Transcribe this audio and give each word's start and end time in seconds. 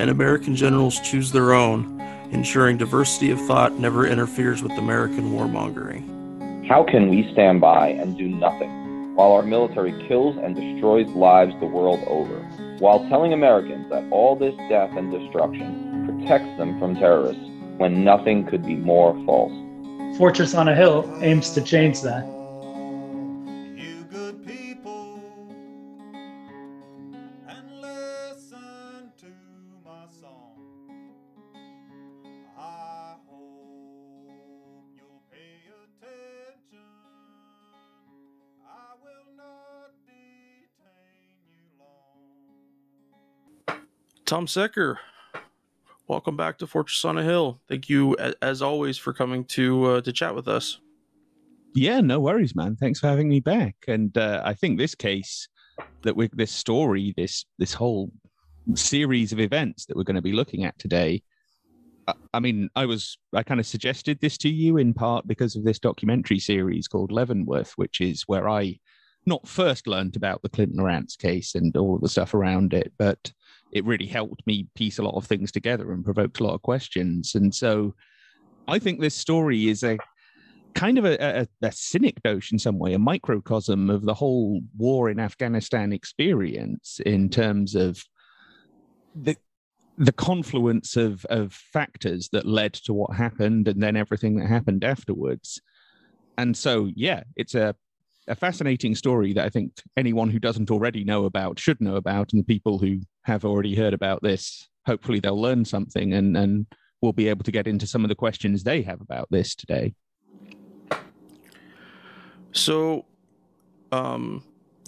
and 0.00 0.10
American 0.10 0.56
generals 0.56 0.98
choose 1.00 1.30
their 1.30 1.52
own, 1.52 2.00
ensuring 2.30 2.78
diversity 2.78 3.30
of 3.30 3.40
thought 3.42 3.78
never 3.78 4.06
interferes 4.06 4.62
with 4.62 4.72
American 4.72 5.32
warmongering. 5.32 6.66
How 6.66 6.82
can 6.84 7.10
we 7.10 7.30
stand 7.32 7.60
by 7.60 7.88
and 7.88 8.16
do 8.16 8.26
nothing 8.26 9.14
while 9.14 9.32
our 9.32 9.42
military 9.42 9.92
kills 10.08 10.38
and 10.38 10.56
destroys 10.56 11.06
lives 11.08 11.52
the 11.60 11.66
world 11.66 12.00
over, 12.06 12.38
while 12.78 13.06
telling 13.10 13.34
Americans 13.34 13.90
that 13.90 14.10
all 14.10 14.36
this 14.36 14.54
death 14.70 14.90
and 14.96 15.12
destruction 15.12 16.06
protects 16.06 16.56
them 16.56 16.78
from 16.78 16.94
terrorists 16.94 17.44
when 17.76 18.02
nothing 18.02 18.46
could 18.46 18.64
be 18.64 18.76
more 18.76 19.12
false. 19.26 19.52
Fortress 20.16 20.54
on 20.54 20.68
a 20.68 20.74
Hill 20.74 21.04
aims 21.20 21.50
to 21.50 21.60
change 21.60 22.00
that. 22.00 22.24
Tom 44.30 44.46
Secker, 44.46 44.96
welcome 46.06 46.36
back 46.36 46.56
to 46.58 46.66
Fortress 46.68 47.04
on 47.04 47.18
a 47.18 47.22
Hill. 47.24 47.60
Thank 47.68 47.88
you, 47.88 48.16
as 48.40 48.62
always, 48.62 48.96
for 48.96 49.12
coming 49.12 49.44
to 49.46 49.84
uh, 49.86 50.00
to 50.02 50.12
chat 50.12 50.36
with 50.36 50.46
us. 50.46 50.78
Yeah, 51.74 52.00
no 52.00 52.20
worries, 52.20 52.54
man. 52.54 52.76
Thanks 52.76 53.00
for 53.00 53.08
having 53.08 53.28
me 53.28 53.40
back. 53.40 53.74
And 53.88 54.16
uh, 54.16 54.40
I 54.44 54.54
think 54.54 54.78
this 54.78 54.94
case 54.94 55.48
that 56.02 56.14
we 56.14 56.30
this 56.32 56.52
story, 56.52 57.12
this 57.16 57.44
this 57.58 57.74
whole 57.74 58.12
series 58.74 59.32
of 59.32 59.40
events 59.40 59.86
that 59.86 59.96
we're 59.96 60.04
going 60.04 60.14
to 60.14 60.22
be 60.22 60.32
looking 60.32 60.62
at 60.62 60.78
today. 60.78 61.24
I, 62.06 62.14
I 62.32 62.38
mean, 62.38 62.68
I 62.76 62.86
was 62.86 63.18
I 63.34 63.42
kind 63.42 63.58
of 63.58 63.66
suggested 63.66 64.20
this 64.20 64.38
to 64.38 64.48
you 64.48 64.76
in 64.76 64.94
part 64.94 65.26
because 65.26 65.56
of 65.56 65.64
this 65.64 65.80
documentary 65.80 66.38
series 66.38 66.86
called 66.86 67.10
Leavenworth, 67.10 67.72
which 67.72 68.00
is 68.00 68.22
where 68.28 68.48
I 68.48 68.78
not 69.26 69.48
first 69.48 69.88
learned 69.88 70.14
about 70.14 70.40
the 70.42 70.48
Clinton 70.48 70.78
Lorance 70.78 71.18
case 71.18 71.56
and 71.56 71.76
all 71.76 71.98
the 71.98 72.08
stuff 72.08 72.32
around 72.32 72.72
it, 72.74 72.92
but 72.96 73.32
it 73.72 73.84
really 73.84 74.06
helped 74.06 74.46
me 74.46 74.66
piece 74.74 74.98
a 74.98 75.02
lot 75.02 75.16
of 75.16 75.26
things 75.26 75.52
together 75.52 75.92
and 75.92 76.04
provoked 76.04 76.40
a 76.40 76.44
lot 76.44 76.54
of 76.54 76.62
questions. 76.62 77.34
And 77.34 77.54
so 77.54 77.94
I 78.68 78.78
think 78.78 79.00
this 79.00 79.14
story 79.14 79.68
is 79.68 79.82
a 79.82 79.98
kind 80.74 80.98
of 80.98 81.04
a, 81.04 81.16
a, 81.40 81.66
a 81.66 81.72
synecdoche 81.72 82.52
in 82.52 82.58
some 82.58 82.78
way, 82.78 82.94
a 82.94 82.98
microcosm 82.98 83.90
of 83.90 84.02
the 84.02 84.14
whole 84.14 84.60
war 84.76 85.10
in 85.10 85.18
Afghanistan 85.18 85.92
experience 85.92 87.00
in 87.04 87.28
terms 87.28 87.74
of 87.74 88.02
the 89.14 89.36
the 89.98 90.12
confluence 90.12 90.96
of 90.96 91.24
of 91.26 91.52
factors 91.52 92.30
that 92.32 92.46
led 92.46 92.72
to 92.72 92.94
what 92.94 93.14
happened 93.14 93.68
and 93.68 93.82
then 93.82 93.96
everything 93.96 94.36
that 94.36 94.46
happened 94.46 94.84
afterwards. 94.84 95.60
And 96.38 96.56
so 96.56 96.90
yeah, 96.94 97.24
it's 97.36 97.54
a 97.54 97.74
a 98.28 98.34
fascinating 98.34 98.94
story 98.94 99.32
that 99.32 99.44
I 99.44 99.48
think 99.48 99.72
anyone 99.96 100.30
who 100.30 100.38
doesn't 100.38 100.70
already 100.70 101.04
know 101.04 101.24
about 101.24 101.58
should 101.58 101.80
know 101.80 101.96
about, 101.96 102.32
and 102.32 102.40
the 102.40 102.46
people 102.46 102.78
who 102.78 103.00
have 103.30 103.44
already 103.44 103.76
heard 103.76 103.94
about 103.94 104.22
this, 104.22 104.68
hopefully 104.86 105.20
they'll 105.20 105.40
learn 105.40 105.64
something 105.64 106.14
and 106.14 106.36
and 106.36 106.66
we'll 107.00 107.12
be 107.12 107.28
able 107.28 107.44
to 107.44 107.52
get 107.52 107.66
into 107.66 107.86
some 107.86 108.04
of 108.04 108.08
the 108.08 108.14
questions 108.14 108.62
they 108.62 108.82
have 108.82 109.00
about 109.00 109.28
this 109.30 109.54
today. 109.54 109.94
So, 112.52 113.06
um, 113.92 114.42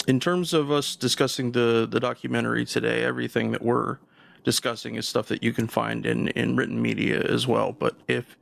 in 0.08 0.18
terms 0.18 0.52
of 0.52 0.70
us 0.70 0.96
discussing 0.96 1.52
the 1.52 1.86
the 1.88 2.00
documentary 2.00 2.64
today, 2.64 3.04
everything 3.04 3.52
that 3.52 3.62
we're 3.62 3.98
discussing 4.44 4.96
is 4.96 5.06
stuff 5.06 5.28
that 5.28 5.42
you 5.42 5.52
can 5.52 5.68
find 5.68 6.04
in 6.04 6.28
in 6.28 6.56
written 6.56 6.82
media 6.82 7.22
as 7.22 7.46
well. 7.46 7.72
But 7.72 7.94
if 8.08 8.36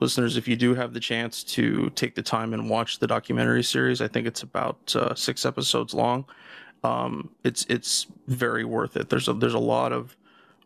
listeners, 0.00 0.36
if 0.36 0.46
you 0.46 0.56
do 0.56 0.74
have 0.74 0.92
the 0.92 1.00
chance 1.00 1.42
to 1.42 1.90
take 1.90 2.14
the 2.14 2.22
time 2.22 2.52
and 2.52 2.68
watch 2.68 2.98
the 2.98 3.06
documentary 3.06 3.62
series, 3.62 4.02
I 4.02 4.08
think 4.08 4.26
it's 4.26 4.42
about 4.42 4.94
uh, 4.94 5.14
six 5.14 5.46
episodes 5.46 5.94
long. 5.94 6.26
Um, 6.84 7.30
it's 7.44 7.66
it's 7.68 8.06
very 8.26 8.64
worth 8.64 8.96
it. 8.96 9.08
There's 9.08 9.28
a 9.28 9.32
there's 9.32 9.54
a 9.54 9.58
lot 9.58 9.92
of 9.92 10.16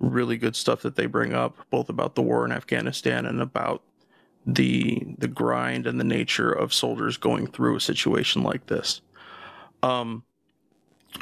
really 0.00 0.36
good 0.36 0.56
stuff 0.56 0.82
that 0.82 0.96
they 0.96 1.06
bring 1.06 1.34
up, 1.34 1.56
both 1.70 1.88
about 1.88 2.14
the 2.14 2.22
war 2.22 2.44
in 2.44 2.52
Afghanistan 2.52 3.26
and 3.26 3.40
about 3.40 3.82
the 4.46 5.14
the 5.18 5.28
grind 5.28 5.86
and 5.86 6.00
the 6.00 6.04
nature 6.04 6.52
of 6.52 6.74
soldiers 6.74 7.16
going 7.16 7.46
through 7.46 7.76
a 7.76 7.80
situation 7.80 8.42
like 8.42 8.66
this. 8.66 9.00
Um, 9.82 10.24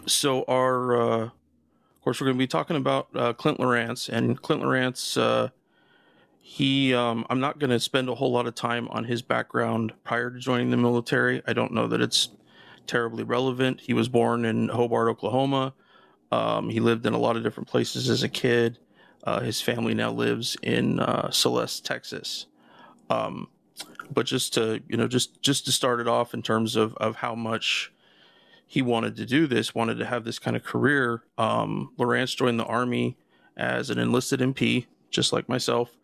so 0.06 0.44
our 0.48 0.97
uh, 0.97 1.25
of 1.25 2.03
course 2.03 2.21
we're 2.21 2.27
going 2.27 2.38
to 2.38 2.43
be 2.43 2.48
talking 2.48 2.77
about 2.77 3.09
uh, 3.15 3.32
Clint 3.32 3.59
Lorance 3.59 4.09
and 4.09 4.41
Clint 4.41 4.62
Lorance. 4.62 5.21
Uh, 5.21 5.50
he 6.48 6.94
um, 6.94 7.27
i'm 7.28 7.41
not 7.41 7.59
going 7.59 7.69
to 7.69 7.78
spend 7.78 8.09
a 8.09 8.15
whole 8.15 8.32
lot 8.32 8.47
of 8.47 8.54
time 8.54 8.88
on 8.88 9.04
his 9.04 9.21
background 9.21 9.93
prior 10.03 10.31
to 10.31 10.38
joining 10.38 10.71
the 10.71 10.78
military 10.78 11.43
i 11.47 11.53
don't 11.53 11.75
know 11.75 11.87
that 11.87 12.00
it's 12.00 12.31
terribly 12.88 13.22
relevant 13.22 13.81
he 13.81 13.94
was 13.94 14.09
born 14.09 14.44
in 14.44 14.69
hobart 14.69 15.09
oklahoma 15.09 15.75
um, 16.31 16.69
he 16.69 16.81
lived 16.81 17.06
in 17.06 17.15
a 17.15 17.19
lot 17.19 17.37
of 17.37 17.43
different 17.43 17.69
places 17.69 18.10
as 18.10 18.22
a 18.22 18.28
kid 18.28 18.78
uh, 19.25 19.41
his 19.41 19.60
family 19.60 19.94
now 19.94 20.10
lives 20.10 20.56
in 20.62 20.98
uh, 21.00 21.31
celeste 21.31 21.84
texas 21.84 22.47
um, 23.10 23.48
but 24.12 24.27
just 24.27 24.54
to 24.54 24.82
you 24.88 24.97
know 24.97 25.06
just 25.06 25.41
just 25.43 25.65
to 25.65 25.72
start 25.72 26.00
it 26.00 26.09
off 26.09 26.34
in 26.34 26.43
terms 26.43 26.77
of 26.77 26.94
of 26.97 27.16
how 27.16 27.34
much 27.34 27.93
he 28.66 28.82
wanted 28.82 29.16
to 29.16 29.25
do 29.25 29.47
this 29.47 29.75
wanted 29.75 29.98
to 29.98 30.04
have 30.04 30.25
this 30.25 30.38
kind 30.38 30.56
of 30.56 30.65
career 30.65 31.22
um, 31.37 31.93
lorance 31.98 32.37
joined 32.37 32.59
the 32.59 32.65
army 32.65 33.16
as 33.56 33.91
an 33.91 33.98
enlisted 33.98 34.41
mp 34.41 34.87
just 35.10 35.32
like 35.32 35.48
myself 35.48 35.98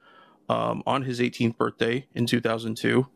um, 0.49 0.83
on 0.87 1.03
his 1.03 1.21
18th 1.21 1.56
birthday 1.56 2.06
in 2.15 2.27
2002. 2.27 3.06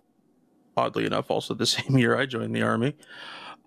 Oddly 0.76 1.06
enough, 1.06 1.30
also 1.30 1.54
the 1.54 1.66
same 1.66 1.98
year 1.98 2.16
I 2.16 2.26
joined 2.26 2.54
the 2.54 2.62
army. 2.62 2.96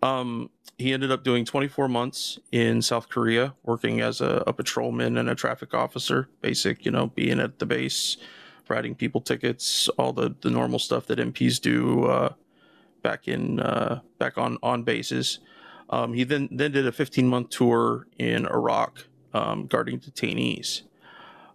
Um, 0.01 0.49
he 0.77 0.93
ended 0.93 1.11
up 1.11 1.23
doing 1.23 1.45
24 1.45 1.87
months 1.87 2.39
in 2.51 2.81
South 2.81 3.07
Korea, 3.07 3.53
working 3.63 4.01
as 4.01 4.19
a, 4.19 4.43
a, 4.47 4.53
patrolman 4.53 5.15
and 5.15 5.29
a 5.29 5.35
traffic 5.35 5.73
officer. 5.73 6.27
Basic, 6.41 6.85
you 6.85 6.91
know, 6.91 7.07
being 7.07 7.39
at 7.39 7.59
the 7.59 7.67
base, 7.67 8.17
writing 8.67 8.95
people 8.95 9.21
tickets, 9.21 9.89
all 9.89 10.11
the, 10.11 10.35
the 10.41 10.49
normal 10.49 10.79
stuff 10.79 11.05
that 11.07 11.19
MPs 11.19 11.61
do 11.61 12.05
uh, 12.05 12.33
back 13.03 13.27
in 13.27 13.59
uh, 13.59 14.01
back 14.17 14.37
on 14.37 14.57
on 14.63 14.83
bases. 14.83 15.39
Um, 15.89 16.13
he 16.13 16.23
then 16.23 16.49
then 16.51 16.71
did 16.71 16.87
a 16.87 16.91
15 16.91 17.27
month 17.27 17.49
tour 17.49 18.07
in 18.17 18.47
Iraq, 18.47 19.05
um, 19.33 19.67
guarding 19.67 19.99
detainees. 19.99 20.81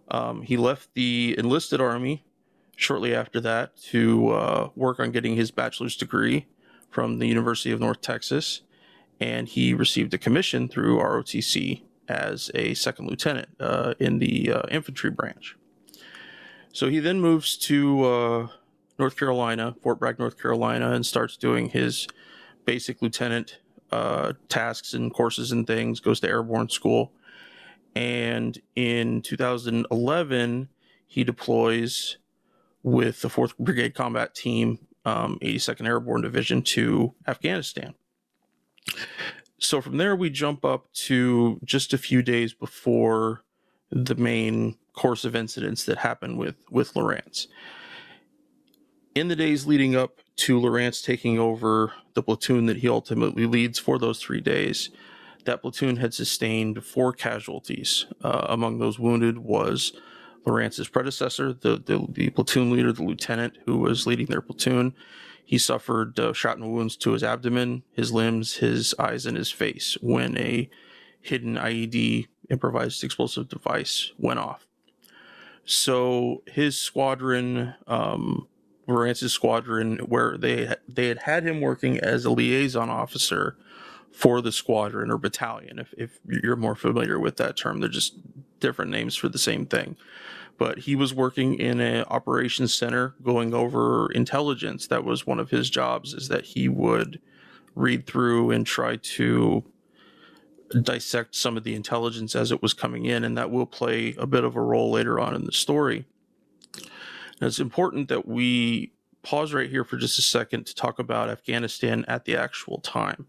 Um, 0.09 0.41
he 0.41 0.55
left 0.55 0.93
the 0.93 1.35
enlisted 1.37 1.81
army 1.81 2.23
shortly 2.77 3.13
after 3.13 3.41
that 3.41 3.75
to 3.75 4.29
uh, 4.29 4.69
work 4.75 5.01
on 5.01 5.11
getting 5.11 5.35
his 5.35 5.51
bachelor's 5.51 5.97
degree 5.97 6.45
from 6.89 7.19
the 7.19 7.27
University 7.27 7.71
of 7.71 7.79
North 7.79 8.01
Texas, 8.01 8.61
and 9.19 9.47
he 9.47 9.73
received 9.73 10.13
a 10.13 10.17
commission 10.17 10.67
through 10.67 10.97
ROTC 10.97 11.83
as 12.07 12.49
a 12.55 12.73
second 12.73 13.07
lieutenant 13.07 13.49
uh, 13.59 13.93
in 13.99 14.19
the 14.19 14.51
uh, 14.51 14.61
infantry 14.71 15.09
branch. 15.09 15.57
So 16.71 16.89
he 16.89 16.99
then 16.99 17.19
moves 17.19 17.57
to 17.57 18.03
uh, 18.03 18.47
North 18.99 19.17
Carolina, 19.17 19.75
Fort 19.81 19.99
Bragg, 19.99 20.19
North 20.19 20.39
Carolina, 20.41 20.91
and 20.91 21.05
starts 21.05 21.37
doing 21.37 21.69
his 21.69 22.07
basic 22.65 23.01
lieutenant 23.01 23.59
uh, 23.91 24.33
tasks 24.49 24.93
and 24.93 25.13
courses 25.13 25.51
and 25.51 25.65
things. 25.65 25.99
Goes 25.99 26.19
to 26.21 26.27
airborne 26.27 26.69
school 26.69 27.11
and 27.97 28.61
in 28.75 29.23
2011, 29.23 30.69
he 31.07 31.23
deploys 31.23 32.17
with 32.83 33.21
the 33.21 33.27
4th 33.27 33.57
Brigade 33.57 33.95
Combat 33.95 34.35
Team, 34.35 34.77
um, 35.07 35.39
82nd 35.41 35.87
Airborne 35.87 36.21
Division 36.21 36.61
to 36.63 37.13
Afghanistan. 37.27 37.93
So 39.57 39.79
from 39.79 39.97
there, 39.97 40.15
we 40.15 40.29
jump 40.29 40.65
up 40.65 40.91
to 41.05 41.59
just 41.63 41.93
a 41.93 41.97
few 41.97 42.21
days 42.21 42.53
before 42.53 43.43
the 43.89 44.15
main 44.15 44.75
course 44.93 45.23
of 45.23 45.33
incidents 45.33 45.85
that 45.85 45.99
happened 45.99 46.37
with, 46.37 46.55
with 46.69 46.93
Lorance. 46.93 47.47
In 49.15 49.29
the 49.29 49.35
days 49.35 49.65
leading 49.65 49.95
up 49.95 50.19
to 50.35 50.59
Lorance 50.59 51.01
taking 51.03 51.39
over 51.39 51.93
the 52.13 52.21
platoon 52.21 52.65
that 52.65 52.77
he 52.77 52.89
ultimately 52.89 53.45
leads 53.45 53.79
for 53.79 53.97
those 53.97 54.21
three 54.21 54.41
days, 54.41 54.89
that 55.45 55.61
platoon 55.61 55.95
had 55.95 56.13
sustained 56.13 56.83
four 56.83 57.13
casualties. 57.13 58.05
Uh, 58.21 58.45
among 58.49 58.79
those 58.79 58.99
wounded 58.99 59.37
was 59.37 59.93
Lorance's 60.47 60.87
predecessor, 60.87 61.51
the, 61.51 61.77
the, 61.77 62.07
the 62.09 62.29
platoon 62.29 62.71
leader, 62.71 62.93
the 62.93 63.03
lieutenant 63.03 63.57
who 63.65 63.77
was 63.77 64.07
leading 64.07 64.27
their 64.27 64.41
platoon. 64.41 64.95
He 65.43 65.57
suffered 65.57 66.17
uh, 66.19 66.33
shot 66.33 66.57
and 66.57 66.71
wounds 66.71 66.95
to 66.97 67.11
his 67.11 67.23
abdomen, 67.23 67.83
his 67.91 68.11
limbs, 68.11 68.55
his 68.55 68.95
eyes, 68.97 69.25
and 69.25 69.35
his 69.35 69.51
face 69.51 69.97
when 70.01 70.37
a 70.37 70.69
hidden 71.21 71.55
IED 71.55 72.27
improvised 72.49 73.03
explosive 73.03 73.49
device 73.49 74.11
went 74.17 74.39
off. 74.39 74.67
So 75.65 76.43
his 76.47 76.79
squadron, 76.79 77.75
um, 77.85 78.47
Lorance's 78.87 79.33
squadron, 79.33 79.97
where 79.99 80.37
they 80.37 80.73
they 80.87 81.09
had 81.09 81.19
had 81.23 81.43
him 81.43 81.59
working 81.59 81.99
as 81.99 82.23
a 82.23 82.31
liaison 82.31 82.89
officer 82.89 83.57
for 84.13 84.41
the 84.41 84.53
squadron 84.53 85.11
or 85.11 85.17
battalion. 85.17 85.77
If 85.77 85.93
if 85.97 86.19
you're 86.25 86.55
more 86.55 86.75
familiar 86.75 87.19
with 87.19 87.35
that 87.37 87.57
term, 87.57 87.81
they're 87.81 87.89
just 87.89 88.15
different 88.61 88.91
names 88.91 89.15
for 89.15 89.27
the 89.27 89.37
same 89.37 89.65
thing. 89.65 89.97
But 90.57 90.79
he 90.79 90.95
was 90.95 91.13
working 91.13 91.55
in 91.55 91.79
an 91.79 92.05
operations 92.09 92.73
center, 92.73 93.15
going 93.21 93.53
over 93.53 94.11
intelligence. 94.11 94.87
That 94.87 95.03
was 95.03 95.27
one 95.27 95.39
of 95.39 95.51
his 95.51 95.69
jobs. 95.69 96.13
Is 96.13 96.29
that 96.29 96.45
he 96.45 96.67
would 96.67 97.19
read 97.75 98.07
through 98.07 98.51
and 98.51 98.65
try 98.65 98.95
to 98.95 99.63
dissect 100.81 101.35
some 101.35 101.55
of 101.57 101.63
the 101.63 101.75
intelligence 101.75 102.35
as 102.35 102.51
it 102.51 102.61
was 102.61 102.73
coming 102.73 103.05
in, 103.05 103.23
and 103.23 103.37
that 103.37 103.51
will 103.51 103.65
play 103.65 104.15
a 104.17 104.27
bit 104.27 104.43
of 104.43 104.55
a 104.55 104.61
role 104.61 104.91
later 104.91 105.19
on 105.19 105.35
in 105.35 105.45
the 105.45 105.51
story. 105.51 106.05
It's 107.39 107.59
important 107.59 108.09
that 108.09 108.27
we 108.27 108.93
pause 109.21 109.53
right 109.53 109.69
here 109.69 109.83
for 109.83 109.97
just 109.97 110.17
a 110.17 110.23
second 110.23 110.65
to 110.65 110.75
talk 110.75 110.99
about 110.99 111.29
Afghanistan 111.29 112.03
at 112.07 112.25
the 112.25 112.35
actual 112.35 112.79
time. 112.79 113.27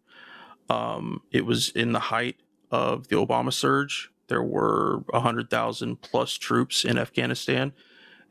Um, 0.71 1.23
it 1.31 1.45
was 1.45 1.71
in 1.71 1.93
the 1.93 1.99
height 1.99 2.37
of 2.71 3.09
the 3.09 3.17
Obama 3.17 3.53
surge. 3.53 4.11
There 4.29 4.43
were 4.43 5.05
100,000 5.11 6.01
plus 6.01 6.35
troops 6.35 6.85
in 6.85 6.99
Afghanistan, 6.99 7.73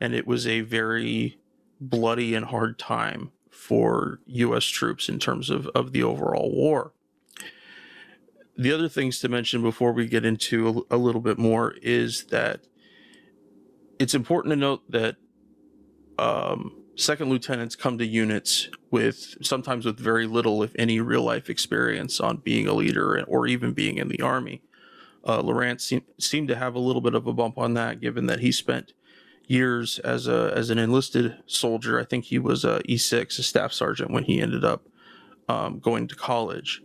and 0.00 0.14
it 0.14 0.26
was 0.26 0.46
a 0.46 0.60
very 0.60 1.38
bloody 1.80 2.34
and 2.34 2.46
hard 2.46 2.78
time 2.78 3.32
for 3.50 4.20
U.S. 4.26 4.64
troops 4.64 5.08
in 5.08 5.18
terms 5.18 5.50
of, 5.50 5.66
of 5.68 5.92
the 5.92 6.02
overall 6.02 6.54
war 6.54 6.92
the 8.58 8.72
other 8.72 8.88
things 8.88 9.20
to 9.20 9.28
mention 9.28 9.62
before 9.62 9.92
we 9.92 10.06
get 10.06 10.24
into 10.24 10.84
a, 10.90 10.96
a, 10.96 10.98
little 10.98 11.20
bit 11.20 11.38
more 11.38 11.74
is 11.80 12.24
that 12.24 12.60
it's 14.00 14.14
important 14.14 14.52
to 14.52 14.56
note 14.56 14.82
that 14.90 15.16
um, 16.18 16.82
second 16.96 17.30
lieutenants 17.30 17.76
come 17.76 17.96
to 17.98 18.04
units 18.04 18.68
with 18.90 19.36
sometimes 19.42 19.86
with 19.86 19.98
very 19.98 20.26
little, 20.26 20.64
if 20.64 20.72
any, 20.76 21.00
real 21.00 21.22
life 21.22 21.48
experience 21.48 22.18
on 22.18 22.38
being 22.38 22.66
a 22.66 22.72
leader 22.72 23.24
or 23.28 23.46
even 23.46 23.72
being 23.72 23.98
in 23.98 24.08
the 24.08 24.20
army. 24.20 24.60
Uh, 25.24 25.42
Lorance 25.42 25.82
seem, 25.82 26.02
seemed 26.18 26.48
to 26.48 26.56
have 26.56 26.74
a 26.74 26.80
little 26.80 27.02
bit 27.02 27.14
of 27.14 27.26
a 27.26 27.32
bump 27.32 27.58
on 27.58 27.74
that, 27.74 28.00
given 28.00 28.26
that 28.26 28.40
he 28.40 28.52
spent 28.52 28.92
years 29.46 29.98
as 30.00 30.28
a 30.28 30.52
as 30.54 30.70
an 30.70 30.78
enlisted 30.78 31.36
soldier. 31.46 31.98
I 31.98 32.04
think 32.04 32.26
he 32.26 32.38
was 32.38 32.64
a 32.64 32.80
E6, 32.88 33.38
a 33.38 33.42
staff 33.42 33.72
sergeant, 33.72 34.10
when 34.10 34.24
he 34.24 34.40
ended 34.40 34.64
up 34.64 34.86
um, 35.48 35.78
going 35.80 36.06
to 36.08 36.14
college. 36.14 36.82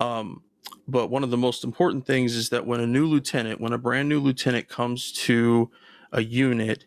Um, 0.00 0.42
but 0.86 1.08
one 1.08 1.22
of 1.22 1.30
the 1.30 1.36
most 1.36 1.64
important 1.64 2.06
things 2.06 2.34
is 2.34 2.48
that 2.50 2.66
when 2.66 2.80
a 2.80 2.86
new 2.86 3.06
lieutenant, 3.06 3.60
when 3.60 3.72
a 3.72 3.78
brand 3.78 4.08
new 4.08 4.20
lieutenant 4.20 4.68
comes 4.68 5.12
to 5.12 5.70
a 6.12 6.22
unit, 6.22 6.86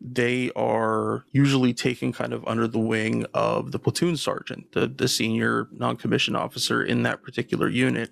they 0.00 0.50
are 0.54 1.24
usually 1.32 1.74
taken 1.74 2.12
kind 2.12 2.32
of 2.32 2.46
under 2.46 2.68
the 2.68 2.78
wing 2.78 3.26
of 3.34 3.72
the 3.72 3.78
platoon 3.78 4.16
sergeant, 4.16 4.72
the, 4.72 4.86
the 4.86 5.08
senior 5.08 5.68
non 5.72 5.96
commissioned 5.96 6.36
officer 6.36 6.82
in 6.82 7.02
that 7.02 7.22
particular 7.22 7.68
unit. 7.68 8.10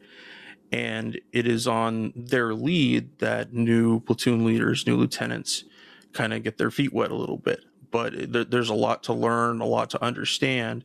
And 0.72 1.20
it 1.32 1.46
is 1.46 1.66
on 1.66 2.12
their 2.16 2.54
lead 2.54 3.18
that 3.20 3.52
new 3.52 4.00
platoon 4.00 4.44
leaders, 4.44 4.86
new 4.86 4.96
lieutenants 4.96 5.64
kind 6.12 6.32
of 6.32 6.42
get 6.42 6.58
their 6.58 6.70
feet 6.70 6.92
wet 6.92 7.10
a 7.10 7.14
little 7.14 7.38
bit. 7.38 7.60
But 7.90 8.50
there's 8.50 8.68
a 8.68 8.74
lot 8.74 9.04
to 9.04 9.12
learn, 9.12 9.60
a 9.60 9.66
lot 9.66 9.90
to 9.90 10.02
understand. 10.02 10.84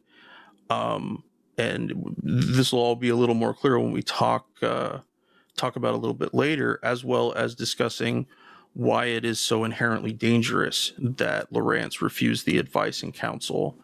Um, 0.69 1.23
and 1.57 2.15
this 2.21 2.71
will 2.71 2.79
all 2.79 2.95
be 2.95 3.09
a 3.09 3.15
little 3.15 3.35
more 3.35 3.53
clear 3.53 3.79
when 3.79 3.91
we 3.91 4.03
talk 4.03 4.47
uh, 4.61 4.99
talk 5.57 5.75
about 5.75 5.93
a 5.93 5.97
little 5.97 6.13
bit 6.13 6.33
later, 6.33 6.79
as 6.83 7.03
well 7.03 7.33
as 7.33 7.55
discussing 7.55 8.27
why 8.73 9.05
it 9.05 9.25
is 9.25 9.39
so 9.39 9.63
inherently 9.63 10.13
dangerous 10.13 10.93
that 10.97 11.51
Lorance 11.51 12.01
refused 12.01 12.45
the 12.45 12.57
advice 12.57 13.03
and 13.03 13.13
counsel 13.13 13.77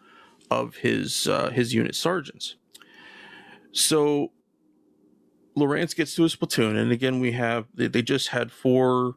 of 0.50 0.76
his 0.76 1.26
uh, 1.28 1.50
his 1.50 1.74
unit 1.74 1.94
sergeants. 1.94 2.56
So 3.72 4.32
Lorance 5.58 5.94
gets 5.94 6.14
to 6.16 6.22
his 6.22 6.36
platoon, 6.36 6.76
and 6.76 6.92
again 6.92 7.20
we 7.20 7.32
have 7.32 7.66
they, 7.74 7.88
they 7.88 8.02
just 8.02 8.28
had 8.28 8.52
four 8.52 9.14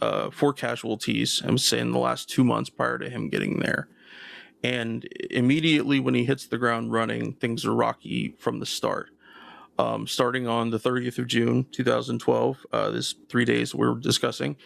uh, 0.00 0.30
four 0.30 0.52
casualties. 0.52 1.42
I'm 1.44 1.58
saying 1.58 1.92
the 1.92 1.98
last 1.98 2.28
two 2.28 2.44
months 2.44 2.70
prior 2.70 2.98
to 2.98 3.10
him 3.10 3.28
getting 3.28 3.60
there. 3.60 3.88
And 4.64 5.08
immediately 5.30 6.00
when 6.00 6.14
he 6.14 6.24
hits 6.24 6.46
the 6.46 6.58
ground 6.58 6.92
running, 6.92 7.34
things 7.34 7.64
are 7.64 7.74
rocky 7.74 8.34
from 8.38 8.60
the 8.60 8.66
start. 8.66 9.10
Um, 9.78 10.06
starting 10.06 10.46
on 10.46 10.70
the 10.70 10.78
30th 10.78 11.18
of 11.18 11.26
June 11.26 11.66
2012, 11.72 12.66
uh, 12.72 12.90
this 12.90 13.14
three 13.28 13.44
days 13.44 13.74
we're 13.74 13.94
discussing, 13.94 14.56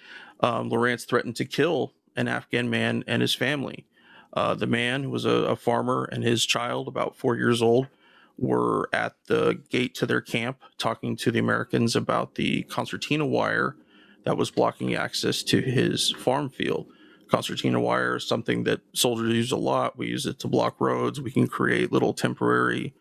um, 0.41 0.69
Lorance 0.71 1.07
threatened 1.07 1.37
to 1.37 1.45
kill 1.45 1.93
an 2.17 2.29
Afghan 2.29 2.69
man 2.69 3.05
and 3.07 3.23
his 3.23 3.35
family. 3.35 3.87
Uh, 4.33 4.55
the 4.55 4.67
man, 4.67 5.05
who 5.05 5.11
was 5.11 5.25
a, 5.25 5.31
a, 5.31 5.57
farmer, 5.57 6.05
and 6.13 6.23
his 6.23 6.45
child, 6.45 6.89
about 6.89 7.17
four 7.17 7.37
years 7.37 7.63
old, 7.63 7.87
were 8.39 8.89
at 8.93 9.15
the 9.27 9.61
gate 9.71 9.95
to 9.95 10.07
their 10.07 10.21
camp 10.21 10.59
talking 10.79 11.17
to 11.17 11.31
the 11.31 11.39
Americans 11.39 11.97
about 11.97 12.35
the 12.35 12.63
concertina 12.65 13.27
wire 13.27 13.77
that 14.25 14.37
was 14.37 14.51
blocking 14.51 14.95
access 14.95 15.43
to 15.43 15.61
his 15.61 16.13
farm 16.13 16.51
field 16.51 16.87
concertina 17.31 17.81
wire 17.81 18.17
is 18.17 18.27
something 18.27 18.65
that 18.65 18.81
soldiers 18.95 19.33
use 19.35 19.53
a 19.53 19.57
lot. 19.57 19.99
We 19.99 20.09
use 20.09 20.27
it 20.27 20.39
to 20.41 20.49
block 20.49 20.81
roads. 20.81 21.21
We 21.21 21.31
can 21.31 21.47
create 21.49 21.93
little 21.93 22.13
temporary 22.13 22.95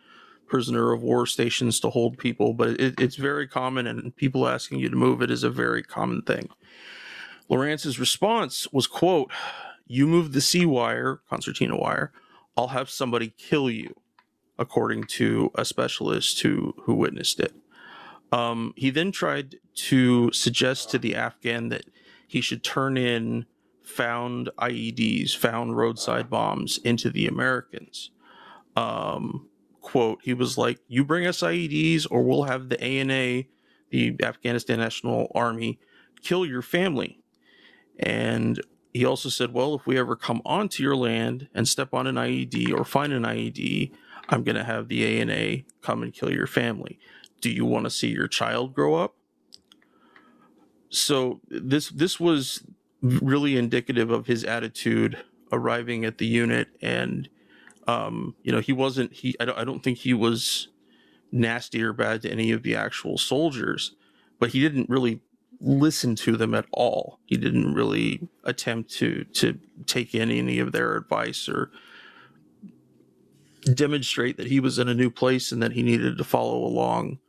prisoner 0.48 0.92
of 0.92 1.02
war 1.02 1.26
stations 1.26 1.80
to 1.80 1.90
hold 1.90 2.18
people, 2.18 2.54
but 2.54 2.80
it, 2.80 3.00
it's 3.00 3.16
very 3.16 3.48
common, 3.48 3.88
and 3.88 4.16
people 4.16 4.48
asking 4.48 4.80
you 4.80 4.90
to 4.90 4.96
move 4.96 5.22
it 5.22 5.32
is 5.32 5.44
a 5.44 5.50
very 5.50 5.84
common 5.84 6.22
thing. 6.22 6.50
Lorance's 7.50 8.00
response 8.00 8.68
was, 8.72 8.88
"quote 8.88 9.32
You 9.88 10.08
move 10.08 10.34
the 10.34 10.42
C 10.42 10.66
wire, 10.66 11.22
concertina 11.30 11.78
wire. 11.78 12.12
I'll 12.58 12.70
have 12.70 12.90
somebody 12.90 13.34
kill 13.38 13.70
you," 13.70 13.96
according 14.58 15.04
to 15.04 15.52
a 15.56 15.66
specialist 15.66 16.42
who 16.42 16.74
who 16.84 16.94
witnessed 16.94 17.40
it. 17.40 17.54
Um, 18.32 18.74
he 18.76 18.90
then 18.90 19.12
tried 19.12 19.56
to 19.76 20.32
suggest 20.32 20.90
to 20.92 20.98
the 20.98 21.16
Afghan 21.16 21.70
that 21.70 21.86
he 22.28 22.42
should 22.42 22.64
turn 22.64 22.98
in 22.98 23.46
found 23.84 24.50
IEDs, 24.58 25.36
found 25.36 25.78
roadside 25.78 26.30
bombs 26.30 26.80
into 26.80 27.10
the 27.10 27.28
Americans. 27.28 28.12
Um, 28.76 29.48
quote, 29.82 30.20
he 30.24 30.34
was 30.34 30.58
like, 30.58 30.80
You 30.88 31.06
bring 31.06 31.28
us 31.28 31.42
IEDs, 31.42 32.08
or 32.10 32.24
we'll 32.24 32.44
have 32.44 32.70
the 32.70 32.82
ANA, 32.82 33.44
the 33.90 34.16
Afghanistan 34.24 34.80
National 34.80 35.32
Army, 35.36 35.80
kill 36.22 36.46
your 36.46 36.62
family. 36.62 37.20
And 38.00 38.60
he 38.94 39.06
also 39.06 39.30
said, 39.30 39.54
Well, 39.54 39.76
if 39.76 39.86
we 39.86 39.98
ever 39.98 40.16
come 40.16 40.42
onto 40.46 40.84
your 40.84 40.96
land 40.96 41.48
and 41.54 41.68
step 41.68 41.94
on 41.94 42.08
an 42.08 42.16
IED 42.16 42.74
or 42.74 42.84
find 42.84 43.14
an 43.14 43.24
IED, 43.24 43.92
I'm 44.30 44.44
going 44.44 44.56
to 44.56 44.64
have 44.64 44.88
the 44.88 45.06
ANA 45.06 45.64
come 45.82 46.04
and 46.04 46.14
kill 46.14 46.32
your 46.32 46.48
family. 46.48 47.00
Do 47.42 47.50
you 47.50 47.66
want 47.66 47.86
to 47.86 47.90
see 47.92 48.08
your 48.10 48.28
child 48.28 48.74
grow 48.74 48.96
up? 48.96 49.16
So 50.90 51.42
this 51.50 51.90
this 51.90 52.20
was 52.20 52.64
really 53.02 53.58
indicative 53.58 54.10
of 54.10 54.28
his 54.28 54.44
attitude 54.44 55.24
arriving 55.52 56.06
at 56.06 56.18
the 56.18 56.26
unit 56.26 56.70
and 56.82 57.30
um, 57.88 58.36
you 58.44 58.52
know 58.52 58.60
he 58.60 58.74
wasn't 58.74 59.14
he 59.14 59.36
I 59.40 59.46
don't, 59.46 59.58
I 59.58 59.64
don't 59.64 59.84
think 59.84 60.00
he 60.00 60.14
was 60.14 60.70
nasty 61.32 61.84
or 61.84 61.94
bad 61.94 62.22
to 62.24 62.32
any 62.32 62.52
of 62.52 62.64
the 62.64 62.76
actual 62.76 63.18
soldiers 63.18 63.96
but 64.40 64.52
he 64.52 64.60
didn't 64.62 64.90
really 64.90 65.22
listen 65.60 66.16
to 66.16 66.36
them 66.38 66.54
at 66.54 66.66
all 66.72 67.20
he 67.26 67.38
didn't 67.38 67.74
really 67.74 68.28
attempt 68.44 68.92
to 68.92 69.24
to 69.26 69.60
take 69.86 70.16
in 70.16 70.32
any 70.32 70.60
of 70.60 70.72
their 70.72 70.96
advice 70.96 71.48
or 71.50 71.72
demonstrate 73.74 74.38
that 74.38 74.48
he 74.48 74.60
was 74.60 74.78
in 74.78 74.88
a 74.88 74.94
new 74.94 75.10
place 75.10 75.52
and 75.52 75.62
that 75.62 75.74
he 75.74 75.84
needed 75.84 76.18
to 76.18 76.24
follow 76.24 76.64
along 76.64 77.20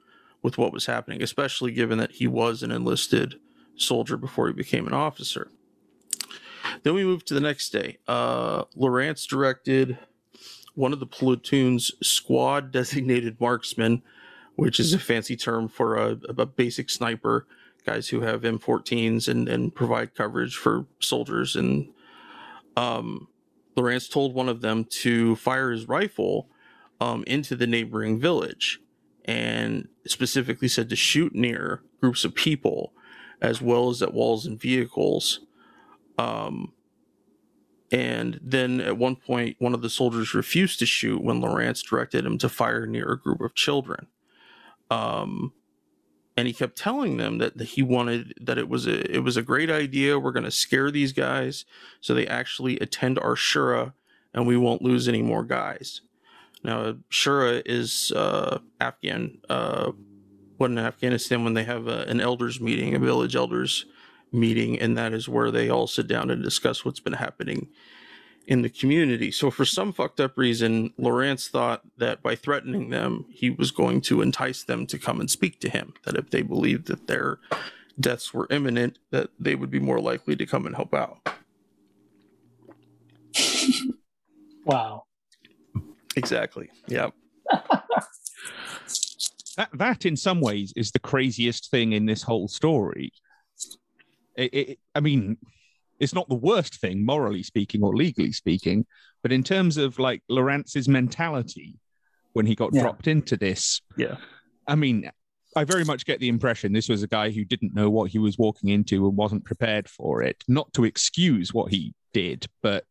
with 0.42 0.58
what 0.58 0.72
was 0.72 0.86
happening 0.86 1.22
especially 1.22 1.72
given 1.72 1.98
that 1.98 2.12
he 2.12 2.26
was 2.26 2.62
an 2.62 2.70
enlisted 2.70 3.36
soldier 3.76 4.16
before 4.16 4.46
he 4.46 4.52
became 4.52 4.86
an 4.86 4.92
officer 4.92 5.50
then 6.82 6.94
we 6.94 7.04
move 7.04 7.24
to 7.26 7.34
the 7.34 7.40
next 7.40 7.70
day. 7.70 7.98
Uh, 8.06 8.64
Lorance 8.76 9.26
directed 9.26 9.98
one 10.74 10.92
of 10.92 11.00
the 11.00 11.06
platoon's 11.06 11.90
squad 12.02 12.70
designated 12.70 13.40
marksmen, 13.40 14.02
which 14.56 14.78
is 14.78 14.92
a 14.92 14.98
fancy 14.98 15.36
term 15.36 15.68
for 15.68 15.96
a, 15.96 16.18
a 16.28 16.46
basic 16.46 16.90
sniper, 16.90 17.46
guys 17.84 18.08
who 18.08 18.20
have 18.20 18.42
M14s 18.42 19.28
and, 19.28 19.48
and 19.48 19.74
provide 19.74 20.14
coverage 20.14 20.56
for 20.56 20.86
soldiers. 21.00 21.56
And 21.56 21.88
um, 22.76 23.28
Lorance 23.76 24.10
told 24.10 24.34
one 24.34 24.48
of 24.48 24.60
them 24.62 24.84
to 24.86 25.36
fire 25.36 25.70
his 25.72 25.88
rifle 25.88 26.48
um, 27.00 27.24
into 27.26 27.56
the 27.56 27.66
neighboring 27.66 28.20
village 28.20 28.80
and 29.26 29.88
specifically 30.06 30.68
said 30.68 30.88
to 30.90 30.96
shoot 30.96 31.34
near 31.34 31.82
groups 32.00 32.24
of 32.24 32.34
people 32.34 32.92
as 33.42 33.62
well 33.62 33.90
as 33.90 34.02
at 34.02 34.14
walls 34.14 34.46
and 34.46 34.60
vehicles 34.60 35.40
Um, 36.18 36.72
and 37.92 38.40
then 38.42 38.80
at 38.80 38.98
one 38.98 39.16
point, 39.16 39.56
one 39.60 39.74
of 39.74 39.82
the 39.82 39.90
soldiers 39.90 40.34
refused 40.34 40.78
to 40.80 40.86
shoot 40.86 41.22
when 41.22 41.40
Lorance 41.40 41.84
directed 41.88 42.26
him 42.26 42.38
to 42.38 42.48
fire 42.48 42.86
near 42.86 43.12
a 43.12 43.20
group 43.20 43.40
of 43.40 43.54
children. 43.54 44.08
Um, 44.90 45.52
and 46.36 46.46
he 46.46 46.52
kept 46.52 46.76
telling 46.76 47.16
them 47.16 47.38
that, 47.38 47.56
that 47.56 47.68
he 47.68 47.82
wanted 47.82 48.34
that 48.40 48.58
it 48.58 48.68
was 48.68 48.86
a 48.86 49.14
it 49.14 49.20
was 49.20 49.36
a 49.36 49.42
great 49.42 49.70
idea. 49.70 50.18
We're 50.18 50.32
going 50.32 50.44
to 50.44 50.50
scare 50.50 50.90
these 50.90 51.12
guys 51.12 51.64
so 52.00 52.14
they 52.14 52.26
actually 52.26 52.78
attend 52.78 53.18
our 53.18 53.34
shura, 53.34 53.94
and 54.34 54.46
we 54.46 54.56
won't 54.56 54.82
lose 54.82 55.08
any 55.08 55.22
more 55.22 55.44
guys. 55.44 56.02
Now, 56.62 56.96
shura 57.10 57.62
is 57.64 58.12
uh, 58.12 58.58
Afghan. 58.80 59.38
Uh, 59.48 59.92
what 60.58 60.70
in 60.70 60.78
Afghanistan 60.78 61.44
when 61.44 61.54
they 61.54 61.64
have 61.64 61.86
a, 61.86 62.02
an 62.04 62.20
elders 62.20 62.60
meeting, 62.60 62.94
a 62.94 62.98
village 62.98 63.36
elders 63.36 63.84
meeting, 64.32 64.78
and 64.78 64.96
that 64.96 65.12
is 65.12 65.28
where 65.28 65.50
they 65.50 65.68
all 65.68 65.86
sit 65.86 66.06
down 66.06 66.30
and 66.30 66.42
discuss 66.42 66.84
what's 66.84 67.00
been 67.00 67.12
happening 67.14 67.68
in 68.46 68.62
the 68.62 68.68
community. 68.68 69.30
So, 69.30 69.50
for 69.50 69.64
some 69.64 69.92
fucked 69.92 70.20
up 70.20 70.38
reason, 70.38 70.92
Lorance 70.98 71.48
thought 71.48 71.82
that 71.98 72.22
by 72.22 72.36
threatening 72.36 72.90
them, 72.90 73.26
he 73.30 73.50
was 73.50 73.70
going 73.70 74.00
to 74.02 74.22
entice 74.22 74.62
them 74.62 74.86
to 74.86 74.98
come 74.98 75.20
and 75.20 75.30
speak 75.30 75.60
to 75.60 75.68
him. 75.68 75.94
That 76.04 76.16
if 76.16 76.30
they 76.30 76.42
believed 76.42 76.86
that 76.88 77.06
their 77.06 77.38
deaths 77.98 78.32
were 78.32 78.46
imminent, 78.50 78.98
that 79.10 79.30
they 79.38 79.54
would 79.54 79.70
be 79.70 79.80
more 79.80 80.00
likely 80.00 80.36
to 80.36 80.46
come 80.46 80.66
and 80.66 80.76
help 80.76 80.94
out. 80.94 81.28
Wow. 84.66 85.04
Exactly. 86.16 86.68
Yeah. 86.88 87.10
that 89.56 89.68
that 89.72 90.04
in 90.04 90.16
some 90.16 90.40
ways 90.40 90.72
is 90.74 90.90
the 90.90 90.98
craziest 90.98 91.70
thing 91.70 91.92
in 91.92 92.06
this 92.06 92.22
whole 92.22 92.48
story. 92.48 93.12
It, 94.36 94.52
it, 94.54 94.78
I 94.94 95.00
mean, 95.00 95.38
it's 96.00 96.14
not 96.14 96.28
the 96.28 96.34
worst 96.34 96.76
thing 96.80 97.04
morally 97.04 97.42
speaking 97.42 97.82
or 97.82 97.94
legally 97.96 98.32
speaking, 98.32 98.86
but 99.22 99.32
in 99.32 99.42
terms 99.42 99.76
of 99.76 99.98
like 99.98 100.22
Lorance's 100.28 100.88
mentality 100.88 101.78
when 102.32 102.46
he 102.46 102.54
got 102.54 102.74
Yeah. 102.74 102.82
dropped 102.82 103.06
into 103.06 103.36
this, 103.36 103.80
Yeah. 103.96 104.16
I 104.68 104.74
mean, 104.74 105.10
I 105.54 105.64
very 105.64 105.84
much 105.84 106.04
get 106.04 106.20
the 106.20 106.28
impression 106.28 106.72
this 106.72 106.88
was 106.88 107.02
a 107.02 107.06
guy 107.08 107.30
who 107.30 107.44
didn't 107.44 107.74
know 107.74 107.88
what 107.88 108.10
he 108.10 108.18
was 108.18 108.36
walking 108.36 108.68
into 108.68 109.06
and 109.06 109.16
wasn't 109.16 109.44
prepared 109.44 109.88
for 109.88 110.22
it. 110.22 110.44
Not 110.48 110.70
to 110.74 110.84
excuse 110.84 111.54
what 111.54 111.72
he 111.72 111.94
did, 112.12 112.46
but 112.62 112.84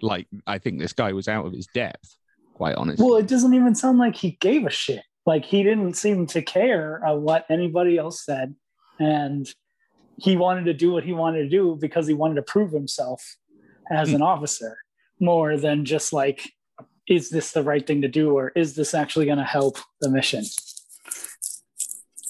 like 0.00 0.26
I 0.46 0.58
think 0.58 0.80
this 0.80 0.92
guy 0.92 1.12
was 1.12 1.28
out 1.28 1.46
of 1.46 1.52
his 1.52 1.68
depth, 1.68 2.16
quite 2.54 2.74
honestly. 2.74 3.06
Well, 3.06 3.18
it 3.18 3.28
doesn't 3.28 3.54
even 3.54 3.76
sound 3.76 3.98
like 3.98 4.16
he 4.16 4.32
gave 4.40 4.66
a 4.66 4.70
shit. 4.70 5.02
Like 5.26 5.44
he 5.44 5.62
didn't 5.62 5.94
seem 5.94 6.26
to 6.28 6.42
care 6.42 7.06
uh, 7.06 7.14
what 7.14 7.46
anybody 7.48 7.98
else 7.98 8.24
said, 8.24 8.56
and 8.98 9.46
he 10.18 10.36
wanted 10.36 10.64
to 10.66 10.74
do 10.74 10.92
what 10.92 11.04
he 11.04 11.12
wanted 11.12 11.42
to 11.42 11.48
do 11.48 11.76
because 11.80 12.06
he 12.06 12.14
wanted 12.14 12.34
to 12.34 12.42
prove 12.42 12.72
himself 12.72 13.36
as 13.90 14.10
hmm. 14.10 14.16
an 14.16 14.22
officer 14.22 14.76
more 15.20 15.56
than 15.56 15.84
just 15.84 16.12
like, 16.12 16.52
is 17.08 17.30
this 17.30 17.52
the 17.52 17.62
right 17.62 17.86
thing 17.86 18.02
to 18.02 18.08
do 18.08 18.36
or 18.36 18.50
is 18.54 18.74
this 18.74 18.94
actually 18.94 19.26
going 19.26 19.38
to 19.38 19.44
help 19.44 19.78
the 20.00 20.10
mission? 20.10 20.44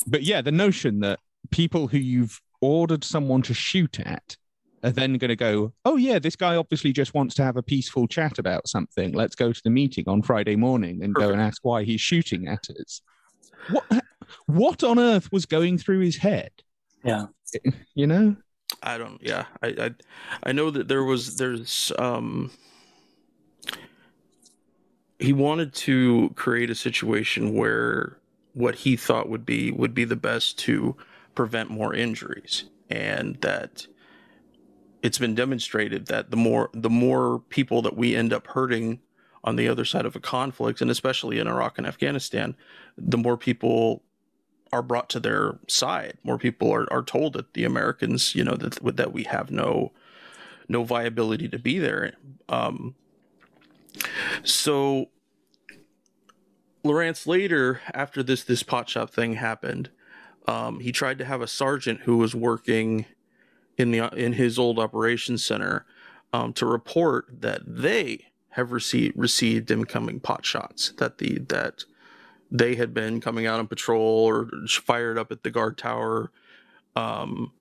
but 0.07 0.23
yeah, 0.23 0.41
the 0.41 0.53
notion 0.53 1.01
that 1.01 1.19
people 1.51 1.89
who 1.89 1.99
you've 1.99 2.41
ordered 2.61 3.05
someone 3.05 3.43
to 3.43 3.55
shoot 3.55 4.01
at 4.01 4.37
are 4.83 4.91
then 4.91 5.17
going 5.19 5.29
to 5.29 5.37
go, 5.37 5.73
oh 5.85 5.97
yeah, 5.97 6.19
this 6.19 6.37
guy 6.37 6.57
obviously 6.57 6.93
just 6.93 7.15
wants 7.15 7.35
to 7.37 7.45
have 7.45 7.57
a 7.57 7.63
peaceful 7.63 8.09
chat 8.09 8.39
about 8.39 8.67
something. 8.69 9.13
Let's 9.13 9.37
go 9.37 9.53
to 9.53 9.61
the 9.63 9.71
meeting 9.71 10.05
on 10.09 10.23
Friday 10.23 10.57
morning 10.57 11.03
and 11.03 11.15
go 11.15 11.31
and 11.31 11.41
ask 11.41 11.59
why 11.63 11.85
he's 11.85 12.01
shooting 12.01 12.49
at 12.49 12.67
us. 12.81 13.01
What 13.71 14.05
what 14.47 14.83
on 14.83 14.99
earth 14.99 15.31
was 15.31 15.47
going 15.47 15.79
through 15.79 16.01
his 16.01 16.17
head? 16.17 16.51
Yeah. 17.05 17.27
You 17.95 18.07
know? 18.07 18.37
I 18.83 18.99
don't. 18.99 19.21
Yeah, 19.23 19.47
I, 19.63 19.67
I, 19.69 19.91
I 20.45 20.53
know 20.53 20.71
that 20.71 20.89
there 20.89 21.05
was 21.05 21.37
there's 21.37 21.93
um. 21.99 22.51
He 25.19 25.33
wanted 25.33 25.73
to 25.75 26.33
create 26.35 26.71
a 26.71 26.75
situation 26.75 27.55
where 27.55 28.19
what 28.55 28.77
he 28.77 28.97
thought 28.97 29.29
would 29.29 29.47
be 29.47 29.71
would 29.71 29.95
be 29.95 30.05
the 30.05 30.17
best 30.17 30.59
to 30.61 30.97
prevent 31.35 31.71
more 31.71 31.95
injuries, 31.95 32.65
and 32.91 33.37
that 33.37 33.87
it's 35.03 35.19
been 35.19 35.35
demonstrated 35.35 36.07
that 36.07 36.31
the 36.31 36.37
more 36.37 36.71
the 36.73 36.91
more 36.91 37.41
people 37.51 37.83
that 37.83 37.97
we 37.97 38.17
end 38.17 38.33
up 38.33 38.47
hurting 38.49 39.01
on 39.45 39.57
the 39.57 39.69
other 39.69 39.85
side 39.85 40.07
of 40.07 40.17
a 40.17 40.21
conflict, 40.21 40.81
and 40.81 40.91
especially 40.91 41.39
in 41.39 41.49
Iraq 41.49 41.79
and 41.79 41.87
Afghanistan, 41.87 42.57
the 42.97 43.19
more 43.19 43.37
people 43.37 44.03
are 44.73 44.83
brought 44.83 45.09
to 45.11 45.21
their 45.21 45.59
side. 45.69 46.19
More 46.25 46.39
people 46.39 46.73
are, 46.73 46.91
are 46.93 47.03
told 47.03 47.35
that 47.35 47.55
the 47.55 47.65
Americans, 47.65 48.35
you 48.35 48.43
know, 48.43 48.57
that 48.57 48.97
that 48.97 49.13
we 49.13 49.25
have 49.25 49.51
no 49.51 49.93
no 50.69 50.85
viability 50.85 51.49
to 51.49 51.59
be 51.59 51.79
there. 51.79 52.15
Um, 52.49 52.95
so 54.43 55.11
Lorance 56.85 57.27
later, 57.27 57.81
after 57.93 58.23
this 58.23 58.43
this 58.45 58.63
pot 58.63 58.89
shop 58.89 59.11
thing 59.11 59.35
happened, 59.35 59.91
um, 60.49 60.81
he 60.81 60.91
tried 60.91 61.19
to 61.19 61.25
have 61.25 61.41
a 61.41 61.47
sergeant 61.47 62.01
who 62.01 62.17
was 62.17 62.35
working 62.35 63.07
in 63.77 63.91
the 63.91 64.09
in 64.17 64.35
his 64.35 64.59
old 64.59 64.79
operations 64.79 65.45
center 65.45 65.87
um, 66.33 66.53
to 66.55 66.67
report 66.67 67.27
that 67.41 67.61
they 67.67 68.27
have 68.51 68.73
received 68.73 69.17
received 69.17 69.71
incoming 69.71 70.21
pot 70.21 70.45
shots 70.45 70.93
that 70.99 71.19
the 71.19 71.39
that 71.49 71.85
they 72.53 72.75
had 72.75 72.93
been 72.93 73.21
coming 73.21 73.47
out 73.47 73.59
on 73.59 73.67
patrol 73.67 74.27
or 74.27 74.49
fired 74.69 75.19
up 75.19 75.33
at 75.33 75.43
the 75.43 75.51
guard 75.51 75.79
tower. 75.79 76.31
Um, 76.95 77.53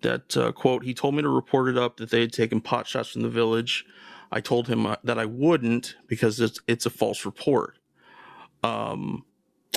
that 0.00 0.36
uh, 0.36 0.52
quote, 0.52 0.84
he 0.84 0.94
told 0.94 1.14
me 1.16 1.22
to 1.22 1.28
report 1.28 1.68
it 1.68 1.76
up 1.76 1.96
that 1.98 2.10
they 2.10 2.20
had 2.20 2.32
taken 2.32 2.60
pot 2.60 2.86
shots 2.86 3.10
from 3.10 3.22
the 3.22 3.28
village. 3.28 3.84
I 4.30 4.40
told 4.40 4.68
him 4.68 4.86
uh, 4.86 4.96
that 5.04 5.18
I 5.18 5.26
wouldn't 5.26 5.96
because 6.06 6.40
it's 6.40 6.60
it's 6.66 6.86
a 6.86 6.90
false 6.90 7.26
report. 7.26 7.78
Um, 8.62 9.24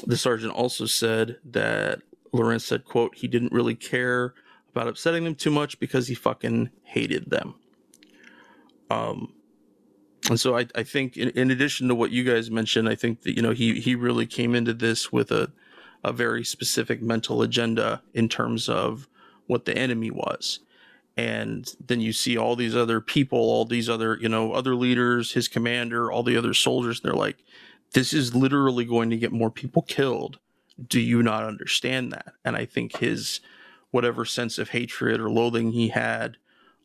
the 0.05 0.15
sergeant 0.15 0.53
also 0.53 0.85
said 0.85 1.37
that 1.43 2.01
Lorance 2.33 2.61
said, 2.61 2.85
quote, 2.85 3.15
he 3.15 3.27
didn't 3.27 3.51
really 3.51 3.75
care 3.75 4.33
about 4.71 4.87
upsetting 4.87 5.23
them 5.23 5.35
too 5.35 5.51
much 5.51 5.79
because 5.79 6.07
he 6.07 6.15
fucking 6.15 6.69
hated 6.83 7.29
them. 7.29 7.55
Um, 8.89 9.33
and 10.27 10.39
so 10.39 10.57
I, 10.57 10.67
I 10.75 10.83
think 10.83 11.17
in, 11.17 11.29
in 11.29 11.51
addition 11.51 11.87
to 11.87 11.95
what 11.95 12.11
you 12.11 12.23
guys 12.23 12.51
mentioned, 12.51 12.89
I 12.89 12.95
think 12.95 13.21
that, 13.21 13.35
you 13.35 13.41
know, 13.41 13.51
he, 13.51 13.79
he 13.79 13.95
really 13.95 14.25
came 14.25 14.55
into 14.55 14.73
this 14.73 15.11
with 15.11 15.31
a, 15.31 15.51
a 16.03 16.11
very 16.11 16.43
specific 16.43 17.01
mental 17.01 17.41
agenda 17.41 18.01
in 18.13 18.27
terms 18.27 18.67
of 18.67 19.07
what 19.47 19.65
the 19.65 19.77
enemy 19.77 20.11
was. 20.11 20.59
And 21.17 21.73
then 21.85 21.99
you 21.99 22.13
see 22.13 22.37
all 22.37 22.55
these 22.55 22.75
other 22.75 23.01
people, 23.01 23.39
all 23.39 23.65
these 23.65 23.89
other, 23.89 24.17
you 24.21 24.29
know, 24.29 24.53
other 24.53 24.75
leaders, 24.75 25.33
his 25.33 25.47
commander, 25.47 26.11
all 26.11 26.23
the 26.23 26.37
other 26.37 26.53
soldiers. 26.53 27.01
They're 27.01 27.13
like, 27.13 27.43
this 27.93 28.13
is 28.13 28.35
literally 28.35 28.85
going 28.85 29.09
to 29.09 29.17
get 29.17 29.31
more 29.31 29.49
people 29.51 29.81
killed. 29.81 30.39
Do 30.87 30.99
you 31.01 31.21
not 31.23 31.43
understand 31.43 32.13
that? 32.13 32.33
And 32.45 32.55
I 32.55 32.65
think 32.65 32.97
his 32.97 33.41
whatever 33.91 34.23
sense 34.23 34.57
of 34.57 34.69
hatred 34.69 35.19
or 35.19 35.29
loathing 35.29 35.71
he 35.71 35.89
had 35.89 36.37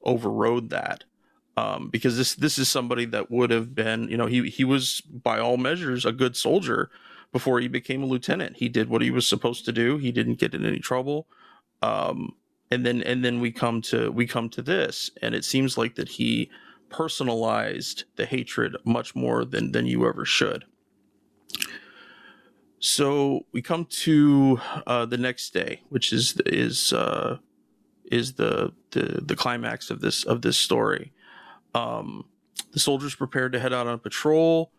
overrode 0.03 0.71
that. 0.71 1.05
Um, 1.57 1.89
because 1.89 2.17
this 2.17 2.35
this 2.35 2.59
is 2.59 2.69
somebody 2.69 3.05
that 3.07 3.31
would 3.31 3.51
have 3.51 3.75
been, 3.75 4.09
you 4.09 4.17
know, 4.17 4.27
he 4.27 4.49
he 4.51 4.65
was 4.65 5.01
by 5.03 5.39
all 5.39 5.57
measures 5.57 6.05
a 6.05 6.13
good 6.13 6.37
soldier 6.37 6.91
before 7.33 7.61
he 7.61 7.69
became 7.69 8.03
a 8.03 8.07
lieutenant. 8.07 8.57
He 8.57 8.69
did 8.69 8.89
what 8.89 9.03
he 9.03 9.11
was 9.11 9.29
supposed 9.29 9.65
to 9.67 9.73
do. 9.73 9.99
He 9.99 10.11
didn't 10.11 10.39
get 10.39 10.55
in 10.55 10.65
any 10.65 10.81
trouble. 10.81 11.29
Um, 11.83 12.35
and 12.71 12.85
then 12.85 13.03
and 13.03 13.25
then 13.25 13.41
we 13.41 13.53
come 13.53 13.83
to 13.83 14.11
we 14.11 14.27
come 14.27 14.49
to 14.51 14.63
this, 14.63 15.11
and 15.23 15.35
it 15.35 15.45
seems 15.45 15.79
like 15.79 15.95
that 15.95 16.09
he 16.09 16.51
personalized 16.89 18.05
the 18.17 18.27
hatred 18.27 18.77
much 18.85 19.15
more 19.15 19.45
than 19.45 19.73
than 19.73 19.87
you 19.87 20.09
ever 20.09 20.25
should. 20.25 20.65
So 22.79 23.47
we 23.53 23.63
come 23.63 23.87
to 24.03 24.61
uh, 24.87 25.07
the 25.07 25.17
next 25.17 25.55
day, 25.55 25.81
which 25.89 26.13
is 26.13 26.39
is 26.45 26.93
uh, 26.93 27.39
is 28.11 28.35
the, 28.35 28.73
the 28.91 29.23
the 29.25 29.37
climax 29.37 29.91
of 29.91 30.01
this 30.01 30.25
of 30.25 30.43
this 30.43 30.57
story. 30.57 31.13
Um, 31.75 32.27
the 32.73 32.79
soldiers 32.79 33.15
prepared 33.15 33.53
to 33.53 33.61
head 33.61 33.73
out 33.73 33.87
on 33.87 33.99
patrol, 33.99 34.73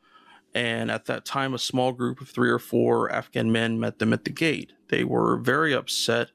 and 0.53 0.89
at 0.89 1.05
that 1.05 1.25
time, 1.25 1.53
a 1.53 1.59
small 1.59 1.91
group 1.91 2.21
of 2.21 2.29
three 2.29 2.49
or 2.49 2.59
four 2.59 3.11
Afghan 3.11 3.51
men 3.51 3.79
met 3.79 3.99
them 3.99 4.13
at 4.13 4.23
the 4.23 4.31
gate. 4.31 4.71
They 4.87 5.03
were 5.03 5.37
very 5.37 5.73
upset 5.73 6.29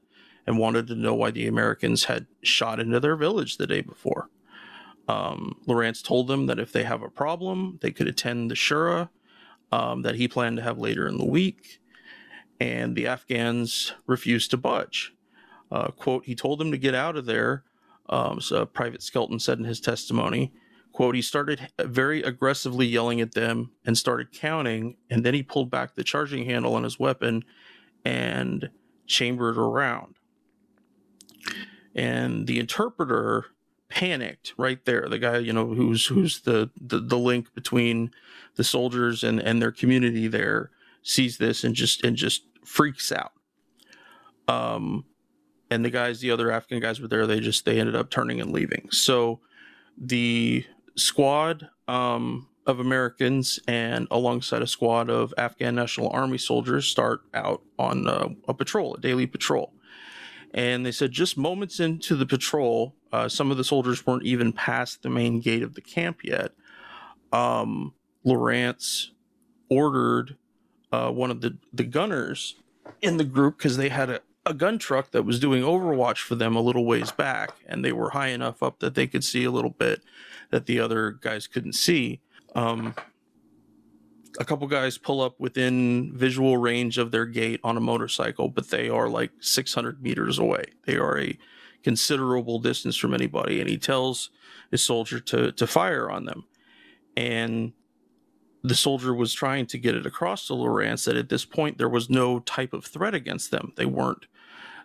and 0.45 0.57
wanted 0.57 0.87
to 0.87 0.95
know 0.95 1.15
why 1.15 1.31
the 1.31 1.47
Americans 1.47 2.05
had 2.05 2.27
shot 2.43 2.79
into 2.79 2.99
their 2.99 3.15
village 3.15 3.57
the 3.57 3.67
day 3.67 3.81
before. 3.81 4.29
Um, 5.07 5.57
Lorance 5.67 6.03
told 6.03 6.27
them 6.27 6.45
that 6.45 6.59
if 6.59 6.71
they 6.71 6.83
have 6.83 7.01
a 7.01 7.09
problem, 7.09 7.79
they 7.81 7.91
could 7.91 8.07
attend 8.07 8.49
the 8.49 8.55
Shura 8.55 9.09
um, 9.71 10.03
that 10.03 10.15
he 10.15 10.27
planned 10.27 10.57
to 10.57 10.63
have 10.63 10.77
later 10.77 11.07
in 11.07 11.17
the 11.17 11.25
week, 11.25 11.79
and 12.59 12.95
the 12.95 13.07
Afghans 13.07 13.93
refused 14.05 14.51
to 14.51 14.57
budge. 14.57 15.13
Uh, 15.71 15.87
quote, 15.87 16.25
he 16.25 16.35
told 16.35 16.59
them 16.59 16.71
to 16.71 16.77
get 16.77 16.93
out 16.93 17.17
of 17.17 17.25
there. 17.25 17.63
Um, 18.11 18.41
so 18.41 18.65
Private 18.65 19.01
Skelton 19.01 19.39
said 19.39 19.57
in 19.57 19.63
his 19.63 19.79
testimony, 19.79 20.53
quote, 20.91 21.15
he 21.15 21.21
started 21.21 21.69
very 21.79 22.21
aggressively 22.21 22.85
yelling 22.85 23.21
at 23.21 23.33
them 23.33 23.71
and 23.85 23.97
started 23.97 24.31
counting, 24.31 24.97
and 25.09 25.25
then 25.25 25.33
he 25.33 25.41
pulled 25.41 25.71
back 25.71 25.95
the 25.95 26.03
charging 26.03 26.45
handle 26.45 26.75
on 26.75 26.83
his 26.83 26.99
weapon 26.99 27.43
and 28.03 28.69
chambered 29.07 29.57
around. 29.57 30.15
And 31.95 32.47
the 32.47 32.59
interpreter 32.59 33.45
panicked 33.89 34.53
right 34.57 34.83
there. 34.85 35.07
The 35.09 35.19
guy, 35.19 35.37
you 35.37 35.53
know, 35.53 35.67
who's 35.67 36.05
who's 36.05 36.41
the 36.41 36.69
the, 36.79 36.99
the 36.99 37.17
link 37.17 37.53
between 37.53 38.11
the 38.55 38.63
soldiers 38.63 39.23
and 39.23 39.39
and 39.39 39.61
their 39.61 39.71
community 39.71 40.27
there 40.27 40.71
sees 41.03 41.37
this 41.37 41.63
and 41.63 41.75
just 41.75 42.03
and 42.03 42.15
just 42.15 42.43
freaks 42.65 43.11
out. 43.11 43.33
Um, 44.47 45.05
and 45.71 45.85
the 45.85 45.89
guys, 45.89 46.19
the 46.19 46.29
other 46.29 46.51
Afghan 46.51 46.81
guys 46.81 46.99
were 46.99 47.07
there. 47.07 47.25
They 47.25 47.39
just 47.39 47.65
they 47.65 47.79
ended 47.79 47.95
up 47.95 48.11
turning 48.11 48.41
and 48.41 48.51
leaving. 48.51 48.89
So 48.91 49.39
the 49.97 50.65
squad 50.95 51.69
um, 51.87 52.49
of 52.67 52.79
Americans 52.79 53.57
and 53.67 54.07
alongside 54.11 54.61
a 54.61 54.67
squad 54.67 55.09
of 55.09 55.33
Afghan 55.37 55.73
National 55.73 56.09
Army 56.09 56.37
soldiers 56.37 56.85
start 56.85 57.21
out 57.33 57.61
on 57.79 58.05
uh, 58.05 58.27
a 58.49 58.53
patrol, 58.53 58.95
a 58.95 58.99
daily 58.99 59.25
patrol. 59.25 59.73
And 60.53 60.85
they 60.85 60.91
said 60.91 61.13
just 61.13 61.37
moments 61.37 61.79
into 61.79 62.17
the 62.17 62.25
patrol, 62.25 62.93
uh, 63.13 63.29
some 63.29 63.49
of 63.49 63.57
the 63.57 63.63
soldiers 63.63 64.05
weren't 64.05 64.25
even 64.25 64.51
past 64.51 65.01
the 65.01 65.09
main 65.09 65.39
gate 65.39 65.63
of 65.63 65.75
the 65.75 65.81
camp 65.81 66.25
yet. 66.25 66.51
Um, 67.31 67.93
Lorance 68.25 69.11
ordered 69.69 70.35
uh, 70.91 71.09
one 71.11 71.31
of 71.31 71.39
the, 71.39 71.57
the 71.71 71.85
gunners 71.85 72.55
in 73.01 73.15
the 73.15 73.23
group 73.23 73.57
because 73.57 73.77
they 73.77 73.87
had 73.87 74.09
a, 74.09 74.19
a 74.45 74.53
gun 74.53 74.79
truck 74.79 75.11
that 75.11 75.23
was 75.23 75.39
doing 75.39 75.61
overwatch 75.61 76.19
for 76.19 76.35
them 76.35 76.55
a 76.55 76.61
little 76.61 76.85
ways 76.85 77.11
back 77.11 77.51
and 77.67 77.85
they 77.85 77.91
were 77.91 78.11
high 78.11 78.29
enough 78.29 78.63
up 78.63 78.79
that 78.79 78.95
they 78.95 79.05
could 79.05 79.23
see 79.23 79.43
a 79.43 79.51
little 79.51 79.69
bit 79.69 80.03
that 80.49 80.65
the 80.65 80.79
other 80.79 81.11
guys 81.11 81.47
couldn't 81.47 81.73
see. 81.73 82.21
Um, 82.55 82.95
a 84.39 84.45
couple 84.45 84.65
guys 84.67 84.97
pull 84.97 85.21
up 85.21 85.39
within 85.39 86.11
visual 86.15 86.57
range 86.57 86.97
of 86.97 87.11
their 87.11 87.25
gate 87.25 87.59
on 87.63 87.77
a 87.77 87.81
motorcycle 87.81 88.49
but 88.49 88.69
they 88.69 88.89
are 88.89 89.07
like 89.07 89.31
600 89.39 90.01
meters 90.01 90.39
away. 90.39 90.65
They 90.85 90.97
are 90.97 91.19
a 91.19 91.37
considerable 91.83 92.59
distance 92.59 92.97
from 92.97 93.13
anybody 93.13 93.59
and 93.59 93.69
he 93.69 93.77
tells 93.77 94.31
his 94.71 94.83
soldier 94.83 95.19
to 95.19 95.51
to 95.51 95.67
fire 95.67 96.09
on 96.09 96.25
them. 96.25 96.45
And 97.15 97.73
the 98.63 98.75
soldier 98.75 99.13
was 99.13 99.33
trying 99.33 99.65
to 99.67 99.77
get 99.77 99.95
it 99.95 100.05
across 100.05 100.47
to 100.47 100.53
Lorance 100.53 101.05
that 101.05 101.17
at 101.17 101.29
this 101.29 101.45
point 101.45 101.77
there 101.77 101.89
was 101.89 102.09
no 102.09 102.39
type 102.39 102.73
of 102.73 102.85
threat 102.85 103.15
against 103.15 103.51
them. 103.51 103.73
They 103.75 103.85
weren't 103.85 104.25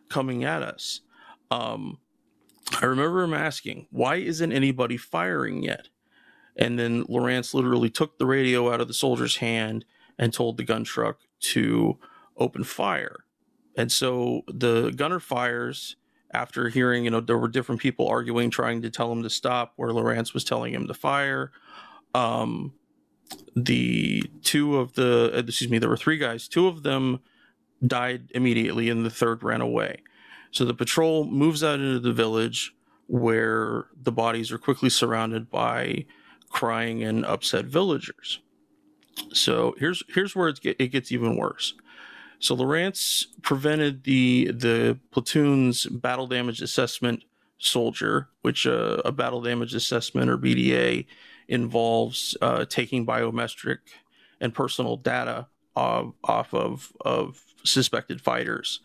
coming 0.08 0.44
at 0.44 0.62
us. 0.62 1.00
Um, 1.50 1.98
I 2.80 2.86
remember 2.86 3.22
him 3.22 3.34
asking, 3.34 3.86
why 3.90 4.16
isn't 4.16 4.52
anybody 4.52 4.96
firing 4.96 5.62
yet? 5.62 5.88
And 6.56 6.78
then 6.78 7.04
Lorance 7.04 7.54
literally 7.54 7.90
took 7.90 8.18
the 8.18 8.26
radio 8.26 8.72
out 8.72 8.80
of 8.80 8.88
the 8.88 8.94
soldier's 8.94 9.36
hand 9.36 9.84
and 10.18 10.32
told 10.32 10.56
the 10.56 10.64
gun 10.64 10.84
truck 10.84 11.20
to 11.40 11.98
open 12.36 12.64
fire. 12.64 13.24
And 13.76 13.92
so 13.92 14.42
the 14.48 14.90
gunner 14.90 15.20
fires 15.20 15.96
after 16.32 16.68
hearing, 16.70 17.04
you 17.04 17.10
know, 17.10 17.20
there 17.20 17.38
were 17.38 17.48
different 17.48 17.80
people 17.80 18.08
arguing, 18.08 18.50
trying 18.50 18.82
to 18.82 18.90
tell 18.90 19.12
him 19.12 19.22
to 19.22 19.30
stop, 19.30 19.74
where 19.76 19.90
Lorance 19.90 20.34
was 20.34 20.44
telling 20.44 20.72
him 20.72 20.88
to 20.88 20.94
fire. 20.94 21.52
Um, 22.14 22.72
the 23.54 24.24
two 24.42 24.76
of 24.76 24.94
the, 24.94 25.30
uh, 25.34 25.38
excuse 25.38 25.70
me, 25.70 25.78
there 25.78 25.90
were 25.90 25.96
three 25.96 26.18
guys. 26.18 26.48
Two 26.48 26.66
of 26.66 26.82
them 26.82 27.20
died 27.84 28.30
immediately, 28.34 28.88
and 28.88 29.04
the 29.04 29.10
third 29.10 29.42
ran 29.42 29.60
away. 29.60 30.02
So 30.50 30.64
the 30.64 30.74
patrol 30.74 31.24
moves 31.24 31.62
out 31.62 31.80
into 31.80 32.00
the 32.00 32.12
village 32.12 32.74
where 33.08 33.86
the 34.02 34.12
bodies 34.12 34.50
are 34.50 34.58
quickly 34.58 34.90
surrounded 34.90 35.50
by 35.50 36.06
crying 36.48 37.02
and 37.02 37.24
upset 37.26 37.66
villagers. 37.66 38.40
So 39.32 39.74
here's 39.78 40.02
here's 40.08 40.34
where 40.34 40.48
it, 40.48 40.60
get, 40.60 40.76
it 40.78 40.88
gets 40.88 41.12
even 41.12 41.36
worse. 41.36 41.74
So 42.38 42.56
Lorance 42.56 43.26
prevented 43.42 44.04
the 44.04 44.50
the 44.52 44.98
platoon's 45.10 45.86
battle 45.86 46.26
damage 46.26 46.60
assessment 46.62 47.24
soldier, 47.58 48.28
which 48.42 48.66
uh, 48.66 48.98
a 49.04 49.12
battle 49.12 49.40
damage 49.40 49.74
assessment 49.74 50.30
or 50.30 50.36
BDA 50.36 51.06
involves 51.48 52.36
uh, 52.42 52.64
taking 52.66 53.06
biometric 53.06 53.78
and 54.40 54.54
personal 54.54 54.96
data 54.96 55.46
off, 55.76 56.14
off 56.24 56.54
of 56.54 56.92
of 57.02 57.42
suspected 57.64 58.20
fighters. 58.20 58.80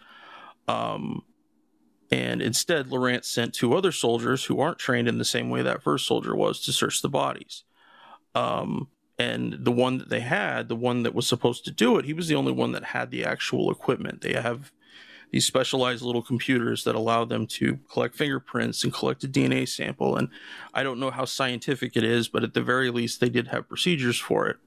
Um, 0.67 1.23
and 2.12 2.41
instead, 2.41 2.89
Lorance 2.89 3.25
sent 3.25 3.54
two 3.54 3.73
other 3.73 3.91
soldiers 3.91 4.45
who 4.45 4.60
aren't 4.60 4.80
trained 4.80 5.08
in 5.08 5.17
the 5.17 5.25
same 5.25 5.49
way 5.49 5.62
that 5.62 5.82
first 5.82 6.06
soldier 6.06 6.36
was 6.36 6.60
to 6.62 6.73
search 6.73 7.01
the 7.01 7.10
bodies. 7.10 7.63
Um, 8.36 8.89
and 9.17 9.58
the 9.60 9.71
one 9.71 9.97
that 9.99 10.10
they 10.10 10.19
had, 10.19 10.67
the 10.67 10.75
one 10.75 11.04
that 11.04 11.15
was 11.15 11.27
supposed 11.27 11.63
to 11.65 11.71
do 11.71 11.97
it, 11.97 12.06
he 12.06 12.13
was 12.13 12.27
the 12.27 12.36
only 12.36 12.51
one 12.51 12.73
that 12.73 12.86
had 12.86 13.12
the 13.12 13.23
actual 13.23 13.71
equipment. 13.71 14.21
They 14.21 14.34
have 14.34 14.71
these 15.32 15.45
specialized 15.45 16.01
little 16.01 16.21
computers 16.21 16.84
that 16.84 16.95
allow 16.95 17.23
them 17.23 17.47
to 17.47 17.80
collect 17.89 18.15
fingerprints 18.15 18.84
and 18.84 18.93
collect 18.93 19.23
a 19.23 19.27
DNA 19.27 19.67
sample. 19.67 20.17
And 20.17 20.30
I 20.73 20.84
don't 20.84 20.99
know 20.99 21.12
how 21.12 21.25
scientific 21.25 21.95
it 21.95 22.04
is, 22.04 22.27
but 22.27 22.43
at 22.43 22.54
the 22.54 22.62
very 22.62 22.89
least, 22.89 23.21
they 23.21 23.30
did 23.30 23.47
have 23.47 23.69
procedures 23.69 24.17
for 24.17 24.47
it. 24.47 24.58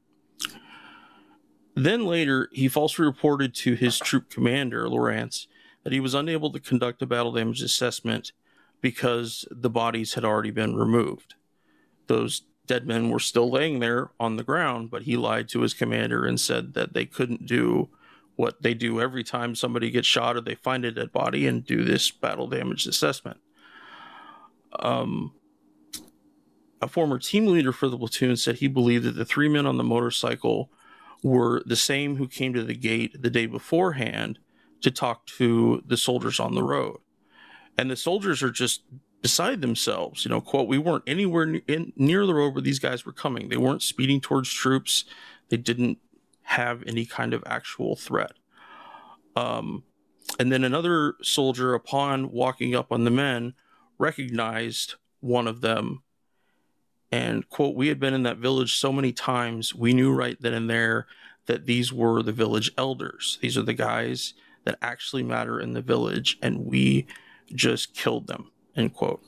Then 1.74 2.04
later, 2.04 2.48
he 2.52 2.68
falsely 2.68 3.04
reported 3.04 3.54
to 3.56 3.74
his 3.74 3.98
troop 3.98 4.30
commander, 4.30 4.84
Lorance, 4.84 5.46
that 5.82 5.92
he 5.92 6.00
was 6.00 6.14
unable 6.14 6.52
to 6.52 6.60
conduct 6.60 7.02
a 7.02 7.06
battle 7.06 7.32
damage 7.32 7.62
assessment 7.62 8.32
because 8.80 9.46
the 9.50 9.70
bodies 9.70 10.14
had 10.14 10.24
already 10.24 10.50
been 10.50 10.76
removed. 10.76 11.34
Those 12.06 12.42
dead 12.66 12.86
men 12.86 13.10
were 13.10 13.18
still 13.18 13.50
laying 13.50 13.80
there 13.80 14.10
on 14.20 14.36
the 14.36 14.44
ground, 14.44 14.90
but 14.90 15.02
he 15.02 15.16
lied 15.16 15.48
to 15.48 15.60
his 15.60 15.74
commander 15.74 16.24
and 16.24 16.40
said 16.40 16.74
that 16.74 16.94
they 16.94 17.04
couldn't 17.04 17.46
do 17.46 17.88
what 18.36 18.62
they 18.62 18.74
do 18.74 19.00
every 19.00 19.22
time 19.22 19.54
somebody 19.54 19.90
gets 19.90 20.06
shot 20.06 20.36
or 20.36 20.40
they 20.40 20.54
find 20.54 20.84
a 20.84 20.90
dead 20.90 21.12
body 21.12 21.46
and 21.46 21.64
do 21.64 21.84
this 21.84 22.10
battle 22.10 22.48
damage 22.48 22.86
assessment. 22.86 23.38
Um, 24.80 25.32
a 26.82 26.88
former 26.88 27.18
team 27.18 27.46
leader 27.46 27.72
for 27.72 27.88
the 27.88 27.96
platoon 27.96 28.36
said 28.36 28.56
he 28.56 28.68
believed 28.68 29.04
that 29.04 29.16
the 29.16 29.24
three 29.24 29.48
men 29.48 29.66
on 29.66 29.76
the 29.76 29.84
motorcycle 29.84 30.70
were 31.24 31.62
the 31.64 31.74
same 31.74 32.16
who 32.16 32.28
came 32.28 32.52
to 32.52 32.62
the 32.62 32.76
gate 32.76 33.22
the 33.22 33.30
day 33.30 33.46
beforehand 33.46 34.38
to 34.82 34.90
talk 34.90 35.26
to 35.26 35.82
the 35.86 35.96
soldiers 35.96 36.38
on 36.38 36.54
the 36.54 36.62
road. 36.62 36.98
And 37.78 37.90
the 37.90 37.96
soldiers 37.96 38.42
are 38.42 38.50
just 38.50 38.82
beside 39.22 39.62
themselves. 39.62 40.26
You 40.26 40.28
know, 40.28 40.42
quote, 40.42 40.68
we 40.68 40.76
weren't 40.76 41.04
anywhere 41.06 41.60
in, 41.66 41.94
near 41.96 42.26
the 42.26 42.34
road 42.34 42.52
where 42.54 42.62
these 42.62 42.78
guys 42.78 43.06
were 43.06 43.12
coming. 43.12 43.48
They 43.48 43.56
weren't 43.56 43.82
speeding 43.82 44.20
towards 44.20 44.52
troops. 44.52 45.06
They 45.48 45.56
didn't 45.56 45.96
have 46.42 46.84
any 46.86 47.06
kind 47.06 47.32
of 47.32 47.42
actual 47.46 47.96
threat. 47.96 48.32
Um, 49.34 49.84
and 50.38 50.52
then 50.52 50.62
another 50.62 51.14
soldier, 51.22 51.72
upon 51.72 52.32
walking 52.32 52.74
up 52.74 52.92
on 52.92 53.04
the 53.04 53.10
men, 53.10 53.54
recognized 53.98 54.96
one 55.20 55.48
of 55.48 55.62
them 55.62 56.02
and, 57.14 57.48
quote, 57.48 57.76
we 57.76 57.86
had 57.86 58.00
been 58.00 58.12
in 58.12 58.24
that 58.24 58.38
village 58.38 58.74
so 58.74 58.92
many 58.92 59.12
times, 59.12 59.72
we 59.72 59.92
knew 59.92 60.12
right 60.12 60.36
then 60.40 60.52
and 60.52 60.68
there 60.68 61.06
that 61.46 61.64
these 61.64 61.92
were 61.92 62.24
the 62.24 62.32
village 62.32 62.72
elders. 62.76 63.38
These 63.40 63.56
are 63.56 63.62
the 63.62 63.72
guys 63.72 64.34
that 64.64 64.78
actually 64.82 65.22
matter 65.22 65.60
in 65.60 65.74
the 65.74 65.80
village, 65.80 66.38
and 66.42 66.66
we 66.66 67.06
just 67.54 67.94
killed 67.94 68.26
them, 68.26 68.50
end 68.74 68.94
quote. 68.94 69.22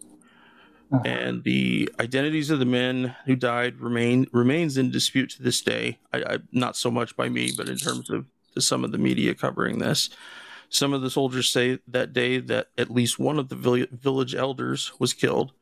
Uh-huh. 0.93 1.01
And 1.05 1.45
the 1.45 1.89
identities 2.01 2.51
of 2.51 2.59
the 2.59 2.65
men 2.65 3.15
who 3.27 3.37
died 3.37 3.79
remain 3.81 4.27
remains 4.33 4.77
in 4.77 4.91
dispute 4.91 5.31
to 5.31 5.43
this 5.45 5.61
day. 5.61 6.01
I, 6.13 6.19
I, 6.19 6.39
not 6.51 6.77
so 6.77 6.91
much 6.91 7.17
by 7.17 7.29
me, 7.29 7.53
but 7.57 7.69
in 7.69 7.77
terms 7.77 8.11
of 8.11 8.27
some 8.59 8.83
of 8.83 8.91
the 8.91 8.99
media 8.99 9.33
covering 9.33 9.79
this. 9.79 10.11
Some 10.71 10.93
of 10.93 11.03
the 11.03 11.11
soldiers 11.11 11.49
say 11.49 11.79
that 11.87 12.13
day 12.13 12.39
that 12.39 12.71
at 12.77 12.91
least 12.91 13.21
one 13.21 13.39
of 13.39 13.49
the 13.49 13.89
village 13.93 14.35
elders 14.35 14.91
was 14.99 15.15
killed. 15.15 15.53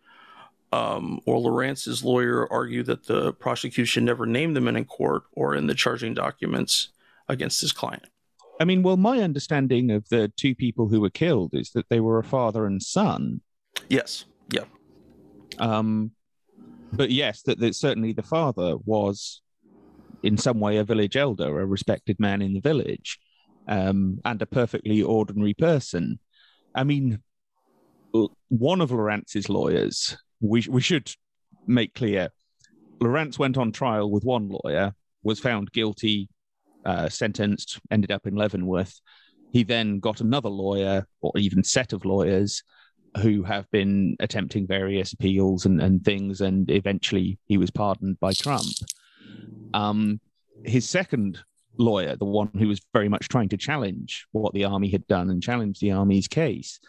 Um, 0.74 1.20
or 1.24 1.38
Lorance's 1.38 2.02
lawyer 2.02 2.52
argued 2.52 2.86
that 2.86 3.06
the 3.06 3.32
prosecution 3.32 4.04
never 4.04 4.26
named 4.26 4.56
the 4.56 4.60
men 4.60 4.76
in 4.76 4.84
court 4.84 5.22
or 5.32 5.54
in 5.54 5.66
the 5.68 5.74
charging 5.74 6.14
documents 6.14 6.88
against 7.28 7.60
his 7.60 7.72
client. 7.72 8.06
I 8.60 8.64
mean, 8.64 8.82
well, 8.82 8.96
my 8.96 9.20
understanding 9.20 9.90
of 9.90 10.08
the 10.08 10.32
two 10.36 10.54
people 10.54 10.88
who 10.88 11.00
were 11.00 11.10
killed 11.10 11.54
is 11.54 11.70
that 11.72 11.88
they 11.90 12.00
were 12.00 12.18
a 12.18 12.24
father 12.24 12.66
and 12.66 12.82
son. 12.82 13.40
Yes. 13.88 14.24
Yeah. 14.50 14.64
Um, 15.58 16.10
but 16.92 17.10
yes, 17.10 17.42
that, 17.42 17.58
that 17.60 17.74
certainly 17.74 18.12
the 18.12 18.22
father 18.22 18.76
was 18.84 19.42
in 20.22 20.36
some 20.36 20.58
way 20.60 20.78
a 20.78 20.84
village 20.84 21.16
elder, 21.16 21.60
a 21.60 21.66
respected 21.66 22.18
man 22.18 22.42
in 22.42 22.54
the 22.54 22.60
village, 22.60 23.18
um, 23.68 24.18
and 24.24 24.42
a 24.42 24.46
perfectly 24.46 25.02
ordinary 25.02 25.54
person. 25.54 26.18
I 26.74 26.84
mean, 26.84 27.20
one 28.48 28.80
of 28.80 28.90
Lorance's 28.90 29.48
lawyers, 29.48 30.16
we, 30.44 30.64
we 30.68 30.80
should 30.80 31.10
make 31.66 31.94
clear, 31.94 32.30
Lorance 33.00 33.38
went 33.38 33.56
on 33.56 33.72
trial 33.72 34.10
with 34.10 34.24
one 34.24 34.48
lawyer, 34.48 34.94
was 35.22 35.40
found 35.40 35.72
guilty, 35.72 36.28
uh, 36.84 37.08
sentenced, 37.08 37.80
ended 37.90 38.12
up 38.12 38.26
in 38.26 38.34
Leavenworth. 38.34 39.00
He 39.52 39.62
then 39.62 40.00
got 40.00 40.20
another 40.20 40.50
lawyer, 40.50 41.06
or 41.22 41.32
even 41.36 41.64
set 41.64 41.92
of 41.92 42.04
lawyers, 42.04 42.62
who 43.22 43.42
have 43.44 43.70
been 43.70 44.16
attempting 44.20 44.66
various 44.66 45.12
appeals 45.12 45.66
and, 45.66 45.80
and 45.80 46.04
things, 46.04 46.40
and 46.40 46.70
eventually 46.70 47.38
he 47.46 47.56
was 47.56 47.70
pardoned 47.70 48.18
by 48.20 48.32
Trump. 48.32 48.66
Um, 49.72 50.20
his 50.64 50.88
second 50.88 51.38
lawyer, 51.78 52.16
the 52.16 52.24
one 52.24 52.50
who 52.58 52.68
was 52.68 52.80
very 52.92 53.08
much 53.08 53.28
trying 53.28 53.48
to 53.48 53.56
challenge 53.56 54.26
what 54.32 54.52
the 54.52 54.64
army 54.64 54.90
had 54.90 55.06
done 55.06 55.30
and 55.30 55.42
challenge 55.42 55.78
the 55.78 55.92
army's 55.92 56.28
case, 56.28 56.80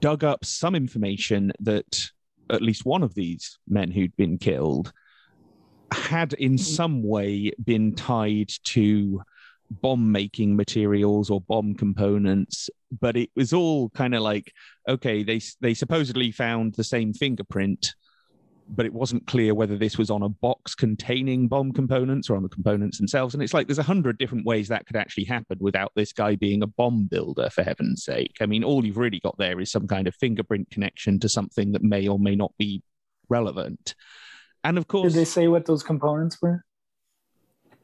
dug 0.00 0.24
up 0.24 0.44
some 0.44 0.74
information 0.74 1.52
that 1.60 2.10
at 2.50 2.62
least 2.62 2.84
one 2.84 3.02
of 3.02 3.14
these 3.14 3.58
men 3.68 3.90
who'd 3.90 4.16
been 4.16 4.38
killed 4.38 4.92
had 5.92 6.32
in 6.34 6.52
mm-hmm. 6.52 6.58
some 6.58 7.02
way 7.02 7.52
been 7.64 7.94
tied 7.94 8.50
to 8.64 9.22
bomb 9.70 10.12
making 10.12 10.54
materials 10.54 11.30
or 11.30 11.40
bomb 11.40 11.74
components 11.74 12.68
but 13.00 13.16
it 13.16 13.30
was 13.34 13.52
all 13.52 13.88
kind 13.90 14.14
of 14.14 14.22
like 14.22 14.52
okay 14.88 15.22
they 15.22 15.40
they 15.60 15.72
supposedly 15.72 16.30
found 16.30 16.74
the 16.74 16.84
same 16.84 17.12
fingerprint 17.12 17.94
but 18.68 18.86
it 18.86 18.92
wasn't 18.92 19.26
clear 19.26 19.54
whether 19.54 19.76
this 19.76 19.98
was 19.98 20.10
on 20.10 20.22
a 20.22 20.28
box 20.28 20.74
containing 20.74 21.48
bomb 21.48 21.72
components 21.72 22.28
or 22.30 22.36
on 22.36 22.42
the 22.42 22.48
components 22.48 22.98
themselves. 22.98 23.34
And 23.34 23.42
it's 23.42 23.54
like 23.54 23.66
there's 23.66 23.78
a 23.78 23.82
hundred 23.82 24.18
different 24.18 24.46
ways 24.46 24.68
that 24.68 24.86
could 24.86 24.96
actually 24.96 25.24
happen 25.24 25.58
without 25.60 25.92
this 25.94 26.12
guy 26.12 26.36
being 26.36 26.62
a 26.62 26.66
bomb 26.66 27.04
builder 27.04 27.50
for 27.50 27.62
heaven's 27.62 28.04
sake. 28.04 28.36
I 28.40 28.46
mean 28.46 28.64
all 28.64 28.84
you've 28.84 28.96
really 28.96 29.20
got 29.20 29.36
there 29.38 29.60
is 29.60 29.70
some 29.70 29.86
kind 29.86 30.08
of 30.08 30.14
fingerprint 30.14 30.70
connection 30.70 31.20
to 31.20 31.28
something 31.28 31.72
that 31.72 31.82
may 31.82 32.08
or 32.08 32.18
may 32.18 32.34
not 32.34 32.52
be 32.58 32.82
relevant. 33.28 33.94
And 34.62 34.78
of 34.78 34.88
course 34.88 35.12
Did 35.12 35.20
they 35.20 35.24
say 35.26 35.48
what 35.48 35.66
those 35.66 35.82
components 35.82 36.40
were? 36.40 36.64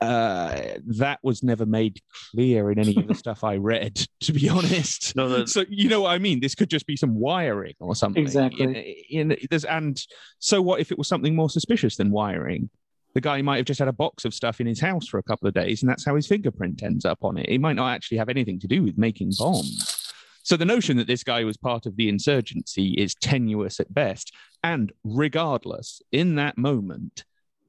Uh, 0.00 0.78
that 0.86 1.18
was 1.22 1.42
never 1.42 1.66
made 1.66 2.00
clear 2.32 2.70
in 2.70 2.78
any 2.78 2.96
of 2.96 3.06
the 3.06 3.14
stuff 3.24 3.44
I 3.44 3.56
read, 3.56 4.06
to 4.20 4.32
be 4.32 4.48
honest. 4.48 5.14
No, 5.14 5.44
So 5.44 5.64
you 5.68 5.88
know 5.88 6.02
what 6.02 6.12
I 6.12 6.18
mean? 6.18 6.40
This 6.40 6.54
could 6.54 6.70
just 6.70 6.86
be 6.86 6.96
some 6.96 7.14
wiring 7.14 7.74
or 7.80 7.94
something. 7.94 8.22
Exactly. 8.22 9.04
In, 9.10 9.32
in, 9.32 9.60
and 9.68 10.00
so 10.38 10.62
what 10.62 10.80
if 10.80 10.90
it 10.90 10.98
was 10.98 11.08
something 11.08 11.34
more 11.34 11.50
suspicious 11.50 11.96
than 11.96 12.10
wiring? 12.10 12.70
The 13.12 13.20
guy 13.20 13.42
might 13.42 13.56
have 13.56 13.66
just 13.66 13.80
had 13.80 13.88
a 13.88 13.92
box 13.92 14.24
of 14.24 14.32
stuff 14.32 14.60
in 14.60 14.68
his 14.68 14.80
house 14.80 15.08
for 15.08 15.18
a 15.18 15.22
couple 15.22 15.48
of 15.48 15.54
days, 15.54 15.82
and 15.82 15.90
that's 15.90 16.06
how 16.06 16.14
his 16.14 16.28
fingerprint 16.28 16.82
ends 16.82 17.04
up 17.04 17.18
on 17.22 17.36
it. 17.36 17.46
It 17.48 17.60
might 17.60 17.74
not 17.74 17.90
actually 17.90 18.18
have 18.18 18.28
anything 18.28 18.60
to 18.60 18.68
do 18.68 18.84
with 18.84 18.96
making 18.96 19.32
bombs. 19.36 20.12
So 20.42 20.56
the 20.56 20.64
notion 20.64 20.96
that 20.96 21.06
this 21.06 21.24
guy 21.24 21.44
was 21.44 21.56
part 21.56 21.86
of 21.86 21.96
the 21.96 22.08
insurgency 22.08 22.94
is 22.94 23.14
tenuous 23.14 23.80
at 23.80 23.92
best. 23.92 24.32
And 24.62 24.92
regardless, 25.04 26.00
in 26.12 26.36
that 26.36 26.56
moment, 26.56 27.24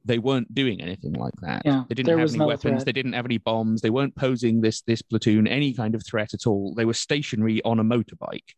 they 0.05 0.17
weren't 0.19 0.53
doing 0.55 0.81
anything 0.81 1.13
like 1.13 1.33
that. 1.41 1.61
Yeah, 1.65 1.83
they 1.87 1.95
didn't 1.95 2.17
have 2.17 2.29
any 2.29 2.37
no 2.39 2.47
weapons. 2.47 2.61
threat. 2.61 2.85
They 2.85 2.91
didn't 2.91 3.13
have 3.13 3.25
any 3.25 3.37
bombs. 3.37 3.81
They 3.81 3.89
weren't 3.91 4.15
posing 4.15 4.61
this 4.61 4.81
this 4.81 5.01
platoon 5.01 5.47
any 5.47 5.73
kind 5.73 5.93
of 5.95 6.05
threat 6.05 6.33
at 6.33 6.47
all. 6.47 6.73
They 6.75 6.85
were 6.85 6.93
stationary 6.93 7.61
on 7.63 7.79
a 7.79 7.83
motorbike. 7.83 8.55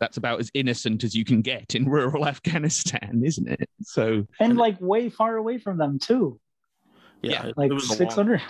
That's 0.00 0.16
about 0.16 0.40
as 0.40 0.50
innocent 0.54 1.04
as 1.04 1.14
you 1.14 1.24
can 1.24 1.42
get 1.42 1.74
in 1.76 1.84
rural 1.88 2.26
Afghanistan, 2.26 3.22
isn't 3.24 3.48
it? 3.48 3.68
So 3.82 4.26
And 4.40 4.56
like 4.56 4.80
way 4.80 5.08
far 5.08 5.36
away 5.36 5.58
from 5.58 5.78
them 5.78 5.98
too. 6.00 6.40
yeah, 7.22 7.46
it- 7.46 7.56
Like 7.56 7.70
it 7.70 7.74
was 7.74 7.86
a 7.86 7.88
long- 7.90 7.98
six 7.98 8.14
hundred. 8.14 8.42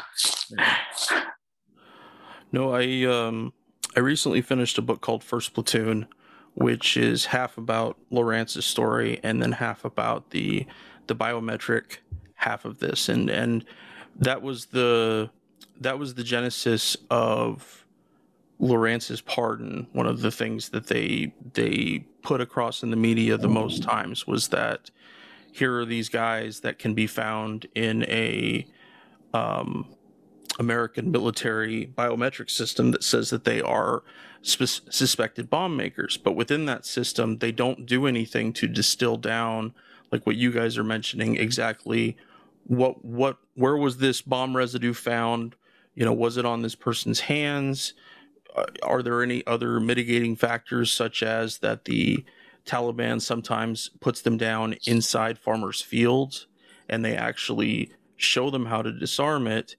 No, 2.50 2.70
I 2.74 3.04
um 3.04 3.52
I 3.96 4.00
recently 4.00 4.42
finished 4.42 4.78
a 4.78 4.82
book 4.82 5.00
called 5.00 5.22
First 5.22 5.54
Platoon, 5.54 6.06
which 6.54 6.96
is 6.96 7.26
half 7.26 7.56
about 7.58 7.98
Lorance's 8.10 8.64
story 8.66 9.20
and 9.22 9.42
then 9.42 9.52
half 9.52 9.84
about 9.84 10.30
the 10.30 10.66
the 11.06 11.16
biometric 11.16 11.98
half 12.42 12.64
of 12.64 12.78
this 12.78 13.08
and 13.08 13.30
and 13.30 13.64
that 14.18 14.42
was 14.42 14.66
the 14.66 15.30
that 15.80 15.98
was 15.98 16.14
the 16.14 16.24
genesis 16.24 16.96
of 17.10 17.84
Lorance's 18.58 19.20
pardon. 19.20 19.88
One 19.92 20.06
of 20.06 20.20
the 20.20 20.30
things 20.30 20.68
that 20.70 20.86
they 20.86 21.34
they 21.54 22.04
put 22.22 22.40
across 22.40 22.82
in 22.82 22.90
the 22.90 22.96
media 22.96 23.36
the 23.36 23.48
most 23.48 23.82
times 23.82 24.26
was 24.26 24.48
that 24.48 24.90
here 25.50 25.76
are 25.78 25.84
these 25.84 26.08
guys 26.08 26.60
that 26.60 26.78
can 26.78 26.94
be 26.94 27.06
found 27.06 27.66
in 27.74 28.04
a 28.04 28.66
um, 29.34 29.86
American 30.58 31.10
military 31.10 31.92
biometric 31.98 32.48
system 32.48 32.92
that 32.92 33.02
says 33.02 33.30
that 33.30 33.44
they 33.44 33.60
are 33.60 34.04
sus- 34.42 34.82
suspected 34.88 35.50
bomb 35.50 35.76
makers. 35.76 36.16
But 36.16 36.36
within 36.36 36.66
that 36.66 36.86
system, 36.86 37.38
they 37.38 37.52
don't 37.52 37.84
do 37.84 38.06
anything 38.06 38.52
to 38.54 38.68
distill 38.68 39.16
down, 39.16 39.74
like 40.12 40.24
what 40.24 40.36
you 40.36 40.52
guys 40.52 40.78
are 40.78 40.84
mentioning, 40.84 41.36
exactly 41.36 42.16
what 42.64 43.04
what 43.04 43.38
where 43.54 43.76
was 43.76 43.98
this 43.98 44.22
bomb 44.22 44.56
residue 44.56 44.94
found? 44.94 45.56
You 45.94 46.04
know, 46.04 46.12
was 46.12 46.36
it 46.36 46.44
on 46.44 46.62
this 46.62 46.74
person's 46.74 47.20
hands? 47.20 47.94
Uh, 48.54 48.64
are 48.82 49.02
there 49.02 49.22
any 49.22 49.46
other 49.46 49.80
mitigating 49.80 50.36
factors, 50.36 50.90
such 50.90 51.22
as 51.22 51.58
that 51.58 51.84
the 51.84 52.24
Taliban 52.64 53.20
sometimes 53.20 53.90
puts 54.00 54.22
them 54.22 54.36
down 54.36 54.76
inside 54.86 55.38
farmers' 55.38 55.80
fields, 55.80 56.46
and 56.88 57.04
they 57.04 57.16
actually 57.16 57.90
show 58.16 58.50
them 58.50 58.66
how 58.66 58.82
to 58.82 58.92
disarm 58.92 59.46
it? 59.46 59.76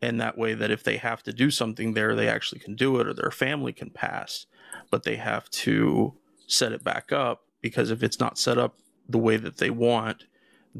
and 0.00 0.20
that 0.20 0.38
way 0.38 0.54
that 0.54 0.70
if 0.70 0.82
they 0.84 0.96
have 0.96 1.22
to 1.22 1.32
do 1.32 1.50
something 1.50 1.94
there 1.94 2.14
they 2.14 2.28
actually 2.28 2.60
can 2.60 2.74
do 2.74 2.98
it 3.00 3.06
or 3.06 3.14
their 3.14 3.30
family 3.30 3.72
can 3.72 3.90
pass 3.90 4.46
but 4.90 5.02
they 5.02 5.16
have 5.16 5.48
to 5.50 6.14
set 6.46 6.72
it 6.72 6.84
back 6.84 7.12
up 7.12 7.42
because 7.60 7.90
if 7.90 8.02
it's 8.02 8.20
not 8.20 8.38
set 8.38 8.58
up 8.58 8.76
the 9.08 9.18
way 9.18 9.36
that 9.36 9.58
they 9.58 9.70
want 9.70 10.24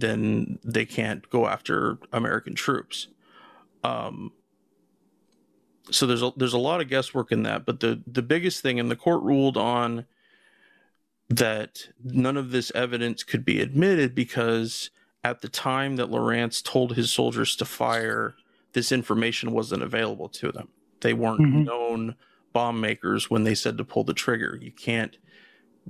then 0.01 0.59
they 0.65 0.85
can't 0.85 1.29
go 1.31 1.47
after 1.47 1.99
american 2.13 2.55
troops 2.55 3.09
um, 3.85 4.33
so 5.91 6.07
there's 6.07 6.23
a, 6.23 6.33
there's 6.37 6.53
a 6.53 6.59
lot 6.59 6.81
of 6.81 6.89
guesswork 6.89 7.33
in 7.33 7.43
that 7.45 7.65
but 7.65 7.81
the 7.81 8.03
the 8.07 8.23
biggest 8.23 8.61
thing 8.63 8.79
and 8.81 8.91
the 8.91 8.97
court 8.97 9.23
ruled 9.23 9.57
on 9.57 10.05
that 11.29 11.89
none 12.03 12.37
of 12.37 12.51
this 12.51 12.73
evidence 12.75 13.23
could 13.23 13.45
be 13.45 13.61
admitted 13.61 14.15
because 14.15 14.91
at 15.25 15.41
the 15.43 15.49
time 15.49 15.97
that 15.97 16.11
Lorance 16.11 16.63
told 16.63 16.95
his 16.97 17.13
soldiers 17.13 17.55
to 17.57 17.65
fire 17.65 18.35
this 18.73 18.93
information 18.93 19.53
wasn't 19.53 19.83
available 19.83 20.29
to 20.29 20.51
them. 20.53 20.69
They 21.01 21.13
weren't 21.13 21.41
Mhm. 21.41 21.65
known 21.65 22.15
bomb 22.53 22.81
makers 22.81 23.29
when 23.29 23.45
they 23.45 23.55
said 23.55 23.77
to 23.79 23.85
pull 23.85 24.05
the 24.05 24.15
trigger. 24.15 24.59
You 24.61 24.71
can't 24.71 25.17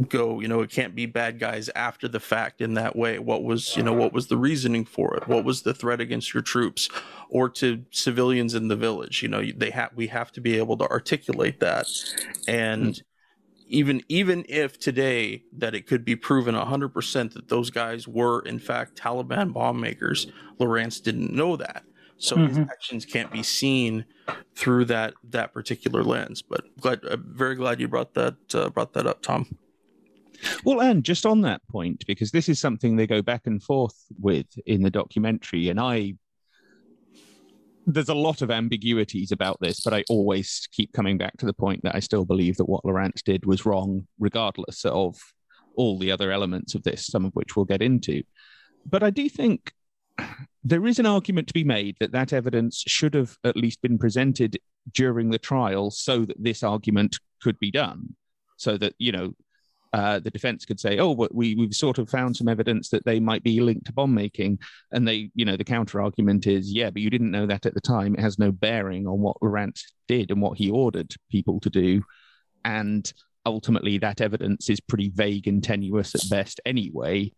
go, 0.08 0.40
you 0.40 0.48
know, 0.48 0.60
it 0.60 0.70
can't 0.70 0.94
be 0.94 1.06
bad 1.06 1.38
guys 1.38 1.68
after 1.74 2.08
the 2.08 2.20
fact 2.20 2.60
in 2.60 2.74
that 2.74 2.94
way. 2.94 3.18
What 3.18 3.42
was, 3.42 3.76
you 3.76 3.82
know, 3.82 3.92
what 3.92 4.12
was 4.12 4.28
the 4.28 4.36
reasoning 4.36 4.84
for 4.84 5.16
it? 5.16 5.26
What 5.26 5.44
was 5.44 5.62
the 5.62 5.74
threat 5.74 6.00
against 6.00 6.32
your 6.32 6.42
troops 6.42 6.88
or 7.28 7.48
to 7.50 7.84
civilians 7.90 8.54
in 8.54 8.68
the 8.68 8.76
village? 8.76 9.22
You 9.22 9.28
know, 9.28 9.42
they 9.56 9.70
have 9.70 9.90
we 9.94 10.06
have 10.08 10.30
to 10.32 10.40
be 10.40 10.56
able 10.56 10.76
to 10.78 10.88
articulate 10.88 11.60
that. 11.60 11.86
And 12.46 13.02
even 13.66 14.02
even 14.08 14.44
if 14.48 14.78
today 14.78 15.42
that 15.52 15.74
it 15.74 15.86
could 15.86 16.04
be 16.04 16.16
proven 16.16 16.54
100% 16.54 17.32
that 17.34 17.48
those 17.48 17.70
guys 17.70 18.08
were 18.08 18.40
in 18.40 18.58
fact 18.58 18.96
Taliban 18.96 19.52
bomb 19.52 19.80
makers, 19.80 20.26
Lorance 20.58 21.02
didn't 21.02 21.32
know 21.32 21.56
that 21.56 21.84
so 22.18 22.36
his 22.36 22.58
Mhm. 22.58 22.68
actions 22.70 23.04
can't 23.04 23.30
be 23.30 23.42
seen 23.42 24.04
through 24.54 24.84
that 24.86 25.14
that 25.30 25.52
particular 25.54 26.02
lens. 26.02 26.42
But 26.42 26.64
glad, 26.80 27.04
uh, 27.04 27.16
very 27.16 27.54
glad 27.54 27.80
you 27.80 27.88
brought 27.88 28.14
that 28.14 28.36
uh, 28.54 28.70
brought 28.70 28.92
that 28.94 29.06
up, 29.06 29.22
Tom. 29.22 29.56
Well, 30.64 30.80
and 30.80 31.04
just 31.04 31.26
on 31.26 31.40
that 31.42 31.60
point, 31.68 32.04
because 32.06 32.30
this 32.30 32.48
is 32.48 32.60
something 32.60 32.96
they 32.96 33.06
go 33.06 33.22
back 33.22 33.46
and 33.46 33.62
forth 33.62 33.96
with 34.20 34.46
in 34.66 34.82
the 34.82 34.90
documentary, 34.90 35.68
and 35.68 35.80
I, 35.80 36.14
there's 37.86 38.08
a 38.08 38.14
lot 38.14 38.42
of 38.42 38.50
ambiguities 38.50 39.32
about 39.32 39.58
this, 39.60 39.80
but 39.80 39.94
I 39.94 40.04
always 40.08 40.68
keep 40.72 40.92
coming 40.92 41.18
back 41.18 41.36
to 41.38 41.46
the 41.46 41.52
point 41.52 41.82
that 41.82 41.94
I 41.94 42.00
still 42.00 42.24
believe 42.24 42.56
that 42.58 42.68
what 42.68 42.84
Lorance 42.84 43.22
did 43.22 43.46
was 43.46 43.66
wrong, 43.66 44.06
regardless 44.18 44.84
of 44.84 45.16
all 45.74 45.98
the 45.98 46.12
other 46.12 46.30
elements 46.30 46.74
of 46.74 46.82
this, 46.82 47.06
some 47.06 47.24
of 47.24 47.32
which 47.34 47.56
we'll 47.56 47.64
get 47.64 47.82
into. 47.82 48.22
But 48.84 49.02
I 49.02 49.10
do 49.10 49.28
think 49.28 49.72
there 50.64 50.86
is 50.86 50.98
an 50.98 51.06
argument 51.06 51.48
to 51.48 51.54
be 51.54 51.64
made 51.64 51.96
that 52.00 52.12
that 52.12 52.32
evidence 52.32 52.82
should 52.86 53.14
have 53.14 53.36
at 53.44 53.56
least 53.56 53.80
been 53.80 53.98
presented 53.98 54.58
during 54.92 55.30
the 55.30 55.38
trial 55.38 55.90
so 55.90 56.24
that 56.24 56.42
this 56.42 56.62
argument 56.62 57.18
could 57.40 57.58
be 57.58 57.70
done. 57.70 58.16
So 58.56 58.76
that, 58.76 58.94
you 58.98 59.12
know, 59.12 59.34
uh, 59.92 60.18
the 60.18 60.30
defense 60.30 60.64
could 60.64 60.78
say, 60.78 60.98
"Oh, 60.98 61.14
but 61.14 61.34
we 61.34 61.54
we've 61.54 61.74
sort 61.74 61.98
of 61.98 62.10
found 62.10 62.36
some 62.36 62.48
evidence 62.48 62.90
that 62.90 63.04
they 63.04 63.20
might 63.20 63.42
be 63.42 63.60
linked 63.60 63.86
to 63.86 63.92
bomb 63.92 64.14
making," 64.14 64.58
and 64.92 65.08
they, 65.08 65.30
you 65.34 65.44
know, 65.44 65.56
the 65.56 65.64
counter 65.64 66.00
argument 66.00 66.46
is, 66.46 66.72
"Yeah, 66.72 66.90
but 66.90 67.02
you 67.02 67.10
didn't 67.10 67.30
know 67.30 67.46
that 67.46 67.66
at 67.66 67.74
the 67.74 67.80
time. 67.80 68.14
It 68.14 68.20
has 68.20 68.38
no 68.38 68.52
bearing 68.52 69.06
on 69.06 69.20
what 69.20 69.40
Lorance 69.40 69.82
did 70.06 70.30
and 70.30 70.42
what 70.42 70.58
he 70.58 70.70
ordered 70.70 71.14
people 71.30 71.60
to 71.60 71.70
do, 71.70 72.02
and 72.64 73.10
ultimately 73.46 73.96
that 73.98 74.20
evidence 74.20 74.68
is 74.68 74.80
pretty 74.80 75.10
vague 75.14 75.48
and 75.48 75.64
tenuous 75.64 76.14
at 76.14 76.28
best, 76.30 76.60
anyway." 76.66 77.32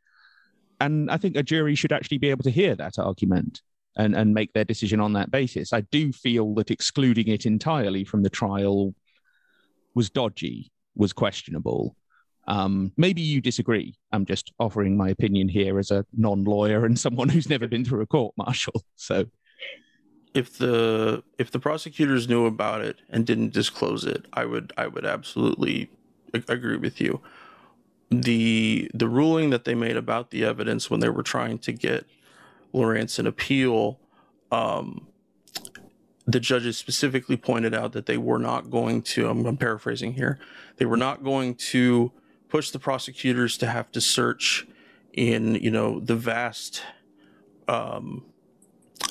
And 0.81 1.11
I 1.11 1.19
think 1.19 1.37
a 1.37 1.43
jury 1.43 1.75
should 1.75 1.93
actually 1.93 2.19
be 2.19 2.31
able 2.31 2.45
to 2.45 2.51
hear 2.51 2.75
that 2.77 2.99
argument 2.99 3.61
and 3.97 4.17
and 4.17 4.35
make 4.35 4.53
their 4.55 4.65
decision 4.65 4.99
on 4.99 5.13
that 5.13 5.31
basis. 5.31 5.73
I 5.73 5.83
do 5.83 6.13
feel 6.13 6.55
that 6.55 6.71
excluding 6.71 7.29
it 7.29 7.47
entirely 7.47 8.05
from 8.05 8.23
the 8.23 8.31
trial 8.31 8.95
was 9.95 10.11
dodgy, 10.11 10.73
was 10.97 11.13
questionable. 11.13 11.97
Um, 12.47 12.93
maybe 12.97 13.21
you 13.21 13.41
disagree. 13.41 13.95
I'm 14.13 14.25
just 14.25 14.53
offering 14.59 14.97
my 14.97 15.09
opinion 15.09 15.49
here 15.49 15.79
as 15.79 15.91
a 15.91 16.05
non-lawyer 16.17 16.85
and 16.85 16.99
someone 16.99 17.29
who's 17.29 17.49
never 17.49 17.69
been 17.69 17.85
through 17.85 18.01
a 18.03 18.07
court 18.07 18.35
martial. 18.37 18.83
So 18.97 19.27
If 20.35 20.59
the 20.59 21.23
if 21.39 21.51
the 21.51 21.59
prosecutors 21.59 22.29
knew 22.29 22.47
about 22.47 22.83
it 22.83 23.01
and 23.09 23.27
didn't 23.27 23.53
disclose 23.53 24.05
it, 24.05 24.27
I 24.33 24.45
would 24.45 24.73
I 24.77 24.87
would 24.87 25.05
absolutely 25.05 25.91
agree 26.49 26.77
with 26.77 27.01
you. 27.01 27.21
The 28.11 28.91
the 28.95 29.09
ruling 29.09 29.51
that 29.51 29.65
they 29.65 29.75
made 29.75 29.97
about 29.97 30.31
the 30.31 30.45
evidence 30.45 30.91
when 30.91 31.01
they 31.01 31.09
were 31.09 31.23
trying 31.23 31.59
to 31.61 31.73
get 31.73 32.07
Lorance 32.75 33.19
an 33.19 33.27
appeal, 33.27 33.99
um, 34.53 35.07
the 36.27 36.41
judges 36.41 36.79
specifically 36.79 37.37
pointed 37.37 37.75
out 37.75 37.93
that 37.93 38.07
they 38.07 38.19
were 38.19 38.39
not 38.39 38.71
going 38.71 39.03
to. 39.03 39.29
I'm, 39.29 39.47
I'm 39.47 39.57
paraphrasing 39.57 40.15
here. 40.15 40.39
They 40.77 40.87
were 40.87 40.97
not 40.97 41.25
going 41.25 41.55
to 41.73 42.13
pushed 42.51 42.73
the 42.73 42.79
prosecutors 42.79 43.57
to 43.59 43.67
have 43.67 43.91
to 43.93 44.01
search 44.01 44.67
in 45.13 45.55
you 45.57 45.71
know 45.71 46.01
the 46.01 46.17
vast 46.17 46.83
um, 47.69 48.25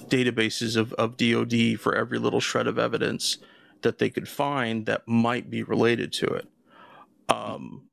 databases 0.08 0.76
of, 0.76 0.94
of 0.94 1.18
DoD 1.18 1.80
for 1.80 1.96
every 1.96 2.20
little 2.20 2.40
shred 2.42 2.68
of 2.68 2.78
evidence 2.78 3.38
that 3.82 3.98
they 3.98 4.10
could 4.10 4.28
find 4.28 4.86
that 4.86 5.08
might 5.08 5.50
be 5.50 5.64
related 5.64 6.12
to 6.12 6.26
it. 6.26 6.48
Um, 7.30 7.84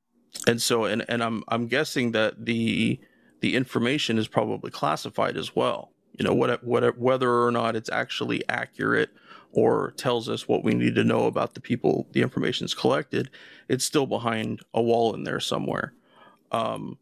and 0.46 0.60
so, 0.60 0.84
and, 0.84 1.04
and 1.08 1.22
I'm 1.22 1.42
I'm 1.48 1.66
guessing 1.66 2.12
that 2.12 2.44
the 2.44 3.00
the 3.40 3.54
information 3.54 4.18
is 4.18 4.28
probably 4.28 4.70
classified 4.70 5.36
as 5.36 5.54
well. 5.54 5.92
You 6.18 6.24
know, 6.24 6.34
what, 6.34 6.64
what 6.64 6.98
whether 6.98 7.44
or 7.44 7.50
not 7.50 7.76
it's 7.76 7.90
actually 7.90 8.42
accurate 8.48 9.10
or 9.56 9.94
tells 9.96 10.28
us 10.28 10.46
what 10.46 10.62
we 10.62 10.74
need 10.74 10.94
to 10.94 11.02
know 11.02 11.24
about 11.24 11.54
the 11.54 11.60
people 11.60 12.06
the 12.12 12.20
information 12.20 12.66
is 12.66 12.74
collected, 12.74 13.30
it's 13.68 13.86
still 13.86 14.06
behind 14.06 14.60
a 14.74 14.82
wall 14.82 15.14
in 15.14 15.24
there 15.24 15.40
somewhere. 15.40 15.94
Um, 16.52 16.98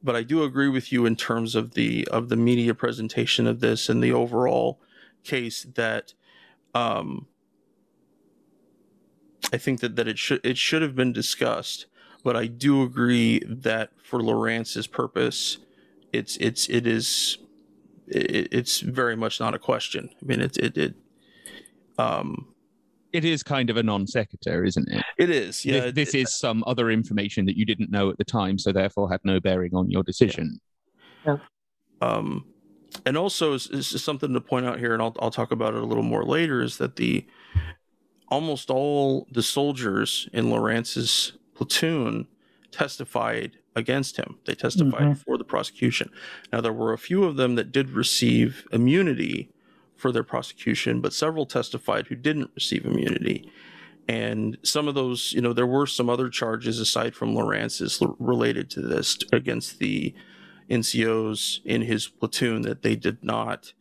but 0.00 0.14
I 0.14 0.22
do 0.22 0.44
agree 0.44 0.68
with 0.68 0.92
you 0.92 1.06
in 1.06 1.16
terms 1.16 1.56
of 1.56 1.74
the 1.74 2.06
of 2.12 2.28
the 2.28 2.36
media 2.36 2.72
presentation 2.72 3.48
of 3.48 3.58
this 3.58 3.88
and 3.88 4.02
the 4.02 4.12
overall 4.12 4.80
case 5.24 5.64
that 5.74 6.14
um, 6.72 7.26
I 9.52 9.56
think 9.58 9.80
that, 9.80 9.96
that 9.96 10.06
it 10.06 10.20
should 10.20 10.40
it 10.46 10.56
should 10.56 10.82
have 10.82 10.94
been 10.94 11.12
discussed. 11.12 11.86
But 12.22 12.36
I 12.36 12.46
do 12.46 12.84
agree 12.84 13.40
that 13.44 13.90
for 14.04 14.22
Lorance's 14.22 14.86
purpose, 14.86 15.58
it's 16.12 16.36
it's 16.36 16.68
it 16.68 16.86
is 16.86 17.38
it, 18.06 18.48
it's 18.52 18.78
very 18.80 19.16
much 19.16 19.40
not 19.40 19.52
a 19.52 19.58
question. 19.58 20.10
I 20.22 20.24
mean, 20.24 20.40
it 20.40 20.56
it, 20.58 20.78
it 20.78 20.94
um 21.98 22.46
it 23.12 23.24
is 23.24 23.42
kind 23.42 23.70
of 23.70 23.76
a 23.76 23.82
non 23.82 24.06
sequitur, 24.06 24.64
isn't 24.64 24.88
it? 24.90 25.02
It 25.16 25.30
is. 25.30 25.64
Yeah. 25.64 25.80
This, 25.80 25.94
this 25.94 26.14
it, 26.14 26.20
is 26.20 26.38
some 26.38 26.62
other 26.66 26.90
information 26.90 27.46
that 27.46 27.56
you 27.56 27.64
didn't 27.64 27.90
know 27.90 28.10
at 28.10 28.18
the 28.18 28.24
time, 28.24 28.58
so 28.58 28.72
therefore 28.72 29.10
had 29.10 29.20
no 29.24 29.40
bearing 29.40 29.74
on 29.74 29.90
your 29.90 30.02
decision. 30.02 30.60
Yeah. 31.24 31.38
Um, 32.00 32.44
and 33.06 33.16
also, 33.16 33.54
is, 33.54 33.68
is 33.68 34.02
something 34.02 34.32
to 34.32 34.40
point 34.40 34.66
out 34.66 34.78
here, 34.78 34.92
and 34.92 35.02
I'll 35.02 35.16
I'll 35.20 35.30
talk 35.30 35.52
about 35.52 35.74
it 35.74 35.82
a 35.82 35.86
little 35.86 36.02
more 36.02 36.24
later. 36.24 36.62
Is 36.62 36.78
that 36.78 36.96
the 36.96 37.26
almost 38.28 38.70
all 38.70 39.26
the 39.32 39.42
soldiers 39.42 40.28
in 40.32 40.50
Lorance's 40.50 41.32
platoon 41.54 42.26
testified 42.70 43.56
against 43.74 44.16
him. 44.16 44.38
They 44.44 44.54
testified 44.54 45.02
mm-hmm. 45.02 45.12
for 45.14 45.38
the 45.38 45.44
prosecution. 45.44 46.10
Now 46.52 46.60
there 46.60 46.72
were 46.72 46.92
a 46.92 46.98
few 46.98 47.24
of 47.24 47.36
them 47.36 47.54
that 47.54 47.72
did 47.72 47.90
receive 47.90 48.66
immunity 48.70 49.50
for 49.98 50.12
their 50.12 50.22
prosecution, 50.22 51.00
but 51.00 51.12
several 51.12 51.44
testified 51.44 52.06
who 52.06 52.14
didn't 52.14 52.50
receive 52.54 52.84
immunity. 52.86 53.50
And 54.08 54.56
some 54.62 54.88
of 54.88 54.94
those, 54.94 55.32
you 55.34 55.42
know, 55.42 55.52
there 55.52 55.66
were 55.66 55.86
some 55.86 56.08
other 56.08 56.30
charges 56.30 56.78
aside 56.78 57.14
from 57.14 57.34
Lorance's 57.34 58.00
related 58.18 58.70
to 58.70 58.80
this 58.80 59.18
against 59.32 59.80
the 59.80 60.14
NCOs 60.70 61.60
in 61.64 61.82
his 61.82 62.06
platoon 62.06 62.62
that 62.62 62.82
they 62.82 62.96
did 62.96 63.22
not 63.22 63.72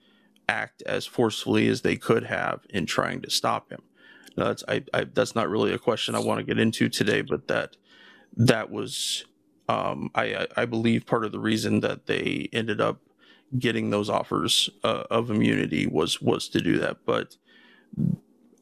act 0.49 0.81
as 0.83 1.05
forcefully 1.05 1.67
as 1.67 1.81
they 1.81 1.95
could 1.95 2.25
have 2.25 2.61
in 2.69 2.85
trying 2.85 3.21
to 3.21 3.29
stop 3.29 3.71
him. 3.71 3.81
Now, 4.35 4.45
that's 4.45 4.63
I, 4.67 4.83
I 4.93 5.03
that's 5.05 5.35
not 5.35 5.49
really 5.49 5.73
a 5.73 5.79
question 5.79 6.15
I 6.15 6.19
want 6.19 6.39
to 6.39 6.45
get 6.45 6.59
into 6.59 6.89
today, 6.89 7.21
but 7.21 7.47
that 7.47 7.77
that 8.35 8.69
was 8.71 9.25
um, 9.69 10.09
I 10.15 10.47
I 10.55 10.65
believe 10.65 11.05
part 11.05 11.25
of 11.25 11.31
the 11.31 11.39
reason 11.39 11.81
that 11.81 12.05
they 12.05 12.49
ended 12.53 12.81
up 12.81 13.01
getting 13.57 13.89
those 13.89 14.09
offers 14.09 14.69
uh, 14.83 15.03
of 15.09 15.29
immunity 15.29 15.87
was 15.87 16.21
was 16.21 16.47
to 16.49 16.61
do 16.61 16.77
that. 16.79 16.97
But 17.05 17.37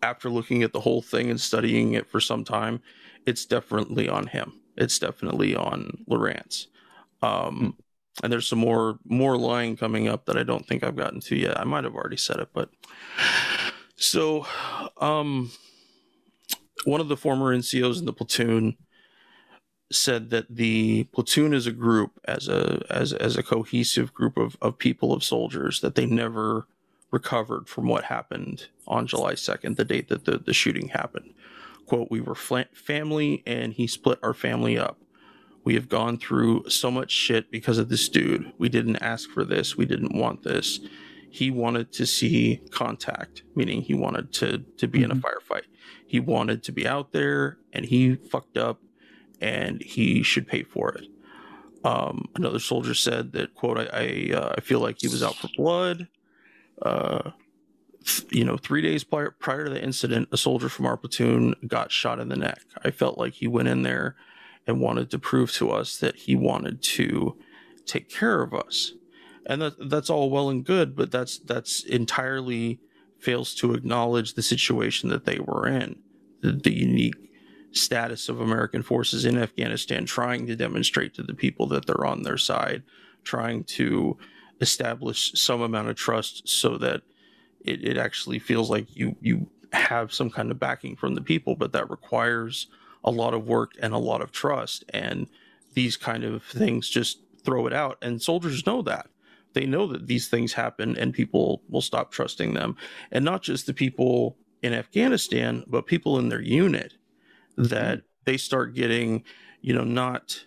after 0.04 0.30
looking 0.30 0.64
at 0.64 0.74
the 0.74 0.80
whole 0.80 1.02
thing 1.02 1.30
and 1.30 1.40
studying 1.40 1.94
it 1.94 2.08
for 2.08 2.20
some 2.20 2.44
time, 2.44 2.82
it's 3.26 3.46
definitely 3.46 4.08
on 4.08 4.28
him. 4.28 4.62
It's 4.78 5.00
definitely 5.00 5.56
on 5.56 6.04
Lorance. 6.10 6.68
Um, 7.22 7.56
hmm. 7.56 7.70
and 8.24 8.32
there's 8.32 8.48
some 8.48 8.60
more 8.60 9.00
more 9.06 9.38
lying 9.38 9.76
coming 9.76 10.08
up 10.08 10.26
that 10.26 10.38
I 10.38 10.44
don't 10.44 10.68
think 10.68 10.84
I've 10.84 10.96
gotten 10.96 11.20
to 11.22 11.36
yet. 11.36 11.60
I 11.60 11.64
might 11.64 11.84
have 11.84 11.96
already 11.96 12.18
said 12.18 12.38
it, 12.38 12.50
but 12.54 12.70
so 13.96 14.46
um, 14.98 15.52
one 16.84 17.02
of 17.02 17.08
the 17.08 17.18
former 17.18 17.56
NCOs 17.56 18.00
in 18.00 18.06
the 18.06 18.14
platoon 18.14 18.78
said 19.96 20.30
that 20.30 20.46
the 20.50 21.06
platoon 21.06 21.54
as 21.54 21.68
a 21.68 21.72
group, 21.72 22.20
as 22.26 22.48
a 22.48 22.86
as 22.90 23.14
as 23.14 23.38
a 23.38 23.44
cohesive 23.44 24.14
group 24.14 24.38
of, 24.38 24.58
of 24.62 24.78
people 24.78 25.14
of 25.14 25.24
soldiers, 25.24 25.82
that 25.82 25.96
they 25.96 26.06
never 26.06 26.68
recovered 27.12 27.70
from 27.70 27.88
what 27.88 28.06
happened 28.06 28.68
on 28.88 29.08
July 29.08 29.34
2nd, 29.34 29.78
the 29.78 29.86
date 29.86 30.10
that 30.10 30.26
the, 30.26 30.38
the 30.38 30.54
shooting 30.54 30.90
happened. 30.90 31.34
Quote, 31.86 32.10
we 32.12 32.20
were 32.20 32.36
family 32.36 33.42
and 33.46 33.74
he 33.74 33.88
split 33.88 34.20
our 34.22 34.34
family 34.34 34.78
up. 34.78 35.00
We 35.64 35.76
have 35.76 35.88
gone 35.88 36.18
through 36.18 36.70
so 36.70 36.92
much 36.92 37.12
shit 37.12 37.50
because 37.50 37.78
of 37.78 37.90
this 37.90 38.10
dude. 38.10 38.52
We 38.58 38.70
didn't 38.70 38.98
ask 38.98 39.30
for 39.30 39.46
this. 39.46 39.78
We 39.78 39.86
didn't 39.86 40.16
want 40.16 40.44
this. 40.44 40.80
He 41.30 41.52
wanted 41.52 41.92
to 41.94 42.06
see 42.06 42.62
contact, 42.70 43.44
meaning 43.56 43.82
he 43.82 43.94
wanted 43.94 44.32
to 44.34 44.60
to 44.78 44.88
be 44.88 45.00
mm-hmm. 45.00 45.06
in 45.06 45.12
a 45.12 45.16
mm-hmm. 45.16 45.54
firefight. 45.54 45.66
He 46.06 46.20
wanted 46.20 46.64
to 46.64 46.72
be 46.72 46.88
out 46.88 47.12
there 47.14 47.58
and 47.74 47.86
he 47.86 48.16
fucked 48.16 48.58
up 48.58 48.80
and 49.42 49.82
he 49.82 50.24
should 50.24 50.48
pay 50.48 50.64
for 50.64 50.94
it. 50.94 51.08
Um, 51.84 52.30
another 52.36 52.60
soldier 52.60 52.94
said 52.94 53.32
that, 53.34 53.54
"quote 53.54 53.78
I 53.78 53.84
I, 53.94 54.36
uh, 54.36 54.54
I 54.58 54.62
feel 54.62 54.80
like 54.80 54.98
he 55.00 55.08
was 55.08 55.22
out 55.22 55.36
for 55.36 55.50
blood." 55.56 56.08
Uh, 56.82 57.32
you 58.30 58.44
know, 58.44 58.58
three 58.58 58.82
days 58.82 59.04
prior, 59.04 59.32
prior 59.32 59.66
to 59.66 59.70
the 59.72 59.84
incident, 59.84 60.30
a 60.32 60.38
soldier 60.38 60.70
from 60.70 60.86
our 60.86 60.98
platoon 60.98 61.56
got 61.68 61.92
shot 61.92 62.20
in 62.20 62.30
the 62.30 62.36
neck. 62.36 62.62
I 62.84 62.92
felt 62.92 63.18
like 63.18 63.34
he 63.34 63.48
went 63.48 63.68
in 63.68 63.82
there 63.84 64.16
and 64.68 64.80
wanted 64.80 65.10
to 65.12 65.20
prove 65.20 65.52
to 65.54 65.72
us 65.72 65.98
that 65.98 66.16
he 66.16 66.36
wanted 66.36 66.82
to 66.82 67.38
take 67.86 68.10
care 68.10 68.42
of 68.42 68.54
us, 68.54 68.94
and 69.46 69.62
that 69.62 69.90
that's 69.90 70.10
all 70.10 70.30
well 70.30 70.50
and 70.50 70.66
good, 70.66 70.96
but 70.96 71.12
that's 71.12 71.38
that's 71.38 71.84
entirely 71.84 72.80
fails 73.20 73.54
to 73.56 73.74
acknowledge 73.74 74.34
the 74.34 74.44
situation 74.44 75.10
that 75.10 75.26
they 75.26 75.40
were 75.40 75.68
in, 75.68 75.98
the, 76.42 76.52
the 76.52 76.74
unique 76.74 77.16
status 77.76 78.30
of 78.30 78.40
American 78.40 78.82
forces 78.82 79.26
in 79.26 79.38
Afghanistan, 79.38 80.06
trying 80.06 80.48
to 80.48 80.56
demonstrate 80.56 81.14
to 81.16 81.24
the 81.24 81.34
people 81.34 81.68
that 81.68 81.86
they're 81.86 82.06
on 82.06 82.24
their 82.24 82.38
side, 82.38 82.84
trying 83.24 83.64
to 83.64 84.18
establish 84.62 85.34
some 85.34 85.62
amount 85.62 85.90
of 85.90 85.96
trust 85.96 86.48
so 86.48 86.78
that 86.78 87.02
it, 87.60 87.84
it 87.84 87.98
actually 87.98 88.40
feels 88.40 88.70
like 88.70 88.96
you 88.96 89.16
you 89.22 89.48
have 89.74 90.14
some 90.14 90.30
kind 90.30 90.52
of 90.52 90.60
backing 90.60 90.96
from 90.96 91.16
the 91.16 91.22
people, 91.22 91.56
but 91.56 91.74
that 91.74 91.90
requires 91.90 92.68
a 93.04 93.12
lot 93.12 93.34
of 93.34 93.48
work 93.48 93.74
and 93.82 93.94
a 93.94 94.00
lot 94.00 94.22
of 94.22 94.32
trust. 94.32 94.84
And 94.90 95.28
these 95.74 95.98
kind 95.98 96.24
of 96.24 96.44
things 96.44 96.90
just 96.90 97.20
throw 97.44 97.68
it 97.68 97.74
out. 97.74 97.98
And 98.02 98.22
soldiers 98.22 98.66
know 98.66 98.82
that. 98.84 99.08
They 99.54 99.66
know 99.66 99.88
that 99.88 100.08
these 100.08 100.28
things 100.28 100.54
happen 100.54 100.98
and 100.98 101.14
people 101.14 101.62
will 101.70 101.82
stop 101.82 102.12
trusting 102.12 102.54
them. 102.54 102.76
And 103.12 103.24
not 103.24 103.42
just 103.42 103.66
the 103.66 103.74
people 103.74 104.38
in 104.62 104.74
Afghanistan, 104.74 105.64
but 105.68 105.86
people 105.86 106.18
in 106.18 106.30
their 106.30 106.42
unit 106.42 106.96
that 107.58 108.02
they 108.26 108.38
start 108.38 108.74
getting, 108.74 109.24
you 109.62 109.74
know, 109.74 109.84
not 109.84 110.46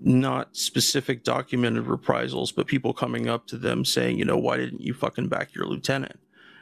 not 0.00 0.56
specific 0.56 1.24
documented 1.24 1.86
reprisals, 1.86 2.52
but 2.52 2.68
people 2.68 2.92
coming 2.92 3.28
up 3.28 3.48
to 3.48 3.58
them 3.58 3.84
saying, 3.84 4.16
you 4.16 4.24
know, 4.24 4.38
why 4.38 4.56
didn't 4.56 4.80
you 4.80 4.94
fucking 4.94 5.28
back 5.28 5.54
your 5.54 5.66
lieutenant? 5.66 6.20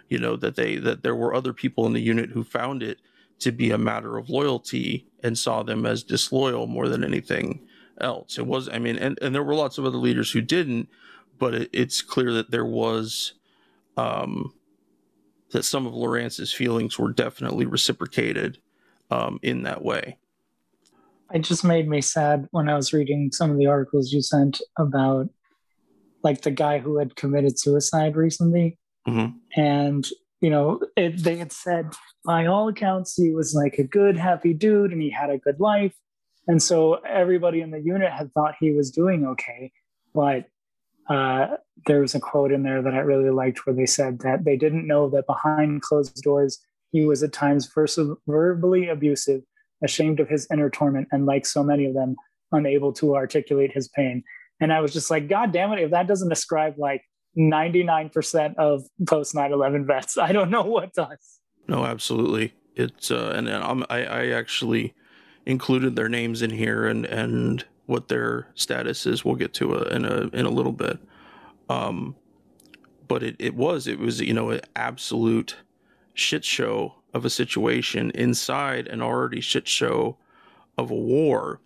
You 0.08 0.18
know, 0.18 0.36
that 0.36 0.56
they 0.56 0.76
that 0.76 1.02
there 1.02 1.14
were 1.14 1.34
other 1.34 1.52
people 1.52 1.86
in 1.86 1.92
the 1.92 2.00
unit 2.00 2.30
who 2.30 2.44
found 2.44 2.82
it 2.82 3.00
to 3.40 3.52
be 3.52 3.70
a 3.70 3.78
matter 3.78 4.16
of 4.16 4.30
loyalty 4.30 5.06
and 5.22 5.36
saw 5.36 5.62
them 5.62 5.84
as 5.84 6.02
disloyal 6.02 6.66
more 6.66 6.88
than 6.88 7.04
anything 7.04 7.66
else. 8.00 8.38
It 8.38 8.46
was, 8.46 8.68
I 8.68 8.78
mean, 8.78 8.96
and, 8.96 9.18
and 9.20 9.34
there 9.34 9.42
were 9.42 9.54
lots 9.54 9.78
of 9.78 9.84
other 9.84 9.98
leaders 9.98 10.30
who 10.30 10.40
didn't, 10.40 10.88
but 11.38 11.54
it, 11.54 11.70
it's 11.72 12.02
clear 12.02 12.32
that 12.32 12.50
there 12.50 12.64
was, 12.64 13.34
um, 13.96 14.54
that 15.50 15.64
some 15.64 15.86
of 15.86 15.94
Lorance's 15.94 16.52
feelings 16.52 16.98
were 16.98 17.12
definitely 17.12 17.66
reciprocated 17.66 18.58
um, 19.10 19.38
in 19.42 19.62
that 19.64 19.82
way. 19.82 20.18
It 21.32 21.40
just 21.40 21.64
made 21.64 21.88
me 21.88 22.00
sad 22.00 22.46
when 22.52 22.68
I 22.68 22.76
was 22.76 22.92
reading 22.92 23.32
some 23.32 23.50
of 23.50 23.58
the 23.58 23.66
articles 23.66 24.12
you 24.12 24.22
sent 24.22 24.60
about 24.78 25.28
like 26.22 26.42
the 26.42 26.50
guy 26.50 26.78
who 26.78 26.98
had 26.98 27.16
committed 27.16 27.58
suicide 27.58 28.16
recently. 28.16 28.78
Mm-hmm. 29.08 29.60
And, 29.60 30.06
you 30.40 30.50
know, 30.50 30.80
it, 30.96 31.22
they 31.22 31.36
had 31.36 31.52
said, 31.52 31.94
by 32.24 32.46
all 32.46 32.68
accounts, 32.68 33.14
he 33.14 33.32
was 33.32 33.54
like 33.54 33.78
a 33.78 33.84
good, 33.84 34.16
happy 34.16 34.52
dude 34.52 34.92
and 34.92 35.02
he 35.02 35.10
had 35.10 35.30
a 35.30 35.38
good 35.38 35.60
life. 35.60 35.94
And 36.48 36.62
so 36.62 36.94
everybody 36.94 37.60
in 37.60 37.70
the 37.70 37.80
unit 37.80 38.12
had 38.12 38.32
thought 38.32 38.54
he 38.58 38.72
was 38.72 38.90
doing 38.90 39.26
okay. 39.26 39.72
But 40.14 40.46
uh, 41.08 41.56
there 41.86 42.00
was 42.00 42.14
a 42.14 42.20
quote 42.20 42.52
in 42.52 42.62
there 42.62 42.82
that 42.82 42.94
I 42.94 42.98
really 42.98 43.30
liked 43.30 43.66
where 43.66 43.74
they 43.74 43.86
said 43.86 44.20
that 44.20 44.44
they 44.44 44.56
didn't 44.56 44.86
know 44.86 45.08
that 45.10 45.26
behind 45.26 45.82
closed 45.82 46.22
doors, 46.22 46.58
he 46.96 47.04
was 47.04 47.22
at 47.22 47.32
times 47.32 47.70
verbally 48.26 48.88
abusive, 48.88 49.42
ashamed 49.82 50.20
of 50.20 50.28
his 50.28 50.46
inner 50.52 50.70
torment, 50.70 51.08
and 51.12 51.26
like 51.26 51.46
so 51.46 51.62
many 51.62 51.86
of 51.86 51.94
them, 51.94 52.16
unable 52.52 52.92
to 52.94 53.16
articulate 53.16 53.72
his 53.72 53.88
pain. 53.88 54.22
And 54.60 54.72
I 54.72 54.80
was 54.80 54.92
just 54.92 55.10
like, 55.10 55.28
God 55.28 55.52
damn 55.52 55.72
it, 55.72 55.80
if 55.80 55.90
that 55.90 56.06
doesn't 56.06 56.28
describe 56.28 56.74
like 56.78 57.02
99% 57.38 58.54
of 58.56 58.84
post 59.06 59.34
9 59.34 59.52
11 59.52 59.86
vets, 59.86 60.16
I 60.18 60.32
don't 60.32 60.50
know 60.50 60.62
what 60.62 60.94
does. 60.94 61.40
No, 61.68 61.84
absolutely. 61.84 62.54
It's, 62.74 63.10
uh, 63.10 63.32
and, 63.34 63.48
and 63.48 63.62
I'm, 63.62 63.84
I, 63.90 64.04
I 64.04 64.26
actually, 64.28 64.94
included 65.46 65.94
their 65.94 66.08
names 66.08 66.42
in 66.42 66.50
here 66.50 66.86
and 66.86 67.06
and 67.06 67.64
what 67.86 68.08
their 68.08 68.48
status 68.54 69.06
is. 69.06 69.24
We'll 69.24 69.36
get 69.36 69.54
to 69.54 69.74
a, 69.74 69.82
in 69.94 70.04
a 70.04 70.28
in 70.32 70.44
a 70.44 70.50
little 70.50 70.72
bit. 70.72 70.98
Um, 71.68 72.16
but 73.08 73.22
it, 73.22 73.36
it 73.38 73.54
was 73.54 73.86
it 73.86 73.98
was 73.98 74.20
you 74.20 74.34
know 74.34 74.50
an 74.50 74.60
absolute 74.74 75.56
shit 76.18 76.44
show 76.44 76.94
of 77.14 77.24
a 77.24 77.30
situation 77.30 78.10
inside 78.12 78.88
an 78.88 79.02
already 79.02 79.40
shit 79.40 79.68
show 79.68 80.16
of 80.76 80.90
a 80.90 80.94
war. 80.94 81.60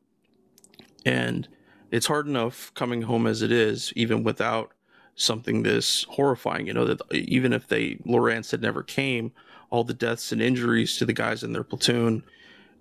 And 1.05 1.49
it's 1.91 2.07
hard 2.07 2.27
enough 2.27 2.73
coming 2.75 3.03
home 3.03 3.27
as 3.27 3.43
it 3.43 3.51
is 3.51 3.93
even 3.97 4.23
without 4.23 4.73
something 5.15 5.63
this 5.63 6.05
horrifying. 6.05 6.67
You 6.67 6.75
know 6.75 6.85
that 6.85 7.01
even 7.13 7.53
if 7.53 7.69
they 7.69 7.97
lorance 8.07 8.51
had 8.51 8.63
never 8.63 8.83
came 8.83 9.33
all 9.71 9.85
the 9.85 9.95
deaths 9.95 10.33
and 10.33 10.43
injuries 10.43 10.97
to 10.99 11.07
the 11.07 11.13
guys 11.13 11.45
in 11.45 11.53
their 11.53 11.63
platoon 11.63 12.25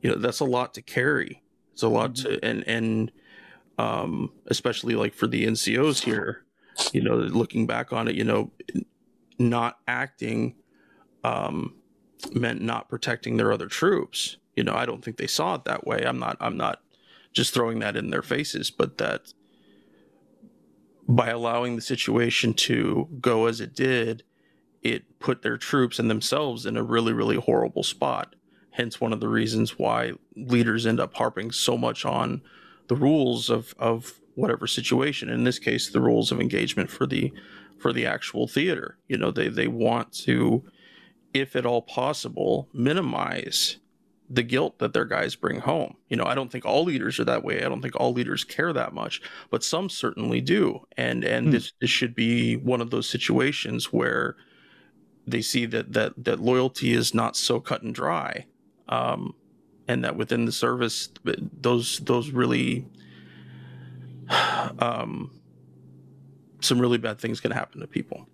you 0.02 0.10
know 0.10 0.16
that's 0.16 0.40
a 0.40 0.46
lot 0.46 0.74
to 0.74 0.82
carry. 0.82 1.42
It's 1.74 1.84
a 1.84 1.90
lot 1.90 2.14
mm-hmm. 2.14 2.36
to 2.36 2.46
and 2.46 2.68
and 2.68 3.12
um 3.78 4.32
especially 4.48 4.96
like 4.96 5.14
for 5.14 5.28
the 5.28 5.46
ncos 5.46 6.04
here 6.04 6.46
you 6.94 7.02
know, 7.02 7.16
looking 7.16 7.68
back 7.68 7.94
on 7.94 8.08
it, 8.08 8.16
you 8.16 8.24
know, 8.24 8.52
not 9.38 9.80
acting 9.88 10.56
um, 11.24 11.76
meant 12.34 12.62
not 12.62 12.90
protecting 12.90 13.38
their 13.38 13.52
other 13.52 13.68
troops. 13.68 14.38
You 14.56 14.64
know, 14.64 14.74
I 14.74 14.86
don't 14.86 15.04
think 15.04 15.18
they 15.18 15.28
saw 15.28 15.56
it 15.56 15.66
that 15.66 15.86
way. 15.86 16.04
I'm 16.06 16.20
not. 16.20 16.38
I'm 16.40 16.58
not 16.58 16.82
just 17.32 17.54
throwing 17.54 17.80
that 17.80 17.96
in 17.96 18.10
their 18.10 18.22
faces, 18.22 18.72
but 18.72 18.98
that 18.98 19.34
by 21.08 21.30
allowing 21.30 21.76
the 21.76 21.82
situation 21.82 22.54
to 22.54 23.08
go 23.20 23.48
as 23.48 23.62
it 23.62 23.74
did, 23.74 24.24
it 24.84 25.20
put 25.20 25.42
their 25.42 25.58
troops 25.58 26.00
and 26.00 26.10
themselves 26.10 26.66
in 26.66 26.78
a 26.78 26.84
really, 26.84 27.14
really 27.14 27.36
horrible 27.36 27.84
spot. 27.84 28.36
Hence, 28.72 29.02
one 29.02 29.12
of 29.12 29.20
the 29.20 29.28
reasons 29.28 29.78
why 29.78 30.14
leaders 30.36 30.86
end 30.86 31.00
up 31.00 31.16
harping 31.16 31.52
so 31.52 31.78
much 31.78 32.06
on 32.06 32.42
the 32.88 32.96
rules 32.96 33.50
of 33.50 33.74
of 33.80 34.20
whatever 34.36 34.68
situation. 34.68 35.30
In 35.30 35.44
this 35.44 35.60
case, 35.60 35.90
the 35.90 36.02
rules 36.02 36.32
of 36.32 36.40
engagement 36.40 36.90
for 36.90 37.06
the 37.06 37.34
for 37.78 37.92
the 37.94 38.06
actual 38.06 38.48
theater. 38.48 38.98
You 39.08 39.18
know, 39.18 39.32
they 39.32 39.50
they 39.50 39.68
want 39.68 40.14
to, 40.26 40.64
if 41.34 41.56
at 41.56 41.66
all 41.66 41.82
possible, 41.82 42.68
minimize 42.74 43.78
the 44.30 44.44
guilt 44.44 44.78
that 44.78 44.94
their 44.94 45.06
guys 45.06 45.36
bring 45.36 45.60
home. 45.60 45.96
You 46.08 46.18
know, 46.18 46.26
I 46.26 46.36
don't 46.36 46.52
think 46.52 46.66
all 46.66 46.84
leaders 46.84 47.20
are 47.20 47.26
that 47.26 47.44
way. 47.44 47.64
I 47.64 47.70
don't 47.70 47.82
think 47.82 47.96
all 47.96 48.14
leaders 48.14 48.44
care 48.44 48.72
that 48.74 48.94
much, 48.94 49.22
but 49.50 49.64
some 49.64 49.90
certainly 49.90 50.42
do. 50.42 50.86
And 50.98 51.24
and 51.24 51.48
hmm. 51.48 51.52
this, 51.52 51.74
this 51.82 51.90
should 51.90 52.14
be 52.14 52.56
one 52.56 52.82
of 52.82 52.92
those 52.92 53.10
situations 53.10 53.92
where 53.92 54.36
they 55.26 55.42
see 55.42 55.66
that 55.68 55.94
that 55.94 56.14
that 56.24 56.40
loyalty 56.40 56.94
is 56.94 57.14
not 57.14 57.36
so 57.36 57.60
cut 57.60 57.82
and 57.82 57.94
dry. 57.94 58.46
Um, 58.88 59.36
and 59.88 60.04
that 60.04 60.16
within 60.16 60.46
the 60.46 60.52
service 60.52 61.10
those 61.62 61.98
those 62.00 62.30
really 62.30 62.86
um, 64.80 65.32
some 66.62 66.80
really 66.80 66.98
bad 66.98 67.20
things 67.20 67.42
can 67.42 67.52
happen 67.52 67.82
to 67.82 67.88
people. 67.88 68.28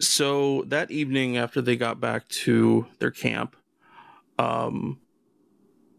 So 0.00 0.62
that 0.68 0.90
evening, 0.90 1.36
after 1.36 1.60
they 1.60 1.76
got 1.76 2.00
back 2.00 2.28
to 2.28 2.86
their 3.00 3.10
camp, 3.10 3.56
um, 4.38 5.00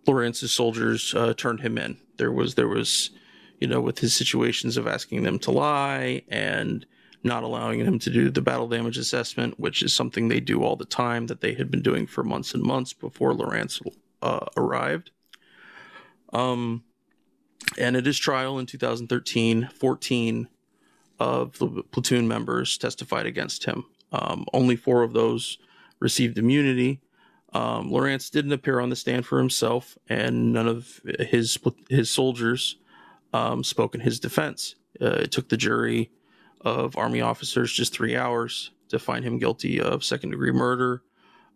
Lorance's 0.07 0.53
soldiers 0.53 1.13
uh, 1.13 1.33
turned 1.33 1.59
him 1.59 1.77
in. 1.77 1.97
There 2.17 2.31
was 2.31 2.55
there 2.55 2.67
was, 2.67 3.11
you 3.59 3.67
know, 3.67 3.81
with 3.81 3.99
his 3.99 4.15
situations 4.15 4.77
of 4.77 4.87
asking 4.87 5.23
them 5.23 5.37
to 5.39 5.51
lie 5.51 6.23
and 6.29 6.85
not 7.23 7.43
allowing 7.43 7.81
him 7.81 7.99
to 7.99 8.09
do 8.09 8.29
the 8.29 8.41
battle 8.41 8.67
damage 8.67 8.97
assessment, 8.97 9.59
which 9.59 9.83
is 9.83 9.93
something 9.93 10.27
they 10.27 10.39
do 10.39 10.63
all 10.63 10.77
the 10.77 10.85
time 10.85 11.27
that 11.27 11.41
they 11.41 11.53
had 11.53 11.69
been 11.69 11.81
doing 11.81 12.07
for 12.07 12.23
months 12.23 12.53
and 12.53 12.63
months 12.63 12.93
before 12.93 13.33
Lorance 13.33 13.81
uh, 14.21 14.45
arrived. 14.55 15.11
Um, 16.31 16.83
and 17.77 17.97
at 17.97 18.05
his 18.05 18.17
trial 18.17 18.57
in 18.57 18.65
2013, 18.65 19.69
14 19.73 20.47
of 21.19 21.57
the 21.59 21.83
platoon 21.91 22.27
members 22.27 22.77
testified 22.77 23.25
against 23.25 23.65
him. 23.65 23.85
Um, 24.11 24.45
only 24.53 24.75
four 24.75 25.03
of 25.03 25.13
those 25.13 25.57
received 25.99 26.37
immunity. 26.37 27.01
Um, 27.53 27.89
Lorance 27.89 28.29
didn't 28.29 28.53
appear 28.53 28.79
on 28.79 28.89
the 28.89 28.95
stand 28.95 29.25
for 29.25 29.37
himself, 29.37 29.97
and 30.07 30.53
none 30.53 30.67
of 30.67 31.01
his 31.19 31.57
his 31.89 32.09
soldiers 32.09 32.77
um, 33.33 33.63
spoke 33.63 33.95
in 33.95 34.01
his 34.01 34.19
defense. 34.19 34.75
Uh, 35.01 35.21
it 35.23 35.31
took 35.31 35.49
the 35.49 35.57
jury 35.57 36.11
of 36.61 36.97
army 36.97 37.21
officers 37.21 37.71
just 37.71 37.93
three 37.93 38.15
hours 38.15 38.71
to 38.89 38.99
find 38.99 39.23
him 39.23 39.39
guilty 39.39 39.79
of 39.79 40.03
second 40.03 40.31
degree 40.31 40.51
murder, 40.51 41.01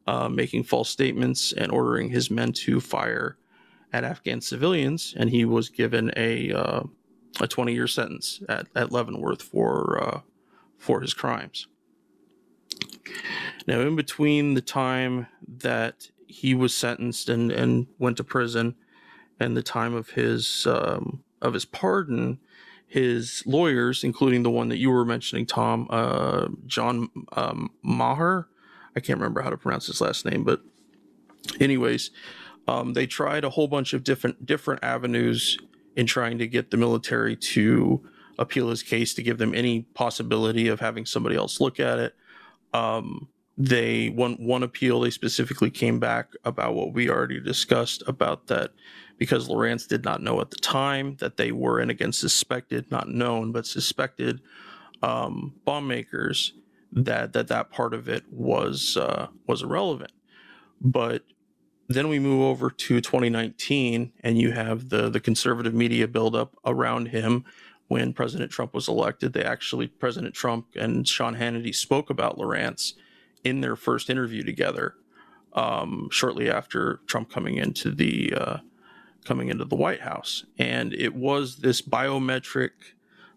uh, 0.08 0.30
making 0.30 0.64
false 0.64 0.90
statements, 0.90 1.54
and 1.54 1.72
ordering 1.72 2.10
his 2.10 2.32
men 2.32 2.54
to 2.54 2.80
fire 2.80 3.38
at 3.92 4.04
Afghan 4.04 4.42
civilians, 4.42 5.14
and 5.18 5.30
he 5.30 5.46
was 5.46 5.70
given 5.70 6.12
a 6.16 6.52
uh, 6.52 6.84
a 7.40 7.48
20 7.48 7.74
year 7.74 7.88
sentence 7.88 8.42
at, 8.48 8.68
at 8.76 8.92
Leavenworth 8.92 9.42
for 9.42 10.02
uh, 10.02 10.22
for 10.78 11.02
his 11.02 11.14
crimes. 11.14 11.68
Now, 13.68 13.80
in 13.80 13.96
between 13.96 14.54
the 14.54 14.62
time 14.62 15.28
that 15.60 16.10
he 16.28 16.56
was 16.56 16.74
sentenced 16.74 17.30
and, 17.30 17.52
and 17.52 17.88
went 18.00 18.18
to 18.18 18.24
prison, 18.24 18.76
and 19.40 19.56
the 19.56 19.64
time 19.64 19.94
of 19.94 20.12
his 20.12 20.68
um, 20.68 21.24
of 21.42 21.54
his 21.54 21.66
pardon, 21.66 22.40
his 22.88 23.44
lawyers, 23.46 24.04
including 24.04 24.44
the 24.44 24.52
one 24.52 24.70
that 24.70 24.78
you 24.78 24.92
were 24.92 25.06
mentioning, 25.06 25.46
Tom, 25.46 25.88
uh, 25.90 26.48
John 26.66 27.10
um, 27.34 27.72
Maher, 27.82 28.48
I 28.96 29.00
can't 29.00 29.20
remember 29.20 29.42
how 29.42 29.50
to 29.50 29.58
pronounce 29.58 29.88
his 29.88 30.02
last 30.02 30.26
name, 30.26 30.44
but 30.44 30.62
anyways, 31.60 32.12
um, 32.68 32.94
they 32.94 33.08
tried 33.08 33.44
a 33.44 33.50
whole 33.50 33.68
bunch 33.68 33.94
of 33.94 34.04
different 34.04 34.46
different 34.46 34.84
avenues 34.84 35.58
in 35.96 36.06
trying 36.06 36.38
to 36.40 36.48
get 36.48 36.72
the 36.72 36.78
military 36.78 37.36
to 37.36 38.04
appeal 38.40 38.70
his 38.70 38.84
case 38.84 39.14
to 39.14 39.24
give 39.24 39.38
them 39.38 39.54
any 39.54 39.82
possibility 39.94 40.68
of 40.68 40.80
having 40.80 41.06
somebody 41.06 41.36
else 41.36 41.62
look 41.62 41.80
at 41.80 42.00
it. 42.00 42.16
Um, 42.74 43.28
they 43.58 44.10
one 44.10 44.34
one 44.36 44.64
appeal 44.64 45.02
they 45.02 45.12
specifically 45.12 45.70
came 45.70 46.00
back 46.00 46.34
about 46.44 46.74
what 46.74 46.94
we 46.94 47.10
already 47.10 47.40
discussed 47.40 48.02
about 48.08 48.48
that 48.48 48.72
because 49.20 49.48
Lorance 49.48 49.88
did 49.88 50.04
not 50.04 50.24
know 50.24 50.42
at 50.42 50.50
the 50.50 50.58
time 50.58 51.16
that 51.20 51.38
they 51.38 51.52
were 51.52 51.80
and 51.80 51.92
again 51.92 52.12
suspected 52.12 52.90
not 52.90 53.08
known 53.10 53.52
but 53.52 53.68
suspected 53.68 54.42
um, 55.04 55.54
bomb 55.66 55.88
makers 55.88 56.54
that 56.92 57.34
that 57.34 57.48
that 57.48 57.70
part 57.70 57.94
of 57.94 58.10
it 58.10 58.24
was 58.32 58.98
uh, 58.98 59.28
was 59.46 59.62
irrelevant 59.62 60.12
but 60.82 61.24
then 61.88 62.08
we 62.08 62.20
move 62.20 62.42
over 62.42 62.70
to 62.70 63.02
2019, 63.02 64.12
and 64.22 64.38
you 64.38 64.52
have 64.52 64.90
the 64.90 65.10
the 65.10 65.20
conservative 65.20 65.74
media 65.74 66.08
buildup 66.08 66.56
around 66.66 67.08
him 67.08 67.46
when 67.88 68.14
President 68.14 68.52
Trump 68.52 68.74
was 68.74 68.88
elected. 68.88 69.34
They 69.34 69.44
actually, 69.44 69.88
President 69.88 70.34
Trump 70.34 70.68
and 70.76 71.08
Sean 71.08 71.36
Hannity 71.36 71.76
spoke 71.76 72.10
about 72.10 72.38
Lorance 72.38 72.94
in 73.44 73.62
their 73.62 73.76
first 73.76 74.10
interview 74.10 74.44
together, 74.44 74.96
um, 75.54 76.08
shortly 76.12 76.50
after 76.50 77.02
Trump 77.06 77.30
coming 77.30 77.58
into 77.58 77.92
the 77.92 78.34
uh, 78.34 78.58
coming 79.26 79.50
into 79.50 79.66
the 79.66 79.76
White 79.76 80.02
House, 80.02 80.46
and 80.58 80.94
it 80.94 81.16
was 81.16 81.58
this 81.58 81.82
biometric 81.82 82.72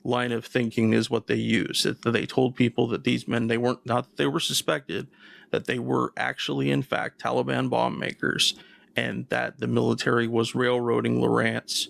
line 0.05 0.31
of 0.31 0.47
thinking 0.47 0.93
is 0.93 1.11
what 1.11 1.27
they 1.27 1.35
used. 1.35 1.85
That 1.85 2.13
they 2.13 2.27
told 2.27 2.55
people 2.55 2.87
that 2.89 3.05
these 3.05 3.27
men 3.27 3.49
they 3.49 3.59
weren't 3.59 3.85
not 3.85 4.05
that 4.05 4.17
they 4.17 4.27
were 4.27 4.41
suspected, 4.41 5.09
that 5.57 5.65
they 5.65 5.79
were 5.79 6.13
actually, 6.19 6.71
in 6.71 6.83
fact, 6.83 7.19
Taliban 7.19 7.71
bomb 7.71 7.99
makers, 7.99 8.57
and 8.95 9.27
that 9.31 9.59
the 9.59 9.67
military 9.67 10.29
was 10.29 10.55
railroading 10.55 11.19
Lorance 11.19 11.89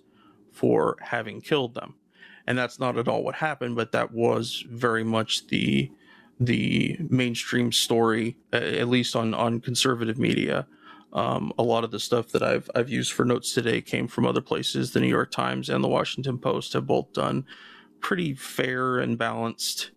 for 0.52 0.96
having 1.00 1.40
killed 1.40 1.74
them. 1.74 1.96
And 2.46 2.57
that's 2.57 2.79
not 2.79 2.96
at 2.96 3.09
all 3.09 3.24
what 3.24 3.35
happened, 3.35 3.74
but 3.74 3.90
that 3.90 4.12
was 4.12 4.64
very 4.70 5.02
much 5.02 5.48
the 5.48 5.90
the 6.38 6.96
mainstream 7.11 7.72
story, 7.72 8.37
at 8.52 8.87
least 8.87 9.16
on 9.16 9.35
on 9.35 9.61
conservative 9.61 10.16
media. 10.16 10.68
Um, 11.12 11.52
a 11.59 11.64
lot 11.64 11.83
of 11.83 11.90
the 11.90 11.98
stuff 11.98 12.29
that 12.29 12.44
I've 12.44 12.70
I've 12.76 12.88
used 12.88 13.12
for 13.12 13.24
notes 13.24 13.53
today 13.53 13.80
came 13.80 14.07
from 14.07 14.26
other 14.26 14.41
places. 14.41 14.93
The 14.93 15.01
New 15.01 15.09
York 15.09 15.32
Times 15.32 15.68
and 15.68 15.82
the 15.82 15.88
Washington 15.88 16.38
Post 16.38 16.74
have 16.74 16.86
both 16.86 17.12
done 17.12 17.45
pretty 17.99 18.32
fair 18.34 18.99
and 18.99 19.18
balanced 19.18 19.91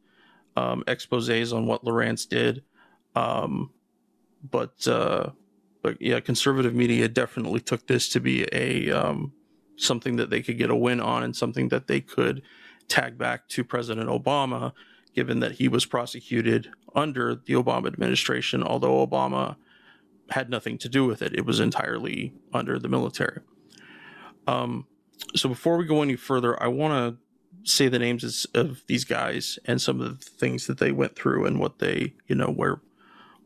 um, 0.56 0.84
exposes 0.88 1.54
on 1.54 1.68
what 1.68 1.86
Lorance 1.86 2.28
did. 2.28 2.64
Um, 3.20 3.72
but 4.50 4.88
uh, 4.88 5.32
but 5.82 6.02
yeah, 6.02 6.20
conservative 6.22 6.74
media 6.74 7.08
definitely 7.10 7.60
took 7.60 7.88
this 7.88 8.08
to 8.10 8.20
be 8.20 8.48
a 8.54 8.92
um, 8.92 9.34
something 9.76 10.16
that 10.16 10.30
they 10.30 10.42
could 10.42 10.58
get 10.58 10.70
a 10.70 10.76
win 10.76 11.02
on 11.02 11.24
and 11.24 11.36
something 11.36 11.68
that 11.70 11.88
they 11.88 12.00
could 12.00 12.42
tag 12.88 13.18
back 13.18 13.50
to 13.50 13.64
President 13.64 14.10
Obama, 14.10 14.72
given 15.14 15.42
that 15.42 15.54
he 15.54 15.68
was 15.68 15.86
prosecuted 15.86 16.72
under 16.96 17.36
the 17.36 17.54
Obama 17.54 17.88
administration, 17.88 18.64
although 18.64 19.06
Obama 19.06 19.58
had 20.32 20.50
nothing 20.50 20.78
to 20.78 20.88
do 20.88 21.06
with 21.06 21.22
it. 21.22 21.36
It 21.36 21.46
was 21.46 21.60
entirely 21.60 22.34
under 22.54 22.80
the 22.80 22.88
military. 22.88 23.42
Um, 24.48 24.88
so 25.36 25.50
before 25.50 25.78
we 25.78 25.86
go 25.86 26.02
any 26.02 26.16
further, 26.16 26.62
I 26.62 26.68
want 26.68 26.94
to 26.94 27.70
say 27.70 27.90
the 27.90 28.00
names 28.00 28.48
of 28.54 28.84
these 28.88 29.04
guys 29.04 29.60
and 29.66 29.82
some 29.82 30.00
of 30.00 30.20
the 30.20 30.26
things 30.26 30.68
that 30.68 30.78
they 30.78 30.92
went 30.92 31.16
through 31.16 31.46
and 31.46 31.60
what 31.60 31.80
they, 31.80 32.14
you 32.28 32.36
know, 32.36 32.48
where 32.48 32.82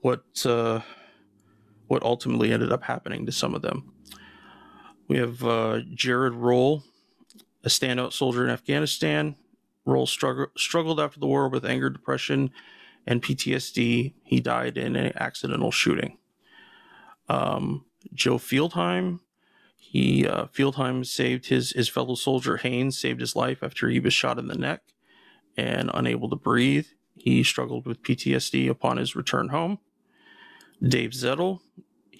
what 0.03 0.45
uh, 0.45 0.81
what 1.87 2.03
ultimately 2.03 2.51
ended 2.51 2.71
up 2.71 2.83
happening 2.83 3.25
to 3.25 3.31
some 3.31 3.55
of 3.55 3.61
them. 3.61 3.93
We 5.07 5.17
have 5.17 5.43
uh, 5.43 5.79
Jared 5.93 6.33
Roll, 6.33 6.83
a 7.63 7.69
standout 7.69 8.11
soldier 8.11 8.43
in 8.43 8.49
Afghanistan. 8.49 9.35
Roll 9.85 10.05
strugg- 10.05 10.57
struggled 10.57 10.99
after 10.99 11.19
the 11.19 11.27
war 11.27 11.47
with 11.47 11.65
anger, 11.65 11.89
depression, 11.89 12.51
and 13.07 13.21
PTSD. 13.21 14.13
He 14.23 14.39
died 14.41 14.77
in 14.77 14.95
an 14.97 15.13
accidental 15.15 15.71
shooting. 15.71 16.17
Um, 17.29 17.85
Joe 18.13 18.37
Fieldheim, 18.37 19.19
he 19.77 20.27
uh, 20.27 20.47
Fieldheim 20.47 21.05
saved 21.05 21.45
his 21.45 21.71
his 21.71 21.87
fellow 21.87 22.15
soldier 22.15 22.57
Haynes 22.57 22.97
saved 22.97 23.21
his 23.21 23.37
life 23.37 23.63
after 23.63 23.87
he 23.87 24.01
was 24.01 24.13
shot 24.13 24.37
in 24.37 24.47
the 24.47 24.57
neck 24.57 24.81
and 25.55 25.89
unable 25.93 26.29
to 26.29 26.35
breathe. 26.35 26.87
He 27.15 27.41
struggled 27.43 27.85
with 27.85 28.03
PTSD 28.03 28.69
upon 28.69 28.97
his 28.97 29.15
return 29.15 29.47
home. 29.47 29.79
Dave 30.81 31.11
Zettel, 31.11 31.59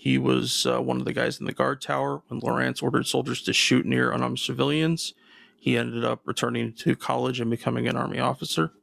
he 0.04 0.18
was 0.18 0.66
uh, 0.66 0.82
one 0.82 0.97
of 0.97 1.06
the 1.06 1.14
guys 1.14 1.39
in 1.39 1.45
the 1.45 1.54
guard 1.54 1.82
tower 1.82 2.24
when 2.28 2.41
Lorance 2.41 2.84
ordered 2.84 3.08
soldiers 3.08 3.41
to 3.43 3.54
shoot 3.54 3.86
near 3.86 4.12
unarmed 4.12 4.39
civilians. 4.39 5.14
He 5.58 5.78
ended 5.78 6.04
up 6.04 6.22
returning 6.26 6.74
to 6.74 6.95
college 6.95 7.39
and 7.39 7.49
becoming 7.49 7.88
an 7.88 7.95
army 7.95 8.20
officer. 8.20 8.74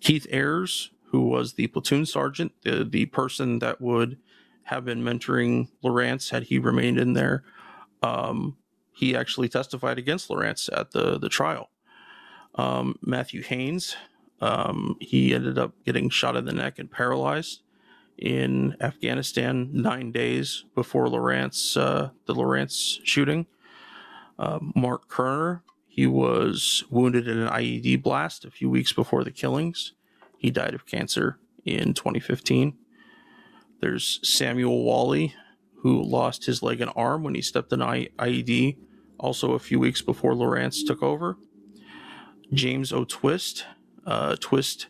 Keith 0.00 0.26
Ayers, 0.30 0.90
who 1.10 1.22
was 1.22 1.52
the 1.52 1.68
platoon 1.68 2.04
sergeant, 2.04 2.52
the, 2.62 2.84
the 2.84 3.06
person 3.06 3.60
that 3.60 3.80
would 3.80 4.18
have 4.64 4.84
been 4.84 5.02
mentoring 5.02 5.68
Lorance 5.84 6.30
had 6.30 6.44
he 6.44 6.58
remained 6.58 6.98
in 6.98 7.12
there, 7.12 7.44
um, 8.02 8.56
he 8.92 9.14
actually 9.14 9.48
testified 9.48 9.98
against 9.98 10.28
Lorance 10.28 10.68
at 10.76 10.90
the, 10.90 11.16
the 11.18 11.28
trial. 11.28 11.70
Um, 12.56 12.96
Matthew 13.02 13.42
Haynes, 13.42 13.94
um, 14.40 14.96
he 15.00 15.32
ended 15.32 15.58
up 15.58 15.74
getting 15.84 16.10
shot 16.10 16.36
in 16.36 16.44
the 16.44 16.52
neck 16.52 16.78
and 16.78 16.90
paralyzed 16.90 17.62
in 18.20 18.76
Afghanistan 18.80 19.70
nine 19.72 20.12
days 20.12 20.64
before 20.74 21.06
Lorance, 21.06 21.76
uh, 21.80 22.10
the 22.26 22.34
Lorance 22.34 23.00
shooting. 23.02 23.46
Uh, 24.38 24.58
Mark 24.76 25.08
Kerner, 25.08 25.62
he 25.88 26.06
was 26.06 26.84
wounded 26.90 27.26
in 27.26 27.38
an 27.38 27.48
IED 27.48 28.02
blast 28.02 28.44
a 28.44 28.50
few 28.50 28.68
weeks 28.68 28.92
before 28.92 29.24
the 29.24 29.30
killings. 29.30 29.94
He 30.38 30.50
died 30.50 30.74
of 30.74 30.86
cancer 30.86 31.38
in 31.64 31.94
2015. 31.94 32.76
There's 33.80 34.20
Samuel 34.22 34.84
Wally, 34.84 35.34
who 35.76 36.02
lost 36.02 36.44
his 36.44 36.62
leg 36.62 36.82
and 36.82 36.92
arm 36.94 37.22
when 37.22 37.34
he 37.34 37.42
stepped 37.42 37.72
an 37.72 37.80
IED, 37.80 38.76
also 39.18 39.52
a 39.52 39.58
few 39.58 39.80
weeks 39.80 40.02
before 40.02 40.34
Lorance 40.34 40.86
took 40.86 41.02
over. 41.02 41.38
James 42.52 42.92
O. 42.92 43.04
Twist, 43.04 43.64
uh, 44.06 44.36
Twist 44.40 44.88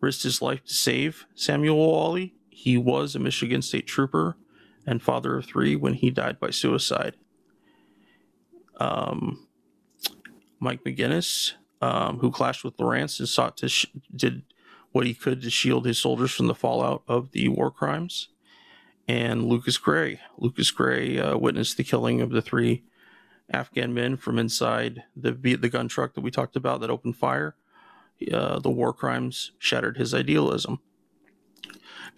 risked 0.00 0.22
his 0.22 0.40
life 0.40 0.64
to 0.64 0.72
save 0.72 1.26
Samuel 1.34 1.76
Wally. 1.76 2.34
He 2.60 2.76
was 2.76 3.16
a 3.16 3.18
Michigan 3.18 3.62
State 3.62 3.86
trooper 3.86 4.36
and 4.86 5.00
father 5.00 5.38
of 5.38 5.46
three 5.46 5.76
when 5.76 5.94
he 5.94 6.10
died 6.10 6.38
by 6.38 6.50
suicide. 6.50 7.16
Um, 8.76 9.46
Mike 10.58 10.84
McGinnis, 10.84 11.52
um, 11.80 12.18
who 12.18 12.30
clashed 12.30 12.62
with 12.62 12.76
Lorance 12.76 13.18
and 13.18 13.26
sought 13.26 13.56
to 13.56 13.68
sh- 13.70 13.86
did 14.14 14.42
what 14.92 15.06
he 15.06 15.14
could 15.14 15.40
to 15.40 15.48
shield 15.48 15.86
his 15.86 15.96
soldiers 15.96 16.32
from 16.32 16.48
the 16.48 16.54
fallout 16.54 17.02
of 17.08 17.30
the 17.30 17.48
war 17.48 17.70
crimes. 17.70 18.28
And 19.08 19.46
Lucas 19.46 19.78
Gray. 19.78 20.20
Lucas 20.36 20.70
Gray 20.70 21.18
uh, 21.18 21.38
witnessed 21.38 21.78
the 21.78 21.82
killing 21.82 22.20
of 22.20 22.28
the 22.28 22.42
three 22.42 22.84
Afghan 23.50 23.94
men 23.94 24.18
from 24.18 24.38
inside 24.38 25.04
the 25.16 25.32
the 25.32 25.70
gun 25.70 25.88
truck 25.88 26.12
that 26.12 26.20
we 26.20 26.30
talked 26.30 26.56
about 26.56 26.82
that 26.82 26.90
opened 26.90 27.16
fire. 27.16 27.56
Uh, 28.30 28.58
the 28.58 28.70
war 28.70 28.92
crimes 28.92 29.52
shattered 29.58 29.96
his 29.96 30.12
idealism. 30.12 30.78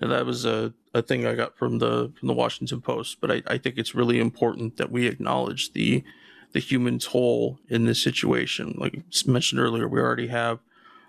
Now 0.01 0.09
that 0.09 0.27
was 0.27 0.45
a, 0.45 0.73
a 0.95 1.03
thing 1.03 1.27
I 1.27 1.35
got 1.35 1.57
from 1.57 1.79
the 1.79 2.13
from 2.19 2.29
the 2.29 2.35
Washington 2.35 2.81
Post, 2.81 3.19
but 3.21 3.31
I, 3.31 3.43
I 3.47 3.59
think 3.59 3.79
it's 3.79 3.95
really 3.95 4.21
important 4.21 4.77
that 4.77 4.91
we 4.91 5.07
acknowledge 5.07 5.73
the 5.73 6.05
the 6.53 6.61
human 6.61 6.99
toll 6.99 7.59
in 7.69 7.85
this 7.85 8.03
situation. 8.03 8.75
Like 8.79 9.03
mentioned 9.27 9.61
earlier, 9.61 9.89
we 9.89 10.01
already 10.01 10.29
have 10.29 10.61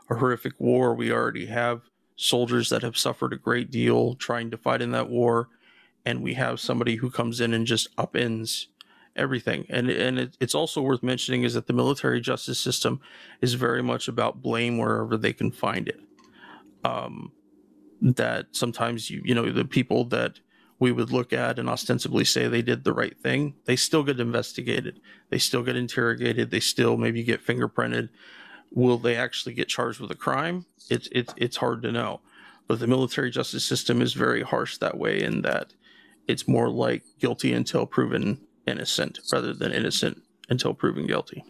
a 0.09 0.15
horrific 0.15 0.53
war. 0.59 0.93
We 0.93 1.11
already 1.11 1.47
have 1.47 1.81
soldiers 2.15 2.69
that 2.69 2.83
have 2.83 2.97
suffered 2.97 3.33
a 3.33 3.37
great 3.37 3.71
deal 3.71 4.15
trying 4.15 4.51
to 4.51 4.57
fight 4.57 4.81
in 4.81 4.91
that 4.91 5.09
war, 5.09 5.49
and 6.05 6.23
we 6.23 6.35
have 6.35 6.59
somebody 6.59 6.95
who 6.95 7.09
comes 7.09 7.41
in 7.41 7.53
and 7.53 7.65
just 7.65 7.93
upends 7.97 8.67
everything. 9.15 9.65
And 9.69 9.89
and 9.89 10.19
it, 10.19 10.37
it's 10.39 10.55
also 10.55 10.81
worth 10.81 11.03
mentioning 11.03 11.43
is 11.43 11.53
that 11.53 11.67
the 11.67 11.73
military 11.73 12.21
justice 12.21 12.59
system 12.59 12.99
is 13.41 13.53
very 13.53 13.83
much 13.83 14.07
about 14.07 14.41
blame 14.41 14.77
wherever 14.77 15.17
they 15.17 15.33
can 15.33 15.51
find 15.51 15.87
it. 15.87 15.99
Um, 16.83 17.31
that 18.01 18.47
sometimes 18.51 19.09
you 19.09 19.21
you 19.23 19.35
know 19.35 19.51
the 19.51 19.65
people 19.65 20.05
that 20.05 20.39
we 20.79 20.91
would 20.91 21.11
look 21.11 21.31
at 21.31 21.59
and 21.59 21.69
ostensibly 21.69 22.25
say 22.25 22.47
they 22.47 22.61
did 22.61 22.83
the 22.83 22.93
right 22.93 23.17
thing, 23.17 23.55
they 23.65 23.75
still 23.75 24.03
get 24.03 24.19
investigated, 24.19 24.99
they 25.29 25.37
still 25.37 25.63
get 25.63 25.77
interrogated, 25.77 26.51
they 26.51 26.59
still 26.59 26.97
maybe 26.97 27.23
get 27.23 27.45
fingerprinted. 27.45 28.09
Will 28.71 28.97
they 28.97 29.15
actually 29.15 29.53
get 29.53 29.69
charged 29.69 29.99
with 29.99 30.11
a 30.11 30.15
crime? 30.15 30.65
It's 30.89 31.07
it's 31.11 31.33
it's 31.37 31.57
hard 31.57 31.83
to 31.83 31.91
know. 31.91 32.21
But 32.67 32.79
the 32.79 32.87
military 32.87 33.29
justice 33.29 33.63
system 33.63 34.01
is 34.01 34.13
very 34.13 34.41
harsh 34.41 34.77
that 34.77 34.97
way 34.97 35.21
in 35.21 35.41
that 35.43 35.73
it's 36.27 36.47
more 36.47 36.69
like 36.69 37.03
guilty 37.19 37.53
until 37.53 37.85
proven 37.85 38.39
innocent 38.65 39.19
rather 39.31 39.53
than 39.53 39.71
innocent 39.71 40.21
until 40.49 40.73
proven 40.73 41.05
guilty. 41.05 41.43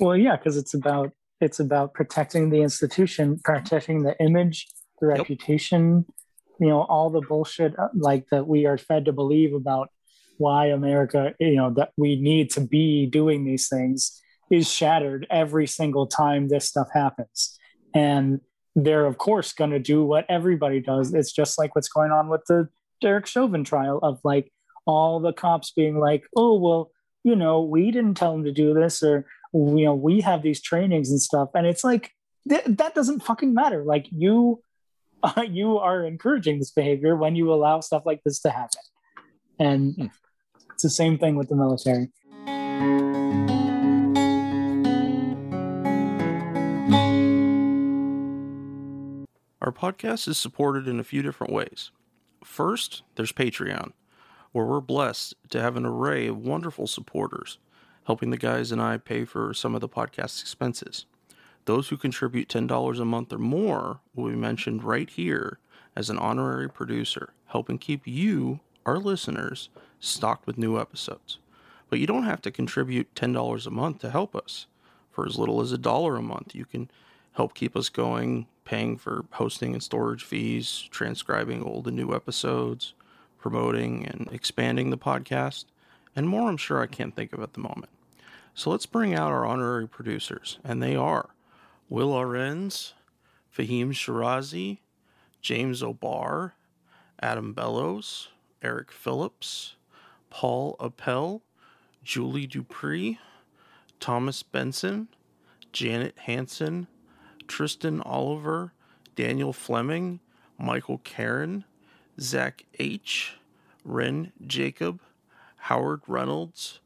Well, 0.00 0.16
yeah, 0.16 0.36
because 0.36 0.56
it's 0.56 0.74
about 0.74 1.12
it's 1.40 1.60
about 1.60 1.94
protecting 1.94 2.50
the 2.50 2.62
institution, 2.62 3.40
protecting 3.44 4.02
the 4.02 4.18
image, 4.20 4.68
the 5.00 5.08
Yep. 5.08 5.18
reputation, 5.18 6.04
you 6.60 6.68
know, 6.68 6.82
all 6.82 7.10
the 7.10 7.20
bullshit 7.20 7.78
uh, 7.78 7.88
like 7.94 8.26
that 8.30 8.46
we 8.46 8.66
are 8.66 8.78
fed 8.78 9.04
to 9.06 9.12
believe 9.12 9.54
about 9.54 9.88
why 10.38 10.66
America, 10.66 11.34
you 11.38 11.56
know, 11.56 11.70
that 11.70 11.92
we 11.96 12.16
need 12.16 12.50
to 12.50 12.60
be 12.60 13.06
doing 13.06 13.44
these 13.44 13.68
things 13.68 14.20
is 14.50 14.70
shattered 14.70 15.26
every 15.30 15.66
single 15.66 16.06
time 16.06 16.48
this 16.48 16.66
stuff 16.66 16.88
happens. 16.92 17.58
And 17.94 18.40
they're 18.74 19.06
of 19.06 19.18
course 19.18 19.52
going 19.52 19.70
to 19.70 19.78
do 19.78 20.04
what 20.04 20.24
everybody 20.28 20.80
does. 20.80 21.12
It's 21.12 21.32
just 21.32 21.58
like 21.58 21.74
what's 21.74 21.88
going 21.88 22.10
on 22.12 22.28
with 22.28 22.42
the 22.48 22.68
Derek 23.00 23.26
Chauvin 23.26 23.64
trial 23.64 23.98
of 24.02 24.20
like 24.24 24.52
all 24.86 25.20
the 25.20 25.32
cops 25.32 25.72
being 25.72 25.98
like, 25.98 26.24
"Oh, 26.36 26.58
well, 26.58 26.90
you 27.24 27.34
know, 27.36 27.62
we 27.62 27.90
didn't 27.90 28.14
tell 28.14 28.34
him 28.34 28.44
to 28.44 28.52
do 28.52 28.72
this 28.74 29.02
or 29.02 29.26
you 29.52 29.84
know, 29.84 29.94
we 29.94 30.20
have 30.20 30.42
these 30.42 30.62
trainings 30.62 31.10
and 31.10 31.20
stuff." 31.20 31.50
And 31.54 31.66
it's 31.66 31.82
like 31.84 32.12
th- 32.48 32.64
that 32.66 32.94
doesn't 32.94 33.24
fucking 33.24 33.52
matter. 33.52 33.84
Like 33.84 34.06
you 34.10 34.62
uh, 35.22 35.42
you 35.48 35.78
are 35.78 36.04
encouraging 36.04 36.58
this 36.58 36.70
behavior 36.70 37.16
when 37.16 37.36
you 37.36 37.52
allow 37.52 37.80
stuff 37.80 38.02
like 38.06 38.22
this 38.24 38.40
to 38.40 38.50
happen. 38.50 38.80
And 39.58 39.94
Hmm. 39.94 40.06
it's 40.72 40.82
the 40.82 40.90
same 40.90 41.18
thing 41.18 41.36
with 41.36 41.48
the 41.48 41.56
military. 41.56 42.08
Our 49.62 49.72
podcast 49.72 50.26
is 50.26 50.38
supported 50.38 50.88
in 50.88 50.98
a 50.98 51.04
few 51.04 51.20
different 51.20 51.52
ways. 51.52 51.90
First, 52.42 53.02
there's 53.16 53.30
Patreon, 53.32 53.92
where 54.52 54.64
we're 54.64 54.80
blessed 54.80 55.34
to 55.50 55.60
have 55.60 55.76
an 55.76 55.84
array 55.84 56.26
of 56.28 56.38
wonderful 56.38 56.86
supporters, 56.86 57.58
helping 58.06 58.30
the 58.30 58.38
guys 58.38 58.72
and 58.72 58.80
I 58.80 58.96
pay 58.96 59.26
for 59.26 59.52
some 59.52 59.74
of 59.74 59.82
the 59.82 59.88
podcast 59.88 60.40
expenses. 60.40 61.04
Those 61.66 61.88
who 61.88 61.96
contribute 61.96 62.48
$10 62.48 63.00
a 63.00 63.04
month 63.04 63.32
or 63.32 63.38
more 63.38 64.00
will 64.14 64.30
be 64.30 64.36
mentioned 64.36 64.82
right 64.82 65.08
here 65.08 65.58
as 65.94 66.10
an 66.10 66.18
honorary 66.18 66.68
producer, 66.68 67.32
helping 67.46 67.78
keep 67.78 68.06
you, 68.06 68.60
our 68.86 68.98
listeners, 68.98 69.68
stocked 69.98 70.46
with 70.46 70.58
new 70.58 70.78
episodes. 70.78 71.38
But 71.88 71.98
you 71.98 72.06
don't 72.06 72.24
have 72.24 72.40
to 72.42 72.50
contribute 72.50 73.14
$10 73.14 73.66
a 73.66 73.70
month 73.70 73.98
to 74.00 74.10
help 74.10 74.34
us. 74.34 74.66
For 75.10 75.26
as 75.26 75.38
little 75.38 75.60
as 75.60 75.72
a 75.72 75.78
dollar 75.78 76.16
a 76.16 76.22
month, 76.22 76.54
you 76.54 76.64
can 76.64 76.90
help 77.32 77.54
keep 77.54 77.76
us 77.76 77.88
going, 77.88 78.46
paying 78.64 78.96
for 78.96 79.24
hosting 79.32 79.72
and 79.72 79.82
storage 79.82 80.24
fees, 80.24 80.88
transcribing 80.90 81.62
old 81.62 81.86
and 81.86 81.96
new 81.96 82.14
episodes, 82.14 82.94
promoting 83.38 84.06
and 84.06 84.28
expanding 84.32 84.90
the 84.90 84.98
podcast, 84.98 85.64
and 86.14 86.28
more 86.28 86.48
I'm 86.48 86.56
sure 86.56 86.80
I 86.80 86.86
can't 86.86 87.14
think 87.14 87.32
of 87.32 87.40
at 87.40 87.54
the 87.54 87.60
moment. 87.60 87.90
So 88.54 88.70
let's 88.70 88.86
bring 88.86 89.14
out 89.14 89.32
our 89.32 89.46
honorary 89.46 89.88
producers, 89.88 90.58
and 90.62 90.82
they 90.82 90.94
are 90.94 91.30
Will 91.90 92.16
Arens, 92.16 92.94
Fahim 93.52 93.88
Shirazi, 93.88 94.78
James 95.42 95.82
O'Barr, 95.82 96.54
Adam 97.20 97.52
Bellows, 97.52 98.28
Eric 98.62 98.92
Phillips, 98.92 99.74
Paul 100.30 100.76
Appel, 100.78 101.42
Julie 102.04 102.46
Dupree, 102.46 103.18
Thomas 103.98 104.44
Benson, 104.44 105.08
Janet 105.72 106.16
Hanson, 106.20 106.86
Tristan 107.48 108.00
Oliver, 108.02 108.72
Daniel 109.16 109.52
Fleming, 109.52 110.20
Michael 110.56 110.98
Karen, 110.98 111.64
Zach 112.20 112.66
H., 112.78 113.36
Ren 113.84 114.32
Jacob, 114.46 115.00
Howard 115.56 116.02
Reynolds, 116.06 116.78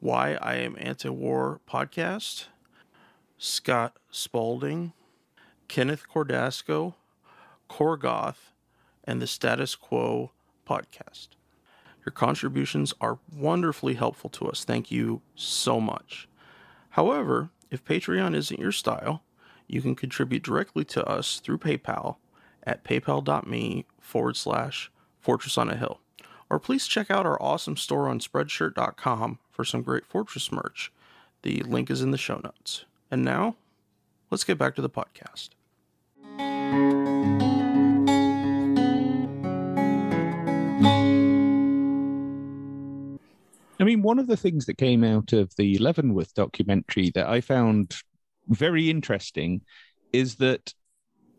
Why 0.00 0.34
I 0.34 0.56
Am 0.56 0.74
Anti 0.80 1.10
War 1.10 1.60
Podcast, 1.70 2.46
Scott 3.38 3.96
Spalding, 4.10 4.92
Kenneth 5.68 6.04
Cordasco, 6.12 6.94
Korgoth, 7.70 8.52
and 9.04 9.22
the 9.22 9.28
Status 9.28 9.76
Quo 9.76 10.32
Podcast. 10.68 11.28
Your 12.04 12.12
contributions 12.12 12.92
are 13.00 13.20
wonderfully 13.32 13.94
helpful 13.94 14.28
to 14.30 14.48
us. 14.48 14.64
Thank 14.64 14.90
you 14.90 15.22
so 15.36 15.80
much. 15.80 16.28
However, 16.90 17.50
if 17.70 17.84
Patreon 17.84 18.34
isn't 18.34 18.58
your 18.58 18.72
style, 18.72 19.22
you 19.68 19.82
can 19.82 19.94
contribute 19.94 20.42
directly 20.42 20.84
to 20.86 21.06
us 21.06 21.38
through 21.38 21.58
PayPal 21.58 22.16
at 22.64 22.82
paypal.me 22.82 23.86
forward 24.00 24.36
slash 24.36 24.90
fortress 25.20 25.56
on 25.56 25.70
a 25.70 25.76
hill. 25.76 26.00
Or 26.50 26.58
please 26.58 26.86
check 26.86 27.10
out 27.10 27.26
our 27.26 27.40
awesome 27.40 27.76
store 27.76 28.08
on 28.08 28.18
spreadshirt.com 28.18 29.38
for 29.52 29.64
some 29.64 29.82
great 29.82 30.06
Fortress 30.06 30.50
merch. 30.50 30.92
The 31.42 31.62
link 31.62 31.90
is 31.90 32.02
in 32.02 32.10
the 32.10 32.18
show 32.18 32.40
notes. 32.42 32.84
And 33.10 33.24
now, 33.24 33.56
let's 34.30 34.44
get 34.44 34.58
back 34.58 34.74
to 34.76 34.82
the 34.82 34.90
podcast. 34.90 35.50
I 43.80 43.84
mean, 43.84 44.02
one 44.02 44.18
of 44.18 44.26
the 44.26 44.36
things 44.36 44.66
that 44.66 44.76
came 44.76 45.04
out 45.04 45.32
of 45.32 45.54
the 45.56 45.78
Leavenworth 45.78 46.34
documentary 46.34 47.10
that 47.14 47.28
I 47.28 47.40
found 47.40 47.94
very 48.48 48.90
interesting 48.90 49.62
is 50.12 50.36
that 50.36 50.74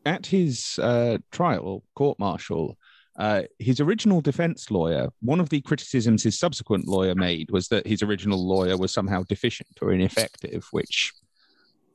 at 0.05 0.26
his 0.26 0.80
uh, 0.82 1.17
trial, 1.32 1.84
court 1.95 2.17
martial, 2.17 2.78
uh, 3.17 3.43
his 3.59 3.82
original 3.82 4.22
defense 4.22 4.72
lawyer, 4.72 5.09
one 5.22 5.41
of 5.41 5.49
the 5.49 5.61
criticisms 5.61 6.24
his 6.24 6.39
subsequent 6.39 6.88
lawyer 6.88 7.13
made 7.13 7.51
was 7.51 7.67
that 7.67 7.86
his 7.86 8.01
original 8.01 8.47
lawyer 8.47 8.78
was 8.78 8.93
somehow 8.93 9.24
deficient 9.28 9.78
or 9.82 9.91
ineffective, 9.91 10.65
which, 10.72 11.11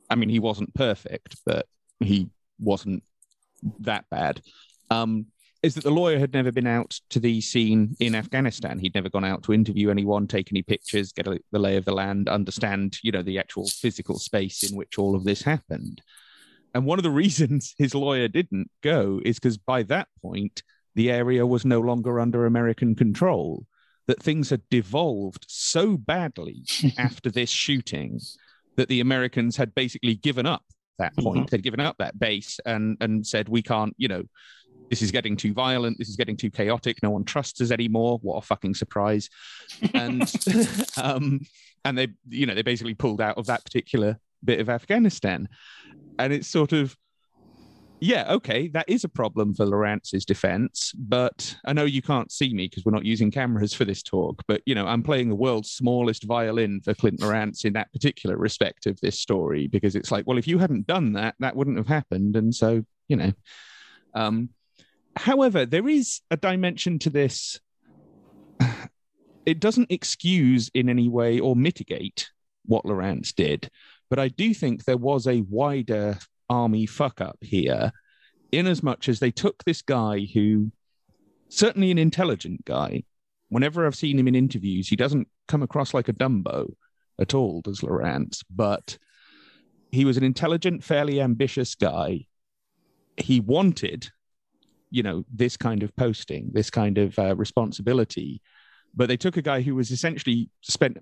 I 0.09 0.15
mean, 0.15 0.29
he 0.29 0.39
wasn't 0.39 0.73
perfect, 0.73 1.37
but 1.45 1.67
he 1.99 2.29
wasn't 2.59 3.03
that 3.79 4.05
bad. 4.09 4.41
Um, 4.89 5.27
is 5.63 5.73
that 5.73 5.83
the 5.83 5.89
lawyer 5.91 6.19
had 6.19 6.33
never 6.33 6.51
been 6.51 6.67
out 6.67 6.99
to 7.09 7.19
the 7.19 7.41
scene 7.41 7.95
in 7.99 8.13
Afghanistan. 8.13 8.77
He'd 8.77 8.93
never 8.93 9.09
gone 9.09 9.25
out 9.25 9.41
to 9.43 9.53
interview 9.53 9.89
anyone, 9.89 10.27
take 10.27 10.51
any 10.51 10.61
pictures, 10.61 11.11
get 11.11 11.25
a, 11.25 11.39
the 11.51 11.57
lay 11.57 11.75
of 11.75 11.85
the 11.85 11.91
land, 11.91 12.29
understand, 12.29 12.99
you 13.01 13.11
know, 13.11 13.23
the 13.23 13.39
actual 13.39 13.65
physical 13.67 14.19
space 14.19 14.69
in 14.69 14.77
which 14.77 14.99
all 14.99 15.15
of 15.15 15.23
this 15.23 15.41
happened. 15.41 16.03
And 16.75 16.85
one 16.85 16.99
of 16.99 17.03
the 17.03 17.09
reasons 17.23 17.73
his 17.79 17.95
lawyer 17.95 18.27
didn't 18.27 18.69
go 18.83 19.19
is 19.25 19.39
because 19.39 19.57
by 19.57 19.81
that 19.83 20.07
point, 20.21 20.61
the 20.93 21.09
area 21.09 21.47
was 21.47 21.65
no 21.65 21.79
longer 21.81 22.19
under 22.19 22.45
American 22.45 22.93
control, 22.93 23.65
that 24.07 24.21
things 24.21 24.51
had 24.51 24.61
devolved 24.69 25.45
so 25.47 25.97
badly 25.97 26.63
after 26.99 27.31
this 27.31 27.49
shooting 27.49 28.19
that 28.75 28.89
the 28.89 28.99
Americans 28.99 29.55
had 29.55 29.73
basically 29.75 30.15
given 30.15 30.45
up 30.45 30.63
that 30.97 31.15
point. 31.17 31.41
Mm-hmm. 31.41 31.47
They'd 31.51 31.63
given 31.63 31.79
up 31.79 31.97
that 31.99 32.17
base 32.19 32.59
and 32.65 32.97
and 33.01 33.25
said, 33.25 33.49
we 33.49 33.61
can't, 33.61 33.93
you 33.97 34.07
know, 34.07 34.23
this 34.89 35.01
is 35.01 35.11
getting 35.11 35.35
too 35.35 35.53
violent. 35.53 35.97
This 35.97 36.09
is 36.09 36.15
getting 36.15 36.37
too 36.37 36.51
chaotic. 36.51 37.01
No 37.01 37.11
one 37.11 37.23
trusts 37.23 37.61
us 37.61 37.71
anymore. 37.71 38.19
What 38.21 38.37
a 38.37 38.41
fucking 38.41 38.75
surprise! 38.75 39.29
And 39.93 40.31
um, 40.97 41.41
and 41.83 41.97
they, 41.97 42.09
you 42.29 42.45
know, 42.45 42.55
they 42.55 42.61
basically 42.61 42.93
pulled 42.93 43.21
out 43.21 43.37
of 43.37 43.47
that 43.47 43.63
particular 43.63 44.19
bit 44.43 44.59
of 44.59 44.69
Afghanistan, 44.69 45.49
and 46.19 46.33
it's 46.33 46.47
sort 46.47 46.73
of. 46.73 46.95
Yeah, 48.01 48.33
okay, 48.33 48.67
that 48.69 48.85
is 48.89 49.03
a 49.03 49.09
problem 49.09 49.53
for 49.53 49.65
Lorance's 49.65 50.25
defense, 50.25 50.91
but 50.97 51.55
I 51.65 51.73
know 51.73 51.85
you 51.85 52.01
can't 52.01 52.31
see 52.31 52.53
me 52.53 52.67
because 52.67 52.83
we're 52.83 52.91
not 52.91 53.05
using 53.05 53.31
cameras 53.31 53.73
for 53.73 53.85
this 53.85 54.03
talk. 54.03 54.43
But 54.47 54.61
you 54.65 54.75
know, 54.75 54.85
I'm 54.85 55.01
playing 55.01 55.29
the 55.29 55.35
world's 55.35 55.71
smallest 55.71 56.23
violin 56.23 56.81
for 56.81 56.93
Clint 56.93 57.21
Lorance 57.21 57.63
in 57.63 57.73
that 57.73 57.91
particular 57.93 58.37
respect 58.37 58.85
of 58.85 58.99
this 58.99 59.17
story 59.17 59.67
because 59.67 59.95
it's 59.95 60.11
like, 60.11 60.27
well, 60.27 60.37
if 60.37 60.47
you 60.47 60.59
hadn't 60.59 60.87
done 60.87 61.13
that, 61.13 61.35
that 61.39 61.55
wouldn't 61.55 61.77
have 61.77 61.87
happened, 61.87 62.35
and 62.35 62.53
so 62.53 62.83
you 63.07 63.15
know, 63.15 63.31
um, 64.13 64.49
However, 65.15 65.65
there 65.65 65.87
is 65.87 66.21
a 66.29 66.37
dimension 66.37 66.99
to 66.99 67.09
this. 67.09 67.59
It 69.45 69.59
doesn't 69.59 69.91
excuse 69.91 70.71
in 70.73 70.89
any 70.89 71.07
way 71.07 71.39
or 71.39 71.55
mitigate 71.55 72.31
what 72.65 72.83
Lorance 72.83 73.31
did, 73.31 73.69
but 74.09 74.17
I 74.17 74.27
do 74.27 74.55
think 74.55 74.83
there 74.85 74.97
was 74.97 75.27
a 75.27 75.41
wider 75.41 76.17
army 76.49 76.85
fuck 76.85 77.21
up 77.21 77.37
here, 77.41 77.91
in 78.51 78.67
as 78.67 78.83
much 78.83 79.09
as 79.09 79.19
they 79.19 79.31
took 79.31 79.63
this 79.63 79.81
guy 79.81 80.27
who, 80.33 80.71
certainly 81.49 81.91
an 81.91 81.97
intelligent 81.97 82.65
guy, 82.65 83.03
whenever 83.49 83.85
I've 83.85 83.95
seen 83.95 84.19
him 84.19 84.27
in 84.27 84.35
interviews, 84.35 84.87
he 84.87 84.95
doesn't 84.95 85.27
come 85.47 85.63
across 85.63 85.93
like 85.93 86.07
a 86.07 86.13
Dumbo 86.13 86.73
at 87.19 87.33
all, 87.33 87.61
does 87.61 87.81
Lorance, 87.81 88.43
but 88.49 88.97
he 89.91 90.05
was 90.05 90.17
an 90.17 90.23
intelligent, 90.23 90.83
fairly 90.83 91.21
ambitious 91.21 91.75
guy. 91.75 92.25
He 93.17 93.39
wanted 93.39 94.09
you 94.91 95.03
know 95.03 95.25
this 95.33 95.57
kind 95.57 95.83
of 95.83 95.95
posting 95.95 96.49
this 96.53 96.69
kind 96.69 96.97
of 96.97 97.17
uh, 97.19 97.35
responsibility 97.35 98.41
but 98.95 99.07
they 99.07 99.17
took 99.17 99.35
a 99.35 99.41
guy 99.41 99.61
who 99.61 99.75
was 99.75 99.91
essentially 99.91 100.49
spent 100.61 100.97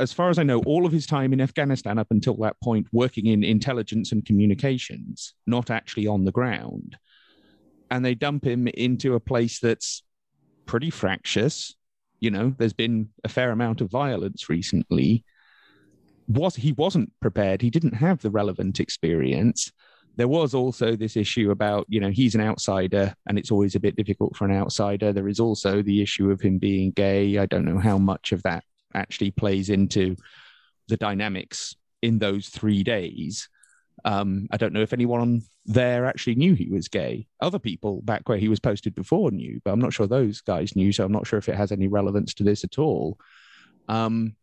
as 0.00 0.12
far 0.12 0.30
as 0.30 0.38
i 0.38 0.42
know 0.42 0.60
all 0.66 0.86
of 0.86 0.92
his 0.92 1.06
time 1.06 1.32
in 1.32 1.40
afghanistan 1.40 1.98
up 1.98 2.08
until 2.10 2.34
that 2.34 2.60
point 2.60 2.86
working 2.92 3.26
in 3.26 3.44
intelligence 3.44 4.12
and 4.12 4.24
communications 4.24 5.34
not 5.46 5.70
actually 5.70 6.06
on 6.06 6.24
the 6.24 6.32
ground. 6.32 6.96
And 7.90 8.04
they 8.04 8.14
dump 8.14 8.46
him 8.46 8.68
into 8.68 9.14
a 9.14 9.20
place 9.20 9.58
that's 9.58 10.02
pretty 10.64 10.90
fractious. 10.90 11.74
You 12.20 12.30
know 12.30 12.54
there's 12.56 12.72
been 12.72 13.08
a 13.24 13.28
fair 13.28 13.50
amount 13.50 13.80
of 13.80 13.90
violence 13.90 14.48
recently. 14.48 15.24
Was 16.28 16.54
he 16.54 16.72
wasn't 16.72 17.12
prepared. 17.20 17.60
He 17.60 17.70
didn't 17.70 17.94
have 17.94 18.20
the 18.20 18.30
relevant 18.30 18.78
experience. 18.78 19.72
There 20.16 20.28
was 20.28 20.54
also 20.54 20.96
this 20.96 21.16
issue 21.16 21.50
about, 21.50 21.86
you 21.88 21.98
know, 21.98 22.10
he's 22.10 22.34
an 22.34 22.40
outsider 22.40 23.14
and 23.26 23.38
it's 23.38 23.50
always 23.50 23.74
a 23.74 23.80
bit 23.80 23.96
difficult 23.96 24.36
for 24.36 24.44
an 24.44 24.52
outsider. 24.52 25.12
There 25.12 25.28
is 25.28 25.40
also 25.40 25.82
the 25.82 26.02
issue 26.02 26.30
of 26.30 26.40
him 26.40 26.58
being 26.58 26.90
gay. 26.90 27.38
I 27.38 27.46
don't 27.46 27.64
know 27.64 27.78
how 27.78 27.96
much 27.96 28.32
of 28.32 28.42
that 28.42 28.64
actually 28.94 29.30
plays 29.30 29.70
into 29.70 30.16
the 30.88 30.96
dynamics 30.96 31.74
in 32.02 32.18
those 32.18 32.48
three 32.48 32.82
days. 32.82 33.48
Um, 34.04 34.48
I 34.50 34.56
don't 34.56 34.72
know 34.72 34.80
if 34.80 34.92
anyone 34.92 35.42
there 35.66 36.06
actually 36.06 36.36
knew 36.36 36.54
he 36.54 36.70
was 36.70 36.88
gay. 36.88 37.26
Other 37.40 37.58
people 37.58 38.00
back 38.02 38.28
where 38.28 38.38
he 38.38 38.48
was 38.48 38.60
posted 38.60 38.94
before 38.94 39.30
knew, 39.30 39.60
but 39.64 39.72
I'm 39.72 39.80
not 39.80 39.92
sure 39.92 40.06
those 40.06 40.40
guys 40.40 40.74
knew. 40.74 40.92
So 40.92 41.04
I'm 41.04 41.12
not 41.12 41.26
sure 41.26 41.38
if 41.38 41.48
it 41.48 41.56
has 41.56 41.72
any 41.72 41.88
relevance 41.88 42.32
to 42.34 42.44
this 42.44 42.64
at 42.64 42.78
all. 42.78 43.18
Um, 43.88 44.36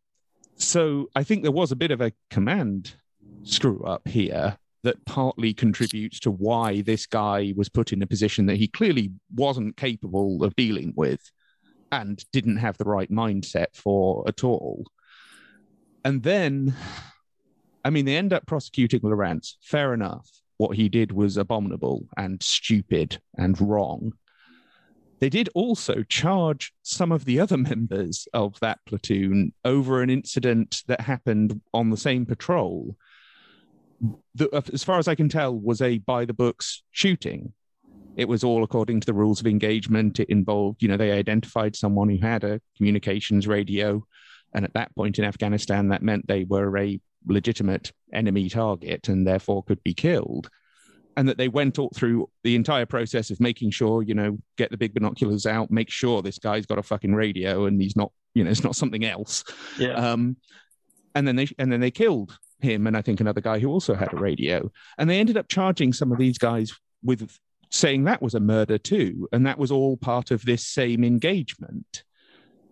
so 0.58 1.10
I 1.16 1.24
think 1.24 1.44
there 1.44 1.52
was 1.52 1.72
a 1.72 1.76
bit 1.76 1.92
of 1.92 2.02
a 2.02 2.14
command 2.30 2.96
screw 3.44 3.84
up 3.84 4.08
here 4.08 4.58
that 4.84 5.04
partly 5.06 5.54
contributes 5.54 6.20
to 6.22 6.32
why 6.32 6.82
this 6.82 7.06
guy 7.06 7.54
was 7.56 7.70
put 7.70 7.94
in 7.94 8.02
a 8.02 8.08
position 8.08 8.46
that 8.46 8.58
he 8.58 8.68
clearly 8.68 9.12
wasn't 9.36 9.78
capable 9.78 10.44
of 10.44 10.56
dealing 10.56 10.94
with 10.96 11.32
and 11.92 12.24
didn't 12.32 12.58
have 12.58 12.78
the 12.78 12.86
right 12.86 13.12
mindset 13.12 13.68
for 13.74 14.24
at 14.28 14.44
all. 14.44 14.86
And 16.04 16.24
then, 16.24 16.76
I 17.84 17.90
mean, 17.90 18.06
they 18.06 18.16
end 18.16 18.34
up 18.34 18.46
prosecuting 18.46 19.02
Lorance. 19.02 19.56
Fair 19.62 19.94
enough. 19.94 20.30
What 20.58 20.76
he 20.76 20.90
did 20.90 21.12
was 21.12 21.38
abominable 21.38 22.08
and 22.18 22.42
stupid 22.42 23.22
and 23.38 23.60
wrong. 23.62 24.14
They 25.20 25.30
did 25.30 25.50
also 25.54 26.04
charge 26.04 26.74
some 26.84 27.12
of 27.12 27.26
the 27.26 27.40
other 27.40 27.58
members 27.72 28.28
of 28.34 28.60
that 28.60 28.80
platoon 28.86 29.54
over 29.66 30.02
an 30.02 30.10
incident 30.10 30.84
that 30.88 31.02
happened 31.02 31.62
on 31.74 31.90
the 31.90 31.98
same 31.98 32.26
patrol 32.26 32.98
uh, 34.40 34.62
as 34.74 34.84
far 34.84 35.00
as 35.00 35.08
I 35.08 35.16
can 35.16 35.30
tell, 35.30 35.58
was 35.58 35.82
a 35.82 35.98
by 36.00 36.26
the 36.26 36.34
books 36.34 36.84
shooting. 36.92 37.54
It 38.18 38.28
was 38.28 38.44
all 38.44 38.64
according 38.64 39.00
to 39.00 39.06
the 39.06 39.14
rules 39.14 39.40
of 39.40 39.48
engagement. 39.48 40.20
It 40.20 40.30
involved, 40.30 40.82
you 40.82 40.90
know, 40.90 40.98
they 40.98 41.12
identified 41.12 41.76
someone 41.76 42.10
who 42.10 42.18
had 42.18 42.44
a 42.44 42.60
communications 42.76 43.48
radio. 43.48 44.04
And 44.54 44.66
at 44.66 44.74
that 44.74 44.94
point 44.96 45.20
in 45.20 45.24
Afghanistan, 45.24 45.90
that 45.90 46.02
meant 46.02 46.28
they 46.28 46.44
were 46.44 46.76
a 46.78 47.00
legitimate 47.28 47.92
enemy 48.12 48.50
target 48.50 49.08
and 49.08 49.26
therefore 49.26 49.64
could 49.64 49.84
be 49.84 49.94
killed. 49.94 50.50
And 51.16 51.30
that 51.30 51.38
they 51.38 51.48
went 51.48 51.78
all 51.78 51.92
through 51.96 52.30
the 52.44 52.56
entire 52.56 52.88
process 52.88 53.30
of 53.30 53.40
making 53.40 53.72
sure, 53.72 54.02
you 54.02 54.16
know, 54.16 54.40
get 54.58 54.72
the 54.72 54.78
big 54.78 54.96
binoculars 54.96 55.46
out, 55.46 55.70
make 55.70 55.92
sure 55.92 56.22
this 56.24 56.40
guy's 56.40 56.66
got 56.66 56.80
a 56.80 56.84
fucking 56.84 57.14
radio 57.14 57.66
and 57.66 57.80
he's 57.80 57.96
not, 57.96 58.12
you 58.34 58.44
know, 58.44 58.50
it's 58.50 58.64
not 58.64 58.76
something 58.76 59.06
else. 59.06 59.44
Yeah. 59.78 59.94
Um, 59.94 60.38
and 61.14 61.28
then 61.28 61.36
they 61.36 61.48
and 61.58 61.72
then 61.72 61.80
they 61.80 61.90
killed 61.92 62.38
him 62.60 62.88
and 62.88 62.98
I 62.98 63.02
think 63.02 63.20
another 63.20 63.42
guy 63.42 63.60
who 63.60 63.70
also 63.70 63.94
had 63.94 64.14
a 64.14 64.18
radio. 64.18 64.72
And 64.98 65.08
they 65.08 65.20
ended 65.20 65.38
up 65.38 65.48
charging 65.48 65.94
some 65.94 66.12
of 66.12 66.18
these 66.18 66.38
guys 66.38 66.72
with 67.04 67.38
saying 67.70 68.04
that 68.04 68.22
was 68.22 68.36
a 68.36 68.40
murder 68.40 68.78
too. 68.78 69.28
And 69.32 69.46
that 69.46 69.58
was 69.58 69.72
all 69.72 69.98
part 69.98 70.32
of 70.32 70.46
this 70.46 70.66
same 70.66 71.04
engagement. 71.04 72.04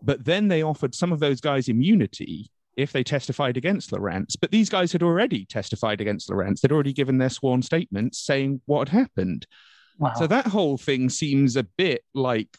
But 0.01 0.25
then 0.25 0.47
they 0.47 0.63
offered 0.63 0.95
some 0.95 1.11
of 1.11 1.19
those 1.19 1.41
guys 1.41 1.67
immunity 1.67 2.49
if 2.77 2.91
they 2.91 3.03
testified 3.03 3.57
against 3.57 3.91
Lorance. 3.91 4.35
But 4.39 4.51
these 4.51 4.69
guys 4.69 4.91
had 4.91 5.03
already 5.03 5.45
testified 5.45 6.01
against 6.01 6.29
Lorance. 6.29 6.61
They'd 6.61 6.71
already 6.71 6.93
given 6.93 7.17
their 7.17 7.29
sworn 7.29 7.61
statements 7.61 8.19
saying 8.19 8.61
what 8.65 8.89
had 8.89 8.99
happened. 8.99 9.47
Wow. 9.97 10.13
So 10.15 10.27
that 10.27 10.47
whole 10.47 10.77
thing 10.77 11.09
seems 11.09 11.55
a 11.55 11.63
bit 11.63 12.03
like 12.13 12.49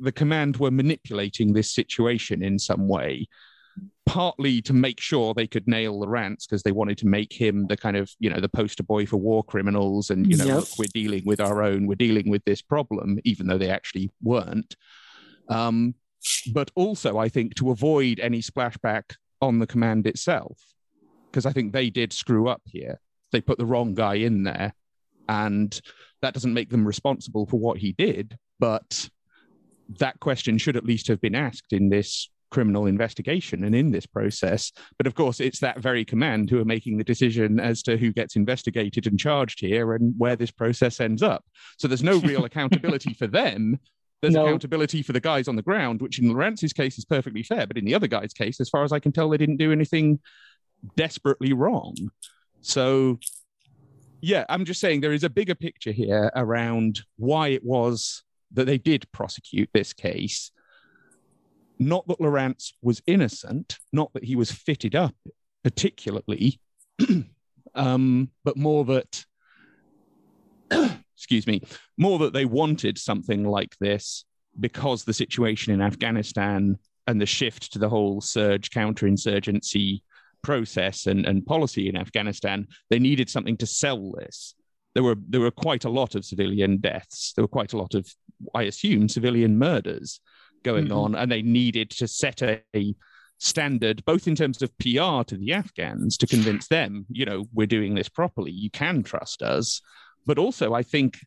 the 0.00 0.12
command 0.12 0.56
were 0.56 0.70
manipulating 0.70 1.52
this 1.52 1.70
situation 1.70 2.42
in 2.42 2.58
some 2.58 2.88
way 2.88 3.28
partly 4.06 4.62
to 4.62 4.72
make 4.72 5.00
sure 5.00 5.34
they 5.34 5.46
could 5.46 5.66
nail 5.66 5.98
the 6.00 6.08
rants 6.08 6.46
because 6.46 6.62
they 6.62 6.72
wanted 6.72 6.96
to 6.96 7.06
make 7.06 7.32
him 7.32 7.66
the 7.66 7.76
kind 7.76 7.96
of 7.96 8.10
you 8.20 8.30
know 8.30 8.40
the 8.40 8.48
poster 8.48 8.84
boy 8.84 9.04
for 9.04 9.16
war 9.16 9.42
criminals 9.42 10.10
and 10.10 10.30
you 10.30 10.36
know 10.36 10.44
yep. 10.44 10.56
look, 10.56 10.68
we're 10.78 10.86
dealing 10.94 11.22
with 11.26 11.40
our 11.40 11.62
own 11.62 11.86
we're 11.86 11.96
dealing 11.96 12.30
with 12.30 12.44
this 12.44 12.62
problem 12.62 13.18
even 13.24 13.46
though 13.46 13.58
they 13.58 13.70
actually 13.70 14.08
weren't 14.22 14.76
um, 15.48 15.94
but 16.52 16.70
also 16.74 17.18
I 17.18 17.28
think 17.28 17.54
to 17.56 17.70
avoid 17.70 18.20
any 18.20 18.40
splashback 18.40 19.14
on 19.40 19.58
the 19.58 19.66
command 19.66 20.06
itself, 20.06 20.58
because 21.30 21.46
I 21.46 21.52
think 21.52 21.72
they 21.72 21.90
did 21.90 22.12
screw 22.12 22.48
up 22.48 22.62
here. 22.66 23.00
They 23.32 23.40
put 23.40 23.58
the 23.58 23.66
wrong 23.66 23.94
guy 23.94 24.14
in 24.16 24.44
there, 24.44 24.74
and 25.28 25.78
that 26.22 26.34
doesn't 26.34 26.54
make 26.54 26.70
them 26.70 26.86
responsible 26.86 27.46
for 27.46 27.58
what 27.58 27.78
he 27.78 27.92
did, 27.92 28.36
but 28.58 29.08
that 29.98 30.18
question 30.20 30.58
should 30.58 30.76
at 30.76 30.84
least 30.84 31.08
have 31.08 31.20
been 31.20 31.34
asked 31.34 31.72
in 31.72 31.88
this 31.88 32.28
criminal 32.50 32.86
investigation 32.86 33.64
and 33.64 33.74
in 33.74 33.90
this 33.90 34.06
process. 34.06 34.72
But 34.98 35.06
of 35.06 35.14
course, 35.14 35.40
it's 35.40 35.60
that 35.60 35.80
very 35.80 36.04
command 36.04 36.50
who 36.50 36.60
are 36.60 36.64
making 36.64 36.98
the 36.98 37.04
decision 37.04 37.60
as 37.60 37.82
to 37.84 37.96
who 37.96 38.12
gets 38.12 38.36
investigated 38.36 39.06
and 39.06 39.18
charged 39.18 39.60
here 39.60 39.94
and 39.94 40.14
where 40.16 40.36
this 40.36 40.50
process 40.50 41.00
ends 41.00 41.22
up. 41.22 41.44
So 41.78 41.88
there's 41.88 42.02
no 42.02 42.18
real 42.20 42.44
accountability 42.46 43.14
for 43.14 43.26
them. 43.26 43.78
There's 44.22 44.34
no. 44.34 44.46
accountability 44.46 45.02
for 45.02 45.12
the 45.12 45.20
guys 45.20 45.46
on 45.46 45.56
the 45.56 45.62
ground, 45.62 46.00
which 46.00 46.18
in 46.18 46.28
Lorance's 46.28 46.72
case 46.72 46.98
is 46.98 47.04
perfectly 47.04 47.42
fair. 47.42 47.66
But 47.66 47.78
in 47.78 47.84
the 47.84 47.94
other 47.94 48.06
guy's 48.06 48.32
case, 48.32 48.60
as 48.60 48.70
far 48.70 48.82
as 48.82 48.92
I 48.92 48.98
can 48.98 49.12
tell, 49.12 49.28
they 49.28 49.36
didn't 49.36 49.58
do 49.58 49.72
anything 49.72 50.20
desperately 50.96 51.52
wrong. 51.52 51.94
So, 52.62 53.18
yeah, 54.20 54.44
I'm 54.48 54.64
just 54.64 54.80
saying 54.80 55.00
there 55.00 55.12
is 55.12 55.24
a 55.24 55.30
bigger 55.30 55.54
picture 55.54 55.92
here 55.92 56.30
around 56.34 57.00
why 57.16 57.48
it 57.48 57.64
was 57.64 58.22
that 58.52 58.64
they 58.64 58.78
did 58.78 59.10
prosecute 59.12 59.68
this 59.74 59.92
case 59.92 60.50
not 61.78 62.06
that 62.08 62.20
Lorance 62.20 62.72
was 62.82 63.02
innocent, 63.06 63.78
not 63.92 64.12
that 64.14 64.24
he 64.24 64.36
was 64.36 64.50
fitted 64.50 64.94
up 64.94 65.14
particularly, 65.66 66.60
um, 67.74 68.30
but 68.44 68.56
more 68.56 68.84
that, 68.84 69.24
excuse 71.16 71.44
me, 71.44 71.60
more 71.98 72.20
that 72.20 72.32
they 72.32 72.44
wanted 72.44 72.96
something 72.96 73.42
like 73.42 73.76
this 73.80 74.24
because 74.60 75.02
the 75.02 75.12
situation 75.12 75.74
in 75.74 75.82
Afghanistan 75.82 76.78
and 77.08 77.20
the 77.20 77.26
shift 77.26 77.72
to 77.72 77.80
the 77.80 77.88
whole 77.88 78.20
surge 78.20 78.70
counterinsurgency 78.70 80.02
process 80.42 81.06
and, 81.06 81.26
and 81.26 81.44
policy 81.44 81.88
in 81.88 81.96
Afghanistan, 81.96 82.68
they 82.88 83.00
needed 83.00 83.28
something 83.28 83.56
to 83.56 83.66
sell 83.66 84.12
this. 84.12 84.54
There 84.94 85.02
were 85.02 85.16
there 85.28 85.40
were 85.40 85.50
quite 85.50 85.84
a 85.84 85.90
lot 85.90 86.14
of 86.14 86.24
civilian 86.24 86.78
deaths. 86.78 87.32
There 87.34 87.42
were 87.42 87.48
quite 87.48 87.72
a 87.72 87.76
lot 87.76 87.94
of, 87.94 88.08
I 88.54 88.62
assume, 88.62 89.08
civilian 89.08 89.58
murders 89.58 90.20
going 90.66 90.86
mm-hmm. 90.86 91.14
on, 91.14 91.14
and 91.14 91.30
they 91.30 91.42
needed 91.42 91.90
to 91.90 92.08
set 92.08 92.42
a, 92.42 92.60
a 92.74 92.94
standard, 93.38 94.04
both 94.04 94.26
in 94.26 94.34
terms 94.34 94.60
of 94.62 94.76
PR 94.78 95.22
to 95.26 95.36
the 95.38 95.52
Afghans 95.52 96.16
to 96.18 96.26
convince 96.26 96.68
them, 96.68 97.06
you 97.08 97.24
know, 97.24 97.44
we're 97.54 97.66
doing 97.66 97.94
this 97.94 98.08
properly, 98.08 98.50
you 98.50 98.70
can 98.70 99.02
trust 99.02 99.42
us, 99.42 99.80
but 100.26 100.38
also 100.38 100.74
I 100.74 100.82
think 100.82 101.18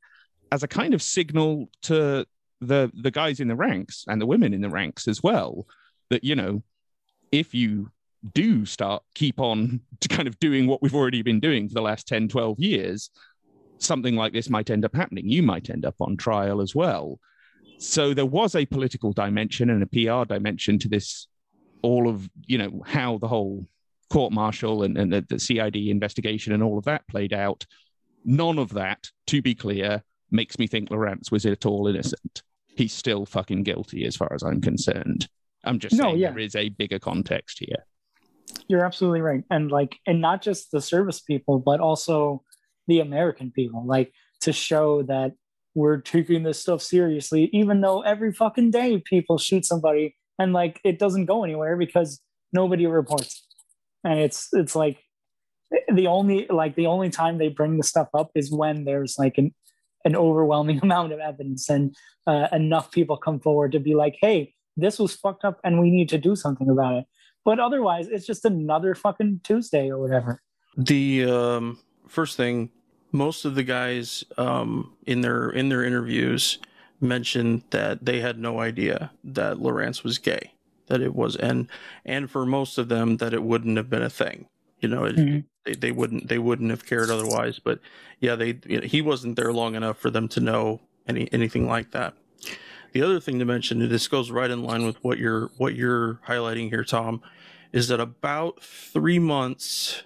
as 0.51 0.63
a 0.63 0.67
kind 0.67 0.93
of 0.93 1.01
signal 1.01 1.69
to 1.83 2.25
the 2.61 2.91
the 2.93 3.11
guys 3.11 3.39
in 3.39 3.47
the 3.47 3.55
ranks 3.55 4.03
and 4.07 4.19
the 4.19 4.25
women 4.25 4.53
in 4.53 4.61
the 4.61 4.69
ranks 4.69 5.07
as 5.07 5.23
well 5.23 5.65
that 6.09 6.23
you 6.23 6.35
know 6.35 6.61
if 7.31 7.53
you 7.53 7.89
do 8.33 8.65
start 8.65 9.01
keep 9.15 9.39
on 9.39 9.79
to 10.01 10.07
kind 10.15 10.27
of 10.27 10.37
doing 10.39 10.67
what 10.67 10.81
we've 10.81 10.95
already 10.95 11.21
been 11.21 11.39
doing 11.39 11.69
for 11.69 11.75
the 11.75 11.81
last 11.81 12.07
10 12.07 12.27
12 12.27 12.59
years 12.59 13.11
something 13.77 14.15
like 14.15 14.33
this 14.33 14.49
might 14.49 14.69
end 14.69 14.83
up 14.83 14.93
happening 14.93 15.29
you 15.29 15.41
might 15.41 15.69
end 15.69 15.85
up 15.85 15.95
on 16.01 16.17
trial 16.17 16.59
as 16.59 16.75
well 16.75 17.17
so 17.79 18.13
there 18.13 18.25
was 18.25 18.55
a 18.55 18.65
political 18.65 19.13
dimension 19.13 19.69
and 19.69 19.81
a 19.81 19.85
PR 19.85 20.31
dimension 20.31 20.77
to 20.79 20.89
this, 20.89 21.27
all 21.81 22.09
of, 22.09 22.29
you 22.45 22.57
know, 22.57 22.83
how 22.85 23.17
the 23.17 23.27
whole 23.27 23.67
court 24.09 24.33
martial 24.33 24.83
and, 24.83 24.97
and 24.97 25.13
the, 25.13 25.25
the 25.29 25.39
CID 25.39 25.75
investigation 25.75 26.51
and 26.51 26.61
all 26.61 26.77
of 26.77 26.83
that 26.85 27.07
played 27.07 27.31
out. 27.31 27.65
None 28.25 28.59
of 28.59 28.73
that, 28.73 29.07
to 29.27 29.41
be 29.41 29.55
clear, 29.55 30.03
makes 30.29 30.59
me 30.59 30.67
think 30.67 30.89
Lorance 30.89 31.31
was 31.31 31.45
at 31.45 31.65
all 31.65 31.87
innocent. 31.87 32.43
He's 32.67 32.93
still 32.93 33.25
fucking 33.25 33.63
guilty 33.63 34.05
as 34.05 34.17
far 34.17 34.33
as 34.33 34.43
I'm 34.43 34.59
concerned. 34.59 35.29
I'm 35.63 35.79
just 35.79 35.95
no, 35.95 36.05
saying 36.05 36.17
yeah. 36.17 36.31
there 36.31 36.39
is 36.39 36.55
a 36.55 36.69
bigger 36.69 36.99
context 36.99 37.59
here. 37.59 37.85
You're 38.67 38.85
absolutely 38.85 39.21
right. 39.21 39.43
And 39.49 39.71
like, 39.71 39.97
and 40.05 40.19
not 40.19 40.41
just 40.41 40.71
the 40.71 40.81
service 40.81 41.21
people, 41.21 41.59
but 41.59 41.79
also 41.79 42.43
the 42.87 42.99
American 42.99 43.51
people, 43.51 43.85
like 43.85 44.11
to 44.41 44.51
show 44.51 45.03
that 45.03 45.33
we're 45.75 45.97
taking 45.97 46.43
this 46.43 46.59
stuff 46.59 46.81
seriously, 46.81 47.49
even 47.53 47.81
though 47.81 48.01
every 48.01 48.33
fucking 48.33 48.71
day 48.71 49.01
people 49.05 49.37
shoot 49.37 49.65
somebody 49.65 50.15
and 50.37 50.53
like 50.53 50.79
it 50.83 50.99
doesn't 50.99 51.25
go 51.25 51.43
anywhere 51.43 51.77
because 51.77 52.21
nobody 52.51 52.85
reports. 52.87 53.45
And 54.03 54.19
it's 54.19 54.49
it's 54.53 54.75
like 54.75 54.97
the 55.93 56.07
only 56.07 56.47
like 56.49 56.75
the 56.75 56.87
only 56.87 57.09
time 57.09 57.37
they 57.37 57.49
bring 57.49 57.77
the 57.77 57.83
stuff 57.83 58.07
up 58.13 58.31
is 58.35 58.51
when 58.51 58.85
there's 58.85 59.17
like 59.19 59.37
an 59.37 59.53
an 60.05 60.15
overwhelming 60.15 60.79
amount 60.83 61.13
of 61.13 61.19
evidence 61.19 61.69
and 61.69 61.95
uh, 62.25 62.47
enough 62.51 62.91
people 62.91 63.17
come 63.17 63.39
forward 63.39 63.71
to 63.73 63.79
be 63.79 63.95
like, 63.95 64.17
hey, 64.21 64.53
this 64.77 64.99
was 64.99 65.15
fucked 65.15 65.43
up 65.43 65.59
and 65.63 65.79
we 65.79 65.89
need 65.89 66.09
to 66.09 66.17
do 66.17 66.35
something 66.35 66.69
about 66.69 66.95
it. 66.95 67.05
But 67.45 67.59
otherwise, 67.59 68.07
it's 68.07 68.25
just 68.25 68.45
another 68.45 68.95
fucking 68.95 69.41
Tuesday 69.43 69.89
or 69.89 69.97
whatever. 69.97 70.41
The 70.77 71.25
um, 71.25 71.79
first 72.07 72.37
thing 72.37 72.69
most 73.11 73.45
of 73.45 73.55
the 73.55 73.63
guys 73.63 74.23
um, 74.37 74.93
in 75.05 75.21
their 75.21 75.49
in 75.49 75.69
their 75.69 75.83
interviews 75.83 76.59
mentioned 77.01 77.63
that 77.69 78.05
they 78.05 78.19
had 78.19 78.37
no 78.37 78.59
idea 78.59 79.11
that 79.23 79.57
Lorance 79.57 80.03
was 80.03 80.17
gay, 80.17 80.53
that 80.87 81.01
it 81.01 81.15
was, 81.15 81.35
and 81.35 81.67
and 82.05 82.29
for 82.29 82.45
most 82.45 82.77
of 82.77 82.89
them 82.89 83.17
that 83.17 83.33
it 83.33 83.43
wouldn't 83.43 83.77
have 83.77 83.89
been 83.89 84.03
a 84.03 84.09
thing. 84.09 84.47
You 84.79 84.89
know, 84.89 85.05
it, 85.05 85.15
mm-hmm. 85.15 85.39
they, 85.65 85.75
they 85.75 85.91
wouldn't 85.91 86.27
they 86.27 86.39
wouldn't 86.39 86.69
have 86.69 86.85
cared 86.85 87.09
otherwise. 87.09 87.59
But 87.59 87.79
yeah, 88.19 88.35
they 88.35 88.59
you 88.65 88.81
know, 88.81 88.87
he 88.87 89.01
wasn't 89.01 89.35
there 89.35 89.53
long 89.53 89.75
enough 89.75 89.97
for 89.97 90.09
them 90.09 90.27
to 90.29 90.39
know 90.39 90.81
any 91.07 91.31
anything 91.33 91.67
like 91.67 91.91
that. 91.91 92.13
The 92.91 93.03
other 93.03 93.19
thing 93.19 93.37
to 93.39 93.45
mention, 93.45 93.81
and 93.81 93.91
this 93.91 94.07
goes 94.07 94.31
right 94.31 94.49
in 94.49 94.63
line 94.63 94.85
with 94.85 95.03
what 95.03 95.17
you're 95.17 95.51
what 95.57 95.75
you're 95.75 96.19
highlighting 96.27 96.69
here, 96.69 96.83
Tom, 96.83 97.21
is 97.71 97.87
that 97.89 97.99
about 97.99 98.63
three 98.63 99.19
months 99.19 100.03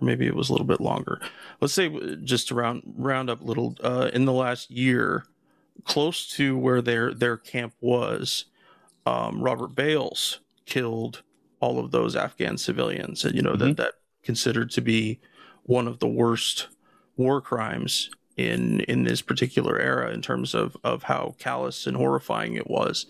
maybe 0.00 0.26
it 0.26 0.34
was 0.34 0.48
a 0.48 0.52
little 0.52 0.66
bit 0.66 0.80
longer. 0.80 1.20
Let's 1.60 1.74
say 1.74 2.16
just 2.22 2.48
to 2.48 2.54
round 2.54 2.82
round 2.96 3.30
up 3.30 3.40
a 3.40 3.44
little 3.44 3.76
uh, 3.82 4.10
in 4.12 4.24
the 4.24 4.32
last 4.32 4.70
year, 4.70 5.24
close 5.84 6.28
to 6.36 6.56
where 6.56 6.82
their 6.82 7.14
their 7.14 7.36
camp 7.36 7.74
was, 7.80 8.46
um, 9.06 9.42
Robert 9.42 9.74
Bales 9.74 10.40
killed 10.66 11.22
all 11.60 11.78
of 11.78 11.90
those 11.90 12.16
Afghan 12.16 12.58
civilians, 12.58 13.24
and 13.24 13.34
you 13.34 13.42
know 13.42 13.52
mm-hmm. 13.52 13.68
that 13.68 13.76
that 13.76 13.94
considered 14.22 14.70
to 14.72 14.80
be 14.80 15.20
one 15.62 15.88
of 15.88 15.98
the 15.98 16.08
worst 16.08 16.68
war 17.16 17.40
crimes 17.40 18.10
in 18.36 18.80
in 18.80 19.04
this 19.04 19.22
particular 19.22 19.78
era 19.78 20.12
in 20.12 20.20
terms 20.20 20.54
of 20.54 20.76
of 20.84 21.04
how 21.04 21.34
callous 21.38 21.86
and 21.86 21.96
horrifying 21.96 22.54
it 22.54 22.68
was, 22.68 23.06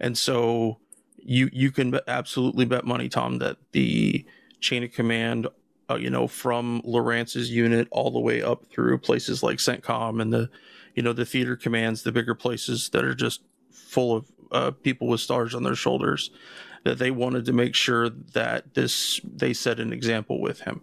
and 0.00 0.16
so 0.16 0.78
you 1.18 1.50
you 1.52 1.70
can 1.70 1.98
absolutely 2.08 2.64
bet 2.64 2.84
money, 2.84 3.08
Tom, 3.08 3.38
that 3.38 3.58
the 3.72 4.24
chain 4.60 4.82
of 4.82 4.92
command 4.92 5.46
uh, 5.90 5.96
you 5.96 6.10
know, 6.10 6.26
from 6.26 6.80
Lorance's 6.84 7.50
unit 7.50 7.88
all 7.90 8.10
the 8.10 8.20
way 8.20 8.42
up 8.42 8.64
through 8.66 8.98
places 8.98 9.42
like 9.42 9.58
CENTCOM 9.58 10.20
and 10.20 10.32
the, 10.32 10.50
you 10.94 11.02
know, 11.02 11.12
the 11.12 11.26
theater 11.26 11.56
commands, 11.56 12.02
the 12.02 12.12
bigger 12.12 12.34
places 12.34 12.88
that 12.90 13.04
are 13.04 13.14
just 13.14 13.42
full 13.70 14.16
of 14.16 14.32
uh, 14.50 14.70
people 14.70 15.08
with 15.08 15.20
stars 15.20 15.54
on 15.54 15.62
their 15.62 15.74
shoulders, 15.74 16.30
that 16.84 16.98
they 16.98 17.10
wanted 17.10 17.44
to 17.44 17.52
make 17.52 17.74
sure 17.74 18.08
that 18.08 18.74
this 18.74 19.20
they 19.24 19.52
set 19.52 19.80
an 19.80 19.92
example 19.92 20.40
with 20.40 20.60
him. 20.60 20.82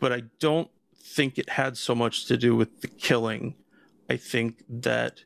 But 0.00 0.12
I 0.12 0.22
don't 0.40 0.70
think 0.96 1.38
it 1.38 1.50
had 1.50 1.76
so 1.76 1.94
much 1.94 2.26
to 2.26 2.36
do 2.36 2.56
with 2.56 2.80
the 2.80 2.88
killing. 2.88 3.54
I 4.10 4.16
think 4.16 4.64
that 4.68 5.24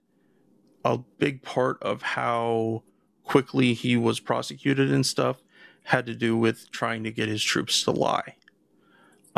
a 0.85 0.99
big 0.99 1.43
part 1.43 1.83
of 1.83 2.03
how 2.03 2.83
quickly 3.25 3.75
he 3.75 3.97
was 3.97 4.21
prosecuted 4.21 4.93
and 4.93 5.05
stuff 5.05 5.43
had 5.85 6.07
to 6.07 6.15
do 6.15 6.37
with 6.37 6.71
trying 6.71 7.05
to 7.05 7.11
get 7.11 7.29
his 7.29 7.43
troops 7.43 7.83
to 7.85 7.91
lie. 7.91 8.35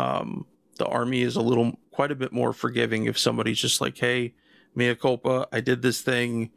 Um, 0.01 0.45
the 0.77 0.87
army 0.87 1.21
is 1.21 1.35
a 1.35 1.41
little, 1.41 1.77
quite 1.91 2.11
a 2.11 2.15
bit 2.15 2.31
more 2.31 2.53
forgiving 2.53 3.05
if 3.05 3.17
somebody's 3.17 3.59
just 3.59 3.81
like, 3.81 3.97
"Hey, 3.97 4.33
mea 4.75 4.95
culpa, 4.95 5.47
I 5.51 5.61
did 5.61 5.81
this 5.81 6.01
thing," 6.01 6.51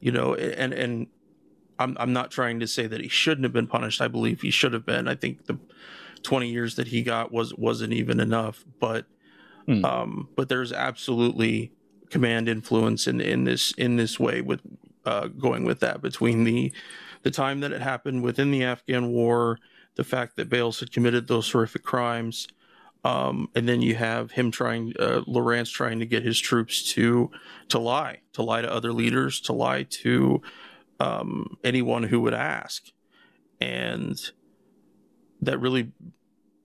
you 0.00 0.10
know, 0.10 0.34
and 0.34 0.72
and 0.72 1.06
I'm 1.78 1.96
I'm 2.00 2.12
not 2.12 2.30
trying 2.30 2.58
to 2.60 2.66
say 2.66 2.86
that 2.86 3.00
he 3.00 3.08
shouldn't 3.08 3.44
have 3.44 3.52
been 3.52 3.66
punished. 3.66 4.00
I 4.00 4.08
believe 4.08 4.40
he 4.40 4.50
should 4.50 4.72
have 4.72 4.84
been. 4.84 5.06
I 5.06 5.14
think 5.14 5.46
the 5.46 5.58
20 6.22 6.48
years 6.48 6.74
that 6.76 6.88
he 6.88 7.02
got 7.02 7.30
was 7.30 7.54
wasn't 7.54 7.92
even 7.92 8.18
enough, 8.20 8.64
but 8.80 9.06
hmm. 9.66 9.84
um, 9.84 10.28
but 10.34 10.48
there's 10.48 10.72
absolutely 10.72 11.72
command 12.10 12.48
influence 12.48 13.06
in 13.06 13.20
in 13.20 13.44
this 13.44 13.72
in 13.72 13.96
this 13.96 14.18
way 14.18 14.40
with 14.40 14.60
uh, 15.04 15.28
going 15.28 15.64
with 15.64 15.80
that 15.80 16.02
between 16.02 16.44
the 16.44 16.72
the 17.22 17.30
time 17.30 17.60
that 17.60 17.72
it 17.72 17.80
happened 17.80 18.22
within 18.22 18.50
the 18.50 18.64
Afghan 18.64 19.08
war, 19.08 19.58
the 19.96 20.04
fact 20.04 20.36
that 20.36 20.48
Bales 20.48 20.80
had 20.80 20.92
committed 20.92 21.26
those 21.26 21.50
horrific 21.50 21.82
crimes, 21.82 22.48
um, 23.04 23.48
and 23.54 23.68
then 23.68 23.80
you 23.80 23.94
have 23.94 24.32
him 24.32 24.50
trying, 24.50 24.92
uh, 24.98 25.22
Lorance 25.26 25.72
trying 25.72 26.00
to 26.00 26.06
get 26.06 26.24
his 26.24 26.38
troops 26.38 26.92
to 26.92 27.30
to 27.68 27.78
lie, 27.78 28.20
to 28.32 28.42
lie 28.42 28.62
to 28.62 28.72
other 28.72 28.92
leaders, 28.92 29.40
to 29.42 29.52
lie 29.52 29.84
to 29.84 30.42
um, 31.00 31.56
anyone 31.62 32.04
who 32.04 32.20
would 32.20 32.34
ask, 32.34 32.90
and 33.60 34.18
that 35.40 35.60
really 35.60 35.92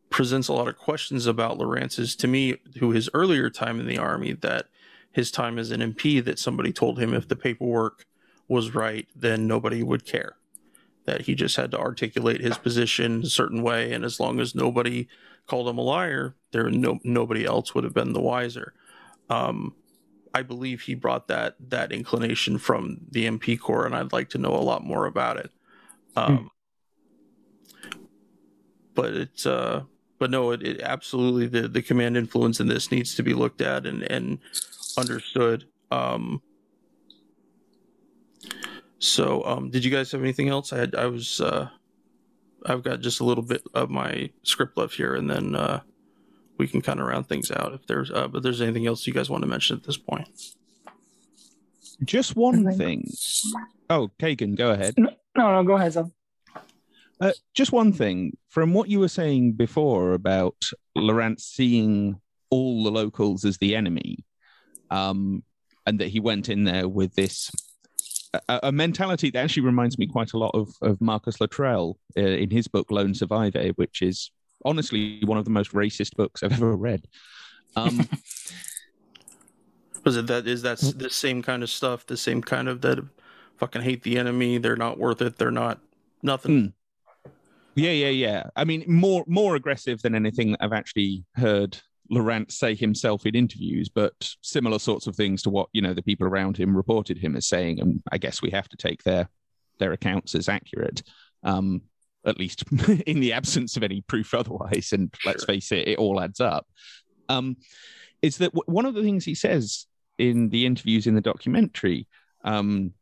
presents 0.10 0.48
a 0.48 0.54
lot 0.54 0.68
of 0.68 0.78
questions 0.78 1.26
about 1.26 1.58
Lorance's 1.58 2.16
to 2.16 2.28
me, 2.28 2.58
who 2.80 2.92
his 2.92 3.10
earlier 3.14 3.50
time 3.50 3.80
in 3.80 3.88
the 3.88 3.98
army, 3.98 4.34
that 4.34 4.68
his 5.12 5.32
time 5.32 5.58
as 5.60 5.72
an 5.72 5.82
MP, 5.82 6.24
that 6.24 6.40
somebody 6.40 6.72
told 6.72 7.00
him 7.00 7.14
if 7.14 7.28
the 7.28 7.36
paperwork 7.36 8.06
was 8.48 8.76
right, 8.76 9.08
then 9.16 9.48
nobody 9.48 9.84
would 9.84 10.06
care. 10.06 10.38
That 11.06 11.22
he 11.22 11.36
just 11.36 11.56
had 11.56 11.72
to 11.72 11.80
articulate 11.80 12.42
his 12.42 12.58
position 12.58 13.24
a 13.24 13.28
certain 13.28 13.62
way, 13.62 13.92
and 13.92 14.04
as 14.04 14.20
long 14.20 14.40
as 14.40 14.56
nobody 14.56 15.08
called 15.48 15.68
him 15.68 15.78
a 15.78 15.82
liar, 15.82 16.36
there 16.52 16.70
no 16.70 17.00
nobody 17.04 17.46
else 17.46 17.74
would 17.74 17.84
have 17.84 17.94
been 17.94 18.14
the 18.14 18.22
wiser. 18.22 18.74
Um, 19.30 19.76
I 20.34 20.42
believe 20.42 20.82
he 20.82 20.96
brought 20.96 21.28
that 21.28 21.56
that 21.70 21.92
inclination 21.92 22.58
from 22.58 23.00
the 23.12 23.26
MP 23.26 23.60
Corps, 23.60 23.86
and 23.86 23.96
I'd 23.96 24.14
like 24.14 24.30
to 24.30 24.38
know 24.38 24.54
a 24.56 24.58
lot 24.64 24.84
more 24.84 25.06
about 25.06 25.38
it. 25.38 25.52
Um, 26.16 26.38
hmm. 26.38 28.00
But 28.96 29.14
it's 29.14 29.46
uh, 29.46 29.84
but 30.20 30.32
no, 30.32 30.52
it, 30.52 30.64
it, 30.64 30.82
absolutely 30.82 31.48
the 31.48 31.68
the 31.68 31.82
command 31.82 32.18
influence 32.18 32.60
in 32.60 32.68
this 32.68 32.92
needs 32.92 33.16
to 33.16 33.24
be 33.24 33.34
looked 33.34 33.62
at 33.62 33.86
and 33.86 34.04
and 34.04 34.40
understood. 34.98 35.66
Um, 35.92 36.42
so, 39.00 39.44
um, 39.46 39.70
did 39.70 39.84
you 39.84 39.92
guys 39.92 40.12
have 40.14 40.22
anything 40.22 40.50
else? 40.50 40.72
I 40.72 40.78
had 40.78 40.96
I 40.96 41.08
was 41.08 41.42
uh, 41.42 41.70
I've 42.66 42.84
got 42.84 43.02
just 43.02 43.20
a 43.20 43.24
little 43.24 43.44
bit 43.44 43.64
of 43.74 43.90
my 43.90 44.30
script 44.44 44.78
left 44.78 44.96
here, 44.96 45.16
and 45.16 45.30
then 45.30 45.56
uh, 45.56 45.82
we 46.58 46.68
can 46.68 46.82
kind 46.82 47.00
of 47.00 47.08
round 47.08 47.28
things 47.28 47.52
out 47.52 47.74
if 47.74 47.86
there's 47.88 48.12
uh, 48.12 48.28
but 48.28 48.44
there's 48.44 48.62
anything 48.62 48.88
else 48.88 49.06
you 49.08 49.14
guys 49.14 49.30
want 49.30 49.44
to 49.44 49.50
mention 49.50 49.78
at 49.78 49.84
this 49.84 49.98
point. 49.98 50.30
Just 52.04 52.36
one 52.36 52.76
thing. 52.76 53.10
Oh, 53.90 54.10
Kagan, 54.20 54.58
go 54.58 54.72
ahead. 54.72 54.96
No, 54.98 55.12
no, 55.36 55.64
go 55.64 55.76
ahead, 55.76 55.94
Sam. 55.94 56.12
Uh, 57.20 57.32
just 57.54 57.72
one 57.72 57.94
thing 57.94 58.38
from 58.50 58.74
what 58.74 58.90
you 58.90 59.00
were 59.00 59.08
saying 59.08 59.54
before 59.54 60.14
about 60.14 60.56
Lorance 60.98 61.42
seeing 61.42 62.20
all 62.50 62.84
the 62.84 62.92
locals 62.92 63.46
as 63.46 63.58
the 63.58 63.76
enemy, 63.76 64.26
um, 64.90 65.44
and 65.86 66.00
that 66.00 66.10
he 66.10 66.20
went 66.20 66.50
in 66.50 66.66
there 66.66 66.88
with 66.88 67.16
this 67.16 67.50
a, 68.34 68.60
a, 68.64 68.72
mentality 68.72 69.30
that 69.32 69.40
actually 69.40 69.64
reminds 69.64 69.98
me 69.98 70.08
quite 70.08 70.34
a 70.34 70.38
lot 70.38 70.52
of, 70.54 70.70
of 70.82 71.00
Marcus 71.02 71.40
Luttrell 71.40 71.98
uh, 72.18 72.22
in 72.22 72.50
his 72.50 72.68
book 72.68 72.92
Lone 72.92 73.14
Survivor, 73.14 73.70
which 73.76 74.02
is 74.02 74.32
honestly 74.66 75.22
one 75.26 75.38
of 75.38 75.46
the 75.46 75.52
most 75.52 75.72
racist 75.74 76.16
books 76.16 76.44
I've 76.44 76.54
ever 76.54 76.76
read. 76.76 77.06
Um, 77.76 78.08
Was 80.04 80.18
it 80.18 80.28
that? 80.28 80.48
Is 80.48 80.64
that 80.64 80.80
the 80.98 81.10
same 81.10 81.42
kind 81.42 81.64
of 81.64 81.70
stuff? 81.70 82.06
The 82.06 82.18
same 82.18 82.42
kind 82.42 82.68
of 82.68 82.82
that 82.82 83.00
fucking 83.58 83.84
hate 83.84 84.04
the 84.04 84.18
enemy. 84.18 84.58
They're 84.58 84.76
not 84.76 85.00
worth 85.00 85.22
it. 85.22 85.38
They're 85.38 85.52
not 85.52 85.80
nothing. 86.22 86.60
Hmm. 86.60 87.30
Yeah, 87.76 87.92
yeah, 87.92 88.10
yeah. 88.10 88.50
I 88.56 88.66
mean, 88.66 88.84
more 88.86 89.24
more 89.28 89.56
aggressive 89.56 90.02
than 90.02 90.14
anything 90.14 90.58
I've 90.60 90.74
actually 90.74 91.24
heard 91.36 91.80
Lorance 92.12 92.52
say 92.52 92.76
himself 92.76 93.26
in 93.26 93.36
interviews, 93.36 93.90
but 93.90 94.14
similar 94.42 94.80
sorts 94.80 95.08
of 95.08 95.16
things 95.16 95.42
to 95.44 95.50
what 95.50 95.70
you 95.74 95.82
know 95.82 95.94
the 95.94 96.02
people 96.02 96.28
around 96.28 96.58
him 96.58 96.76
reported 96.76 97.18
him 97.18 97.36
as 97.36 97.48
saying, 97.48 97.80
and 97.80 98.02
I 98.12 98.18
guess 98.18 98.42
we 98.42 98.52
have 98.52 98.70
to 98.70 98.78
take 98.78 99.04
their 99.04 99.30
their 99.80 99.94
accounts 99.94 100.36
as 100.36 100.50
accurate. 100.50 101.04
Um, 101.44 101.82
at 102.26 102.40
least 102.40 102.64
in 103.06 103.20
the 103.20 103.34
absence 103.34 103.76
of 103.76 103.84
any 103.84 104.02
proof 104.02 104.34
otherwise. 104.34 104.94
And 104.94 105.14
sure. 105.18 105.32
let's 105.32 105.44
face 105.44 105.72
it, 105.72 105.88
it 105.88 105.98
all 105.98 106.22
adds 106.22 106.40
up. 106.40 106.66
Um, 107.30 107.58
is 108.22 108.38
that 108.38 108.54
w- 108.54 108.74
one 108.74 108.86
of 108.86 108.94
the 108.94 109.04
things 109.04 109.26
he 109.26 109.36
says 109.36 109.88
in 110.18 110.50
the 110.50 110.66
interviews 110.66 111.08
in 111.08 111.16
the 111.16 111.22
documentary? 111.22 112.08
Um, 112.44 112.94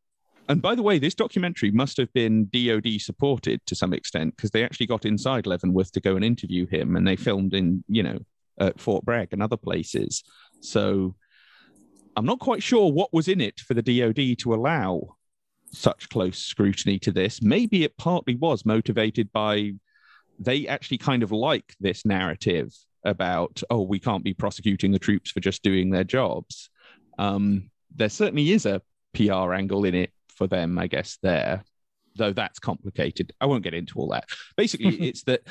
and 0.49 0.61
by 0.61 0.75
the 0.75 0.83
way, 0.83 0.99
this 0.99 1.15
documentary 1.15 1.71
must 1.71 1.97
have 1.97 2.11
been 2.13 2.49
DoD 2.51 2.99
supported 2.99 3.61
to 3.67 3.75
some 3.75 3.93
extent 3.93 4.35
because 4.35 4.51
they 4.51 4.63
actually 4.63 4.87
got 4.87 5.05
inside 5.05 5.45
Leavenworth 5.45 5.91
to 5.93 6.01
go 6.01 6.15
and 6.15 6.25
interview 6.25 6.65
him, 6.65 6.95
and 6.95 7.07
they 7.07 7.15
filmed 7.15 7.53
in, 7.53 7.83
you 7.87 8.03
know, 8.03 8.19
at 8.59 8.79
Fort 8.79 9.05
Bragg 9.05 9.29
and 9.31 9.41
other 9.41 9.57
places. 9.57 10.23
So 10.61 11.15
I'm 12.15 12.25
not 12.25 12.39
quite 12.39 12.63
sure 12.63 12.91
what 12.91 13.13
was 13.13 13.27
in 13.27 13.41
it 13.41 13.59
for 13.59 13.73
the 13.73 13.81
DoD 13.81 14.37
to 14.39 14.53
allow 14.53 15.15
such 15.71 16.09
close 16.09 16.39
scrutiny 16.39 16.99
to 16.99 17.11
this. 17.11 17.41
Maybe 17.41 17.83
it 17.83 17.97
partly 17.97 18.35
was 18.35 18.65
motivated 18.65 19.31
by 19.31 19.73
they 20.39 20.67
actually 20.67 20.97
kind 20.97 21.23
of 21.23 21.31
like 21.31 21.75
this 21.79 22.05
narrative 22.05 22.73
about, 23.05 23.61
oh, 23.69 23.81
we 23.81 23.99
can't 23.99 24.23
be 24.23 24.33
prosecuting 24.33 24.91
the 24.91 24.99
troops 24.99 25.31
for 25.31 25.39
just 25.39 25.63
doing 25.63 25.89
their 25.89 26.03
jobs. 26.03 26.69
Um, 27.17 27.69
there 27.95 28.09
certainly 28.09 28.51
is 28.51 28.65
a 28.65 28.81
PR 29.13 29.53
angle 29.53 29.85
in 29.85 29.95
it 29.95 30.11
for 30.35 30.47
them, 30.47 30.77
I 30.77 30.87
guess, 30.87 31.17
there, 31.21 31.63
though 32.15 32.33
that's 32.33 32.59
complicated. 32.59 33.33
I 33.39 33.45
won't 33.45 33.63
get 33.63 33.73
into 33.73 33.99
all 33.99 34.09
that. 34.09 34.25
Basically, 34.57 35.01
it's 35.07 35.23
that 35.23 35.41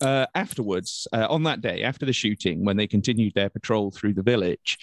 uh, 0.00 0.26
afterwards, 0.34 1.06
uh, 1.12 1.26
on 1.28 1.42
that 1.44 1.60
day, 1.60 1.82
after 1.82 2.06
the 2.06 2.12
shooting, 2.12 2.64
when 2.64 2.76
they 2.76 2.86
continued 2.86 3.34
their 3.34 3.50
patrol 3.50 3.90
through 3.90 4.14
the 4.14 4.22
village, 4.22 4.78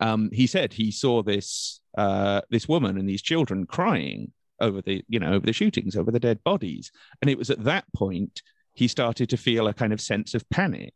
um, 0.00 0.30
he 0.32 0.46
said 0.46 0.72
he 0.72 0.90
saw 0.90 1.22
this 1.22 1.80
uh, 1.96 2.40
this 2.50 2.68
woman 2.68 2.98
and 2.98 3.08
these 3.08 3.22
children 3.22 3.66
crying 3.66 4.32
over 4.60 4.80
the 4.80 5.04
you 5.08 5.18
know 5.18 5.32
over 5.32 5.46
the 5.46 5.52
shootings, 5.52 5.96
over 5.96 6.10
the 6.10 6.20
dead 6.20 6.42
bodies, 6.44 6.90
and 7.20 7.30
it 7.30 7.38
was 7.38 7.50
at 7.50 7.64
that 7.64 7.84
point 7.94 8.42
he 8.74 8.88
started 8.88 9.28
to 9.28 9.36
feel 9.36 9.68
a 9.68 9.74
kind 9.74 9.92
of 9.92 10.00
sense 10.00 10.34
of 10.34 10.48
panic, 10.50 10.94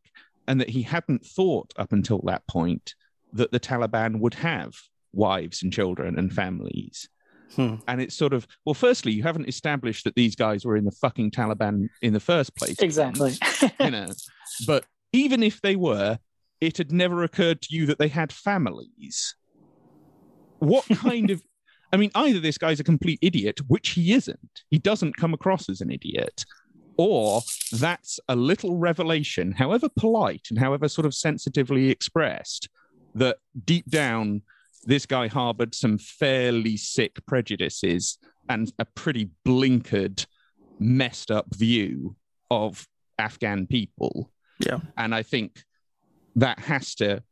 and 0.48 0.60
that 0.60 0.70
he 0.70 0.82
hadn't 0.82 1.24
thought 1.24 1.72
up 1.76 1.92
until 1.92 2.20
that 2.26 2.46
point 2.46 2.94
that 3.32 3.52
the 3.52 3.60
Taliban 3.60 4.20
would 4.20 4.34
have 4.34 4.74
wives 5.12 5.62
and 5.62 5.72
children 5.72 6.18
and 6.18 6.32
families. 6.32 7.08
Hmm. 7.54 7.76
And 7.86 8.00
it's 8.00 8.14
sort 8.14 8.32
of 8.32 8.46
well, 8.64 8.74
firstly, 8.74 9.12
you 9.12 9.22
haven't 9.22 9.48
established 9.48 10.04
that 10.04 10.14
these 10.14 10.34
guys 10.34 10.64
were 10.64 10.76
in 10.76 10.84
the 10.84 10.90
fucking 10.90 11.30
Taliban 11.30 11.88
in 12.02 12.12
the 12.12 12.20
first 12.20 12.56
place. 12.56 12.78
Exactly. 12.80 13.34
you 13.80 13.90
know, 13.90 14.08
but 14.66 14.84
even 15.12 15.42
if 15.42 15.60
they 15.62 15.76
were, 15.76 16.18
it 16.60 16.78
had 16.78 16.92
never 16.92 17.22
occurred 17.22 17.62
to 17.62 17.74
you 17.74 17.86
that 17.86 17.98
they 17.98 18.08
had 18.08 18.32
families. 18.32 19.34
What 20.58 20.84
kind 20.92 21.30
of 21.30 21.42
I 21.92 21.96
mean, 21.96 22.10
either 22.14 22.40
this 22.40 22.58
guy's 22.58 22.80
a 22.80 22.84
complete 22.84 23.18
idiot, 23.22 23.60
which 23.68 23.90
he 23.90 24.12
isn't. 24.12 24.62
He 24.70 24.78
doesn't 24.78 25.16
come 25.16 25.32
across 25.32 25.68
as 25.68 25.80
an 25.80 25.90
idiot. 25.90 26.44
Or 26.98 27.42
that's 27.72 28.18
a 28.28 28.34
little 28.34 28.76
revelation, 28.76 29.52
however 29.52 29.88
polite 29.96 30.46
and 30.50 30.58
however 30.58 30.88
sort 30.88 31.06
of 31.06 31.14
sensitively 31.14 31.90
expressed, 31.90 32.68
that 33.14 33.38
deep 33.64 33.86
down, 33.88 34.42
this 34.86 35.04
guy 35.04 35.26
harbored 35.28 35.74
some 35.74 35.98
fairly 35.98 36.76
sick 36.76 37.18
prejudices 37.26 38.18
and 38.48 38.72
a 38.78 38.84
pretty 38.84 39.30
blinkered, 39.44 40.24
messed 40.78 41.30
up 41.30 41.46
view 41.54 42.16
of 42.50 42.86
Afghan 43.18 43.66
people. 43.66 44.30
Yeah. 44.60 44.78
And 44.96 45.14
I 45.14 45.22
think 45.22 45.62
that 46.36 46.60
has 46.60 46.94
to 46.96 47.22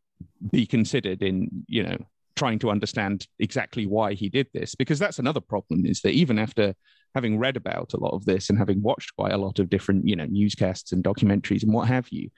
be 0.50 0.66
considered 0.66 1.22
in 1.22 1.48
you 1.68 1.82
know 1.82 1.96
trying 2.36 2.58
to 2.58 2.70
understand 2.70 3.28
exactly 3.38 3.86
why 3.86 4.14
he 4.14 4.28
did 4.28 4.48
this 4.52 4.74
because 4.74 4.98
that's 4.98 5.18
another 5.18 5.40
problem 5.40 5.86
is 5.86 6.00
that 6.00 6.10
even 6.10 6.38
after 6.38 6.74
having 7.14 7.38
read 7.38 7.56
about 7.56 7.92
a 7.92 7.96
lot 7.96 8.12
of 8.12 8.24
this 8.24 8.50
and 8.50 8.58
having 8.58 8.82
watched 8.82 9.14
quite 9.16 9.32
a 9.32 9.38
lot 9.38 9.58
of 9.58 9.70
different 9.70 10.06
you 10.06 10.16
know 10.16 10.26
newscasts 10.26 10.92
and 10.92 11.04
documentaries 11.04 11.62
and 11.62 11.72
what 11.72 11.86
have 11.86 12.08
you 12.10 12.28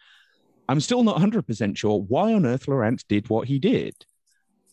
i'm 0.69 0.81
still 0.81 1.03
not 1.03 1.17
100% 1.17 1.77
sure 1.77 2.01
why 2.01 2.33
on 2.35 2.45
earth 2.45 2.67
lorance 2.67 3.05
did 3.09 3.31
what 3.31 3.49
he 3.49 3.59
did 3.59 3.95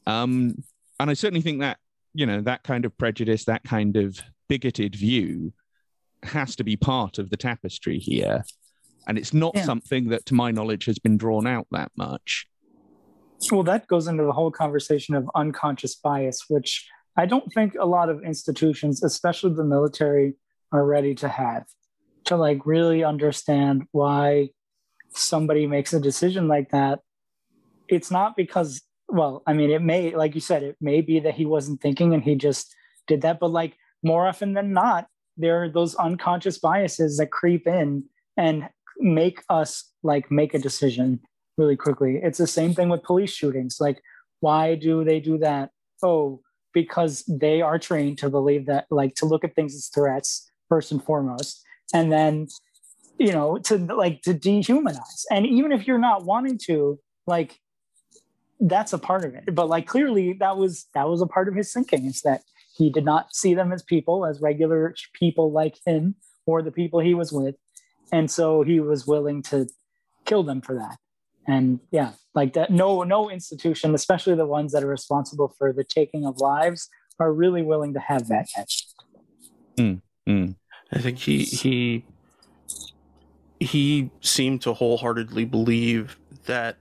um, 0.08 0.56
and 1.00 1.10
i 1.10 1.14
certainly 1.14 1.42
think 1.42 1.60
that 1.60 1.78
you 2.14 2.26
know 2.26 2.42
that 2.42 2.64
kind 2.64 2.86
of 2.86 2.98
prejudice 2.98 3.46
that 3.46 3.64
kind 3.64 3.98
of 3.98 4.20
bigoted 4.48 4.96
view 4.96 5.54
has 6.24 6.56
to 6.56 6.64
be 6.64 6.76
part 6.76 7.18
of 7.18 7.30
the 7.30 7.38
tapestry 7.38 7.98
here 7.98 8.44
and 9.08 9.18
it's 9.18 9.34
not 9.34 9.54
yeah. 9.56 9.64
something 9.64 10.10
that, 10.10 10.26
to 10.28 10.34
my 10.34 10.52
knowledge, 10.52 10.86
has 10.86 11.00
been 11.00 11.18
drawn 11.18 11.48
out 11.48 11.68
that 11.72 11.92
much. 11.96 12.48
Well, 13.52 13.64
that 13.64 13.88
goes 13.88 14.08
into 14.08 14.24
the 14.24 14.32
whole 14.32 14.52
conversation 14.52 15.16
of 15.16 15.30
unconscious 15.36 15.96
bias, 15.96 16.46
which 16.48 16.88
I 17.18 17.26
don't 17.26 17.52
think 17.54 17.76
a 17.80 17.86
lot 17.86 18.10
of 18.10 18.24
institutions, 18.24 19.04
especially 19.04 19.54
the 19.54 19.66
military, 19.66 20.36
are 20.72 20.86
ready 20.86 21.14
to 21.16 21.28
have 21.28 21.66
to 22.26 22.38
like 22.38 22.66
really 22.66 23.04
understand 23.04 23.84
why 23.92 24.50
somebody 25.10 25.68
makes 25.68 25.94
a 25.94 26.00
decision 26.00 26.48
like 26.48 26.72
that. 26.72 27.00
It's 27.90 28.10
not 28.10 28.38
because, 28.38 28.82
well, 29.10 29.44
I 29.46 29.54
mean, 29.54 29.70
it 29.70 29.82
may, 29.82 30.16
like 30.16 30.36
you 30.36 30.42
said, 30.42 30.64
it 30.64 30.78
may 30.82 31.02
be 31.02 31.20
that 31.20 31.36
he 31.36 31.46
wasn't 31.46 31.82
thinking 31.82 32.14
and 32.14 32.24
he 32.24 32.36
just 32.36 32.74
did 33.08 33.22
that, 33.22 33.40
but 33.40 33.52
like 33.52 33.78
more 34.02 34.28
often 34.28 34.54
than 34.54 34.74
not, 34.74 35.08
there 35.38 35.64
are 35.64 35.70
those 35.70 35.96
unconscious 35.96 36.58
biases 36.58 37.18
that 37.18 37.32
creep 37.32 37.68
in 37.68 38.04
and 38.38 38.70
make 39.00 39.44
us 39.50 39.92
like 40.04 40.30
make 40.32 40.54
a 40.54 40.60
decision 40.60 41.20
really 41.58 41.76
quickly. 41.76 42.20
It's 42.22 42.38
the 42.38 42.48
same 42.48 42.74
thing 42.74 42.90
with 42.90 43.04
police 43.04 43.32
shootings. 43.32 43.78
Like, 43.80 44.02
why 44.40 44.76
do 44.76 45.04
they 45.04 45.20
do 45.20 45.38
that? 45.40 45.70
Oh, 46.02 46.42
because 46.74 47.24
they 47.28 47.62
are 47.62 47.78
trained 47.80 48.18
to 48.20 48.30
believe 48.30 48.66
that, 48.66 48.86
like, 48.90 49.16
to 49.16 49.26
look 49.26 49.44
at 49.44 49.56
things 49.56 49.76
as 49.76 49.88
threats 49.88 50.50
first 50.70 50.92
and 50.92 51.04
foremost, 51.04 51.64
and 51.94 52.12
then, 52.12 52.48
you 53.20 53.32
know, 53.32 53.58
to 53.60 53.78
like 53.78 54.22
to 54.24 54.34
dehumanize. 54.34 55.26
And 55.32 55.46
even 55.46 55.72
if 55.72 55.88
you're 55.88 56.00
not 56.00 56.26
wanting 56.26 56.58
to, 56.66 57.00
like, 57.28 57.60
that's 58.64 58.94
a 58.94 58.98
part 58.98 59.26
of 59.26 59.36
it. 59.36 59.54
But 59.54 59.70
like, 59.70 59.88
clearly, 59.88 60.34
that 60.34 60.58
was 60.58 60.88
that 60.94 61.08
was 61.08 61.22
a 61.22 61.28
part 61.28 61.48
of 61.48 61.56
his 61.56 61.72
thinking. 61.72 62.06
Is 62.06 62.22
that 62.22 62.42
he 62.76 62.90
did 62.90 63.06
not 63.06 63.36
see 63.36 63.54
them 63.54 63.72
as 63.72 63.84
people, 63.84 64.26
as 64.26 64.42
regular 64.42 64.96
people 65.14 65.52
like 65.52 65.78
him 65.86 66.16
or 66.46 66.62
the 66.62 66.72
people 66.72 67.00
he 67.00 67.14
was 67.14 67.32
with, 67.32 67.56
and 68.12 68.30
so 68.30 68.64
he 68.64 68.80
was 68.80 69.08
willing 69.08 69.42
to 69.44 69.68
kill 70.26 70.44
them 70.44 70.62
for 70.62 70.76
that 70.76 70.98
and 71.46 71.82
yeah 71.92 72.14
like 72.34 72.54
that 72.54 72.72
no 72.72 73.04
no 73.04 73.30
institution 73.30 73.94
especially 73.94 74.34
the 74.34 74.46
ones 74.46 74.72
that 74.72 74.82
are 74.82 74.88
responsible 74.88 75.54
for 75.58 75.74
the 75.74 75.84
taking 75.84 76.26
of 76.26 76.40
lives 76.40 76.90
are 77.20 77.34
really 77.34 77.62
willing 77.62 77.94
to 77.94 78.00
have 78.00 78.28
that 78.28 78.48
yet. 78.56 78.70
Mm. 79.78 80.56
I 80.92 81.00
think 81.00 81.18
he 81.18 81.44
he 81.44 82.06
he 83.60 84.10
seemed 84.22 84.62
to 84.64 84.74
wholeheartedly 84.74 85.46
believe 85.46 86.18
that 86.46 86.78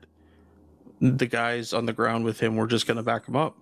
the 1.03 1.27
guys 1.27 1.73
on 1.73 1.85
the 1.87 1.93
ground 1.93 2.25
with 2.25 2.39
him 2.41 2.57
were 2.57 2.67
just 2.69 2.87
going 2.87 2.97
to 2.97 3.03
back 3.03 3.27
him 3.27 3.35
up. 3.37 3.57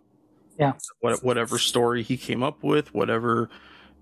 Yeah. 0.59 0.75
What, 1.01 1.25
whatever 1.25 1.59
story 1.59 2.03
he 2.03 2.19
came 2.19 2.43
up 2.43 2.63
with, 2.63 2.93
whatever 2.95 3.49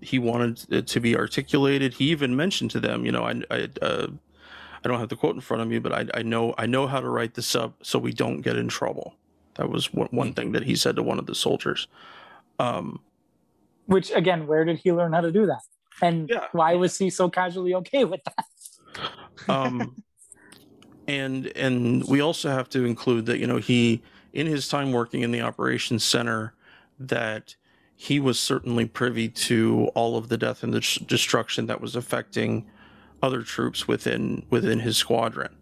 he 0.01 0.19
wanted 0.19 0.65
it 0.69 0.87
to 0.87 0.99
be 0.99 1.15
articulated, 1.15 1.93
he 1.93 2.09
even 2.09 2.35
mentioned 2.35 2.71
to 2.71 2.79
them, 2.81 3.05
you 3.05 3.11
know, 3.13 3.23
I 3.23 3.41
I, 3.49 3.69
uh, 3.81 4.07
I 4.83 4.87
don't 4.87 4.99
have 4.99 5.09
the 5.09 5.15
quote 5.15 5.35
in 5.35 5.41
front 5.41 5.61
of 5.63 5.69
me, 5.69 5.79
but 5.79 5.93
I, 5.93 6.05
I 6.19 6.21
know 6.21 6.53
I 6.57 6.65
know 6.65 6.85
how 6.85 6.99
to 6.99 7.07
write 7.09 7.33
this 7.33 7.55
up 7.55 7.73
so 7.81 7.97
we 7.97 8.11
don't 8.11 8.41
get 8.41 8.57
in 8.57 8.67
trouble. 8.67 9.15
That 9.55 9.69
was 9.69 9.93
one, 9.93 10.09
one 10.11 10.33
thing 10.33 10.51
that 10.51 10.63
he 10.63 10.75
said 10.75 10.95
to 10.97 11.03
one 11.03 11.17
of 11.19 11.25
the 11.25 11.35
soldiers. 11.35 11.87
Um, 12.59 12.99
Which 13.85 14.11
again, 14.11 14.47
where 14.47 14.65
did 14.65 14.79
he 14.79 14.91
learn 14.91 15.13
how 15.13 15.21
to 15.21 15.31
do 15.31 15.45
that? 15.45 15.61
And 16.01 16.29
Yeah. 16.29 16.47
why 16.51 16.75
was 16.75 16.97
he 16.97 17.09
so 17.09 17.29
casually 17.29 17.73
okay 17.75 18.03
with 18.05 18.21
that? 18.25 18.45
um, 19.53 19.95
and 21.09 21.47
and 21.57 22.07
we 22.07 22.21
also 22.21 22.49
have 22.49 22.69
to 22.69 22.85
include 22.85 23.25
that 23.25 23.39
you 23.39 23.47
know 23.47 23.57
he 23.57 24.01
in 24.31 24.45
his 24.45 24.67
time 24.67 24.91
working 24.91 25.21
in 25.21 25.31
the 25.31 25.41
operations 25.41 26.03
center 26.03 26.53
that 26.99 27.55
he 27.95 28.19
was 28.19 28.39
certainly 28.39 28.85
privy 28.85 29.27
to 29.27 29.89
all 29.95 30.15
of 30.15 30.29
the 30.29 30.37
death 30.37 30.63
and 30.63 30.73
the 30.73 30.99
destruction 31.07 31.65
that 31.65 31.81
was 31.81 31.95
affecting 31.95 32.65
other 33.23 33.41
troops 33.41 33.87
within 33.87 34.45
within 34.49 34.79
his 34.79 34.97
squadron 34.97 35.55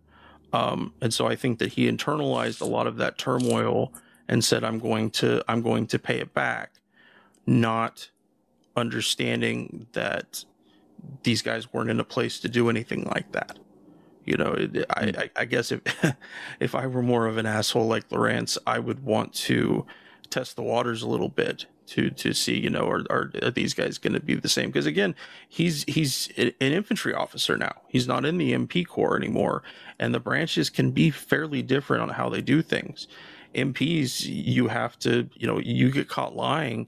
um, 0.51 0.93
and 1.01 1.13
so 1.13 1.27
i 1.27 1.35
think 1.35 1.59
that 1.59 1.73
he 1.73 1.89
internalized 1.89 2.59
a 2.61 2.65
lot 2.65 2.85
of 2.85 2.97
that 2.97 3.17
turmoil 3.17 3.93
and 4.27 4.43
said 4.43 4.63
i'm 4.65 4.79
going 4.79 5.09
to 5.09 5.41
i'm 5.47 5.61
going 5.61 5.87
to 5.87 5.97
pay 5.97 6.19
it 6.19 6.33
back 6.33 6.73
not 7.45 8.09
understanding 8.75 9.87
that 9.93 10.43
these 11.23 11.41
guys 11.41 11.71
weren't 11.73 11.89
in 11.89 11.99
a 11.99 12.03
place 12.03 12.39
to 12.39 12.49
do 12.49 12.69
anything 12.69 13.05
like 13.05 13.31
that. 13.31 13.57
You 14.27 14.37
know, 14.37 14.53
it, 14.53 14.85
I, 14.89 15.05
mm. 15.05 15.17
I, 15.17 15.29
I 15.35 15.45
guess 15.45 15.71
if 15.71 15.81
if 16.59 16.75
I 16.75 16.87
were 16.87 17.01
more 17.01 17.25
of 17.25 17.37
an 17.37 17.45
asshole 17.45 17.87
like 17.87 18.09
Lorance, 18.09 18.57
I 18.67 18.79
would 18.79 19.03
want 19.03 19.33
to 19.35 19.85
test 20.29 20.55
the 20.55 20.61
waters 20.61 21.01
a 21.01 21.07
little 21.07 21.29
bit 21.29 21.65
to 21.87 22.09
to 22.09 22.33
see, 22.33 22.57
you 22.59 22.69
know, 22.69 22.87
are 22.89 23.05
are, 23.09 23.31
are 23.41 23.51
these 23.51 23.73
guys 23.73 23.97
going 23.97 24.13
to 24.13 24.19
be 24.19 24.35
the 24.35 24.49
same? 24.49 24.67
Because 24.67 24.85
again, 24.85 25.15
he's 25.47 25.83
he's 25.85 26.29
an 26.37 26.51
infantry 26.59 27.13
officer 27.13 27.57
now. 27.57 27.81
He's 27.87 28.07
not 28.07 28.25
in 28.25 28.37
the 28.37 28.53
MP 28.53 28.85
Corps 28.85 29.17
anymore, 29.17 29.63
and 29.97 30.13
the 30.13 30.19
branches 30.19 30.69
can 30.69 30.91
be 30.91 31.09
fairly 31.09 31.61
different 31.61 32.03
on 32.03 32.09
how 32.09 32.29
they 32.29 32.41
do 32.41 32.61
things. 32.61 33.07
MPs, 33.55 34.25
you 34.25 34.67
have 34.67 34.99
to, 34.99 35.29
you 35.33 35.47
know, 35.47 35.59
you 35.59 35.89
get 35.89 36.09
caught 36.09 36.35
lying, 36.35 36.87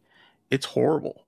it's 0.51 0.67
horrible. 0.67 1.25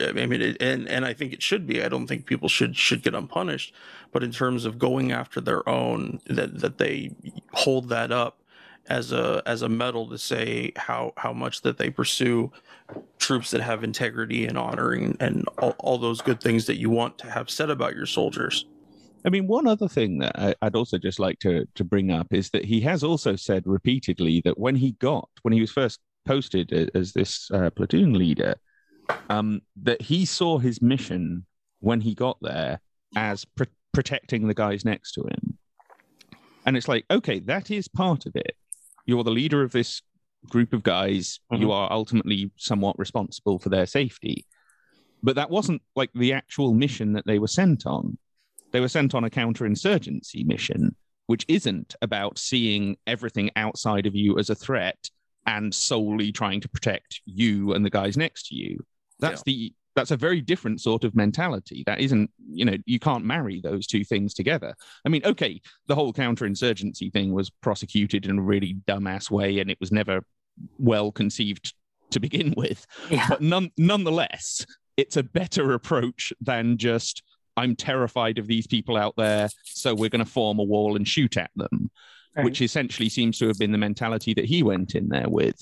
I 0.00 0.12
mean, 0.12 0.40
it, 0.40 0.56
and 0.60 0.88
and 0.88 1.04
I 1.04 1.12
think 1.12 1.32
it 1.32 1.42
should 1.42 1.66
be. 1.66 1.82
I 1.82 1.88
don't 1.88 2.06
think 2.06 2.26
people 2.26 2.48
should 2.48 2.76
should 2.76 3.02
get 3.02 3.14
unpunished, 3.14 3.74
but 4.12 4.22
in 4.22 4.32
terms 4.32 4.64
of 4.64 4.78
going 4.78 5.12
after 5.12 5.40
their 5.40 5.68
own, 5.68 6.20
that 6.26 6.60
that 6.60 6.78
they 6.78 7.10
hold 7.52 7.88
that 7.90 8.12
up 8.12 8.42
as 8.88 9.12
a 9.12 9.42
as 9.46 9.62
a 9.62 9.68
medal 9.68 10.08
to 10.08 10.18
say 10.18 10.72
how 10.76 11.12
how 11.16 11.32
much 11.32 11.62
that 11.62 11.78
they 11.78 11.90
pursue 11.90 12.50
troops 13.18 13.50
that 13.50 13.60
have 13.60 13.84
integrity 13.84 14.46
and 14.46 14.56
honor 14.56 14.92
and, 14.92 15.46
all, 15.58 15.74
all 15.78 15.98
those 15.98 16.22
good 16.22 16.40
things 16.40 16.66
that 16.66 16.78
you 16.78 16.88
want 16.88 17.18
to 17.18 17.30
have 17.30 17.50
said 17.50 17.68
about 17.68 17.94
your 17.94 18.06
soldiers. 18.06 18.64
I 19.24 19.28
mean, 19.28 19.46
one 19.46 19.66
other 19.66 19.88
thing 19.88 20.18
that 20.18 20.38
I, 20.38 20.54
I'd 20.62 20.76
also 20.76 20.96
just 20.96 21.18
like 21.18 21.38
to 21.40 21.66
to 21.74 21.84
bring 21.84 22.10
up 22.10 22.28
is 22.32 22.50
that 22.50 22.64
he 22.64 22.80
has 22.82 23.02
also 23.02 23.36
said 23.36 23.62
repeatedly 23.66 24.40
that 24.44 24.58
when 24.58 24.76
he 24.76 24.92
got 24.92 25.28
when 25.42 25.52
he 25.52 25.60
was 25.60 25.72
first 25.72 26.00
posted 26.24 26.90
as 26.94 27.12
this 27.12 27.50
uh, 27.50 27.70
platoon 27.70 28.12
leader, 28.12 28.54
um, 29.28 29.62
that 29.82 30.02
he 30.02 30.24
saw 30.24 30.58
his 30.58 30.80
mission 30.82 31.44
when 31.80 32.00
he 32.00 32.14
got 32.14 32.38
there 32.40 32.80
as 33.16 33.44
pr- 33.44 33.64
protecting 33.92 34.46
the 34.46 34.54
guys 34.54 34.84
next 34.84 35.12
to 35.12 35.22
him, 35.22 35.58
and 36.66 36.76
it's 36.76 36.88
like, 36.88 37.04
okay, 37.10 37.38
that 37.40 37.70
is 37.70 37.88
part 37.88 38.26
of 38.26 38.36
it. 38.36 38.56
You're 39.06 39.24
the 39.24 39.30
leader 39.30 39.62
of 39.62 39.72
this 39.72 40.02
group 40.48 40.72
of 40.72 40.82
guys. 40.82 41.40
You 41.52 41.72
are 41.72 41.90
ultimately 41.90 42.50
somewhat 42.56 42.98
responsible 42.98 43.58
for 43.58 43.70
their 43.70 43.86
safety, 43.86 44.44
but 45.22 45.36
that 45.36 45.50
wasn't 45.50 45.82
like 45.96 46.10
the 46.14 46.32
actual 46.32 46.74
mission 46.74 47.14
that 47.14 47.26
they 47.26 47.38
were 47.38 47.48
sent 47.48 47.86
on 47.86 48.18
they 48.72 48.80
were 48.80 48.88
sent 48.88 49.14
on 49.14 49.24
a 49.24 49.30
counterinsurgency 49.30 50.44
mission, 50.44 50.94
which 51.26 51.44
isn't 51.48 51.94
about 52.02 52.38
seeing 52.38 52.96
everything 53.06 53.50
outside 53.56 54.06
of 54.06 54.14
you 54.14 54.38
as 54.38 54.50
a 54.50 54.54
threat 54.54 55.10
and 55.46 55.74
solely 55.74 56.32
trying 56.32 56.60
to 56.60 56.68
protect 56.68 57.20
you 57.24 57.72
and 57.72 57.84
the 57.84 57.90
guys 57.90 58.16
next 58.16 58.48
to 58.48 58.54
you. 58.54 58.78
That's 59.20 59.42
the 59.42 59.72
that's 59.94 60.10
a 60.12 60.16
very 60.16 60.40
different 60.40 60.80
sort 60.80 61.02
of 61.02 61.16
mentality. 61.16 61.82
That 61.86 62.00
isn't, 62.00 62.30
you 62.48 62.64
know, 62.64 62.76
you 62.86 63.00
can't 63.00 63.24
marry 63.24 63.60
those 63.60 63.84
two 63.86 64.04
things 64.04 64.32
together. 64.32 64.74
I 65.04 65.08
mean, 65.08 65.22
okay, 65.24 65.60
the 65.88 65.96
whole 65.96 66.12
counterinsurgency 66.12 67.12
thing 67.12 67.32
was 67.32 67.50
prosecuted 67.50 68.26
in 68.26 68.38
a 68.38 68.42
really 68.42 68.76
dumbass 68.86 69.28
way, 69.28 69.58
and 69.58 69.70
it 69.70 69.78
was 69.80 69.90
never 69.90 70.22
well 70.78 71.10
conceived 71.10 71.74
to 72.10 72.20
begin 72.20 72.54
with. 72.56 72.86
Yeah. 73.10 73.26
But 73.28 73.40
none, 73.40 73.70
nonetheless, 73.76 74.64
it's 74.96 75.16
a 75.16 75.22
better 75.24 75.72
approach 75.72 76.32
than 76.40 76.76
just 76.76 77.24
I'm 77.56 77.74
terrified 77.74 78.38
of 78.38 78.46
these 78.46 78.68
people 78.68 78.96
out 78.96 79.14
there, 79.16 79.48
so 79.64 79.96
we're 79.96 80.10
going 80.10 80.24
to 80.24 80.30
form 80.30 80.60
a 80.60 80.64
wall 80.64 80.94
and 80.94 81.08
shoot 81.08 81.36
at 81.36 81.50
them, 81.56 81.90
Right. 82.36 82.44
which 82.44 82.62
essentially 82.62 83.08
seems 83.08 83.36
to 83.38 83.48
have 83.48 83.58
been 83.58 83.72
the 83.72 83.78
mentality 83.78 84.32
that 84.34 84.44
he 84.44 84.62
went 84.62 84.94
in 84.94 85.08
there 85.08 85.28
with. 85.28 85.60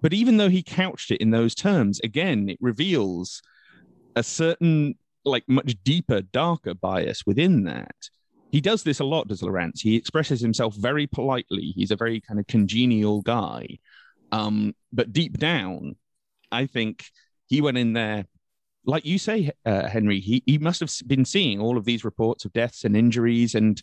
But 0.00 0.12
even 0.12 0.36
though 0.36 0.48
he 0.48 0.62
couched 0.62 1.10
it 1.10 1.20
in 1.20 1.30
those 1.30 1.54
terms, 1.54 2.00
again, 2.00 2.48
it 2.48 2.58
reveals 2.60 3.42
a 4.16 4.22
certain, 4.22 4.94
like, 5.24 5.44
much 5.48 5.76
deeper, 5.84 6.22
darker 6.22 6.74
bias 6.74 7.26
within 7.26 7.64
that. 7.64 7.94
He 8.50 8.60
does 8.60 8.82
this 8.82 9.00
a 9.00 9.04
lot, 9.04 9.28
does 9.28 9.42
Lorance? 9.42 9.80
He 9.80 9.96
expresses 9.96 10.40
himself 10.40 10.74
very 10.74 11.06
politely. 11.06 11.72
He's 11.76 11.92
a 11.92 11.96
very 11.96 12.20
kind 12.20 12.40
of 12.40 12.46
congenial 12.46 13.22
guy. 13.22 13.78
Um, 14.32 14.74
but 14.92 15.12
deep 15.12 15.38
down, 15.38 15.96
I 16.50 16.66
think 16.66 17.04
he 17.46 17.60
went 17.60 17.78
in 17.78 17.92
there 17.92 18.24
like 18.84 19.04
you 19.04 19.18
say, 19.18 19.50
uh, 19.66 19.88
Henry, 19.88 20.20
he, 20.20 20.42
he 20.46 20.58
must 20.58 20.80
have 20.80 20.92
been 21.06 21.24
seeing 21.24 21.60
all 21.60 21.76
of 21.76 21.84
these 21.84 22.04
reports 22.04 22.44
of 22.44 22.52
deaths 22.52 22.84
and 22.84 22.96
injuries, 22.96 23.54
and 23.54 23.80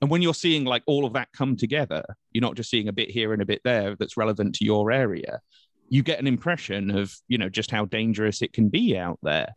and 0.00 0.10
when 0.10 0.22
you're 0.22 0.34
seeing 0.34 0.64
like 0.64 0.82
all 0.86 1.04
of 1.04 1.14
that 1.14 1.28
come 1.32 1.56
together, 1.56 2.04
you're 2.32 2.42
not 2.42 2.54
just 2.56 2.70
seeing 2.70 2.88
a 2.88 2.92
bit 2.92 3.10
here 3.10 3.32
and 3.32 3.40
a 3.42 3.46
bit 3.46 3.62
there 3.64 3.96
that's 3.96 4.16
relevant 4.16 4.54
to 4.56 4.64
your 4.64 4.90
area. 4.92 5.40
You 5.88 6.02
get 6.02 6.18
an 6.18 6.26
impression 6.26 6.90
of 6.90 7.14
you 7.28 7.38
know 7.38 7.48
just 7.48 7.70
how 7.70 7.84
dangerous 7.86 8.42
it 8.42 8.52
can 8.52 8.68
be 8.68 8.96
out 8.98 9.18
there, 9.22 9.54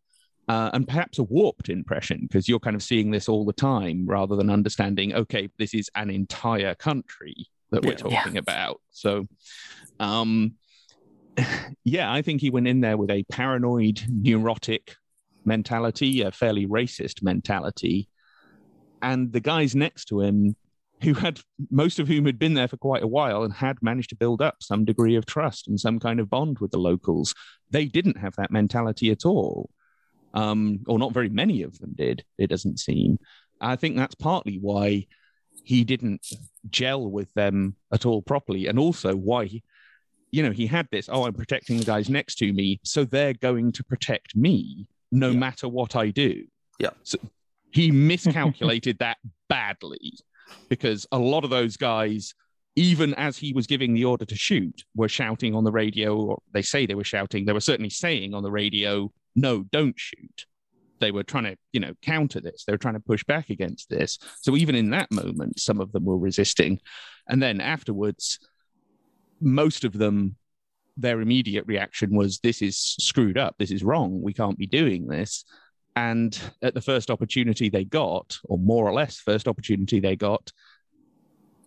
uh, 0.48 0.70
and 0.74 0.88
perhaps 0.88 1.20
a 1.20 1.24
warped 1.24 1.70
impression 1.70 2.22
because 2.22 2.48
you're 2.48 2.60
kind 2.60 2.76
of 2.76 2.84
seeing 2.84 3.12
this 3.12 3.28
all 3.28 3.46
the 3.46 3.54
time 3.54 4.06
rather 4.08 4.36
than 4.36 4.50
understanding. 4.50 5.14
Okay, 5.14 5.50
this 5.58 5.74
is 5.74 5.90
an 5.96 6.10
entire 6.10 6.76
country 6.76 7.36
that 7.72 7.84
we're 7.84 7.92
Yeah. 7.92 8.22
talking 8.24 8.38
about. 8.38 8.82
So, 8.92 9.28
um, 10.00 10.54
yeah, 11.84 12.12
I 12.12 12.22
think 12.22 12.42
he 12.42 12.50
went 12.50 12.68
in 12.68 12.82
there 12.82 12.98
with 12.98 13.10
a 13.12 13.24
paranoid, 13.24 14.02
neurotic 14.10 14.96
mentality, 15.46 16.22
a 16.22 16.32
fairly 16.32 16.68
racist 16.68 17.22
mentality. 17.24 18.08
And 19.02 19.32
the 19.32 19.40
guys 19.40 19.76
next 19.76 20.06
to 20.06 20.22
him, 20.22 20.56
who 21.02 21.14
had 21.14 21.40
most 21.72 22.00
of 22.00 22.08
whom 22.10 22.26
had 22.26 22.38
been 22.38 22.54
there 22.56 22.68
for 22.68 22.76
quite 22.78 23.04
a 23.04 23.08
while 23.08 23.44
and 23.44 23.54
had 23.54 23.78
managed 23.82 24.10
to 24.10 24.16
build 24.18 24.42
up 24.42 24.58
some 24.62 24.84
degree 24.84 25.16
of 25.16 25.26
trust 25.26 25.68
and 25.68 25.80
some 25.80 25.98
kind 26.00 26.20
of 26.20 26.30
bond 26.30 26.60
with 26.60 26.72
the 26.72 26.78
locals, 26.78 27.34
they 27.70 27.86
didn't 27.86 28.18
have 28.18 28.36
that 28.36 28.52
mentality 28.52 29.10
at 29.10 29.26
all. 29.26 29.70
Um, 30.34 30.82
or 30.88 31.00
not 31.00 31.14
very 31.14 31.30
many 31.30 31.64
of 31.64 31.80
them 31.80 31.94
did, 31.96 32.24
it 32.38 32.48
doesn't 32.48 32.80
seem. 32.80 33.18
I 33.62 33.76
think 33.78 33.96
that's 33.96 34.16
partly 34.16 34.58
why 34.62 35.08
he 35.64 35.84
didn't 35.84 36.28
gel 36.70 37.10
with 37.10 37.34
them 37.34 37.76
at 37.94 38.06
all 38.06 38.22
properly, 38.22 38.68
and 38.68 38.78
also 38.78 39.16
why 39.16 39.46
he, 39.46 39.64
you 40.32 40.44
know, 40.44 40.52
he 40.52 40.68
had 40.68 40.88
this, 40.92 41.10
oh, 41.12 41.26
I'm 41.26 41.34
protecting 41.34 41.78
the 41.78 41.86
guys 41.86 42.10
next 42.10 42.36
to 42.40 42.54
me, 42.54 42.80
so 42.84 43.06
they're 43.06 43.34
going 43.34 43.72
to 43.72 43.84
protect 43.84 44.36
me 44.36 44.86
no 45.12 45.32
Yeah. 45.32 45.40
matter 45.40 45.68
what 45.68 45.96
I 45.96 46.10
do. 46.10 46.44
Yeah. 46.78 46.92
So 47.04 47.18
he 47.72 47.92
miscalculated 47.92 49.00
that 49.00 49.18
badly 49.48 50.14
because 50.70 51.06
a 51.12 51.20
lot 51.20 51.44
of 51.44 51.50
those 51.50 51.78
guys, 51.78 52.34
even 52.76 53.14
as 53.16 53.38
he 53.38 53.54
was 53.54 53.68
giving 53.68 53.94
the 53.94 54.06
order 54.06 54.26
to 54.26 54.36
shoot, 54.36 54.84
were 54.96 55.10
shouting 55.10 55.56
on 55.56 55.64
the 55.64 55.72
radio, 55.72 56.16
or 56.16 56.42
they 56.54 56.62
say 56.62 56.86
they 56.86 56.96
were 56.96 57.04
shouting, 57.04 57.46
they 57.46 57.54
were 57.54 57.60
certainly 57.60 57.90
saying 57.90 58.34
on 58.34 58.44
the 58.44 58.52
radio, 58.52 59.12
no, 59.36 59.64
don't 59.72 59.98
shoot. 59.98 60.46
They 61.00 61.12
were 61.12 61.24
trying 61.24 61.46
to, 61.46 61.56
you 61.72 61.80
know, 61.80 61.94
counter 62.02 62.42
this. 62.42 62.66
They 62.66 62.74
were 62.74 62.78
trying 62.78 62.96
to 62.96 63.00
push 63.00 63.24
back 63.24 63.50
against 63.50 63.90
this. 63.90 64.20
So 64.42 64.58
even 64.58 64.76
in 64.76 64.90
that 64.90 65.12
moment, 65.12 65.60
some 65.60 65.80
of 65.80 65.92
them 65.94 66.04
were 66.04 66.18
resisting. 66.18 66.80
And 67.28 67.42
then 67.42 67.62
afterwards, 67.62 68.40
most 69.40 69.86
of 69.86 69.94
them 69.94 70.36
their 70.98 71.22
immediate 71.22 71.66
reaction 71.66 72.14
was 72.14 72.40
this 72.40 72.62
is 72.62 72.78
screwed 72.78 73.38
up 73.38 73.56
this 73.58 73.72
is 73.72 73.84
wrong 73.84 74.22
we 74.22 74.34
can't 74.34 74.58
be 74.58 74.68
doing 74.68 75.08
this 75.08 75.46
and 76.00 76.40
at 76.62 76.74
the 76.74 76.82
first 76.82 77.12
opportunity 77.12 77.68
they 77.68 77.84
got 77.84 78.38
or 78.46 78.58
more 78.58 78.88
or 78.88 78.94
less 78.94 79.18
first 79.18 79.50
opportunity 79.50 80.00
they 80.00 80.16
got 80.16 80.52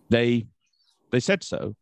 they 0.09 0.47
they 1.11 1.19
said 1.19 1.43
so 1.43 1.75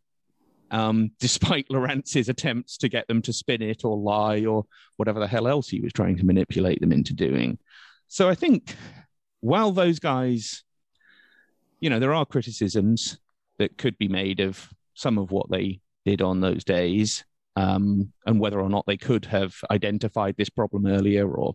um, 0.69 1.11
despite 1.19 1.69
Lorance's 1.69 2.27
attempts 2.27 2.77
to 2.79 2.89
get 2.89 3.07
them 3.07 3.21
to 3.21 3.31
spin 3.31 3.61
it 3.61 3.85
or 3.85 3.97
lie 3.97 4.45
or 4.45 4.65
whatever 4.97 5.19
the 5.19 5.27
hell 5.27 5.47
else 5.47 5.69
he 5.69 5.79
was 5.79 5.93
trying 5.93 6.17
to 6.17 6.25
manipulate 6.25 6.79
them 6.81 6.91
into 6.91 7.13
doing. 7.13 7.57
So 8.07 8.29
I 8.29 8.35
think 8.35 8.75
while 9.41 9.71
those 9.71 9.99
guys, 9.99 10.63
you 11.81 11.89
know, 11.89 11.99
there 11.99 12.13
are 12.13 12.25
criticisms 12.25 13.17
that 13.59 13.77
could 13.77 13.97
be 13.97 14.07
made 14.07 14.39
of 14.39 14.69
some 14.93 15.17
of 15.17 15.31
what 15.31 15.49
they 15.49 15.81
did 16.05 16.21
on 16.21 16.39
those 16.39 16.63
days 16.63 17.25
um, 17.57 18.13
and 18.25 18.39
whether 18.39 18.61
or 18.61 18.69
not 18.69 18.85
they 18.87 18.97
could 18.97 19.25
have 19.25 19.53
identified 19.69 20.35
this 20.37 20.49
problem 20.49 20.85
earlier 20.85 21.29
or 21.29 21.53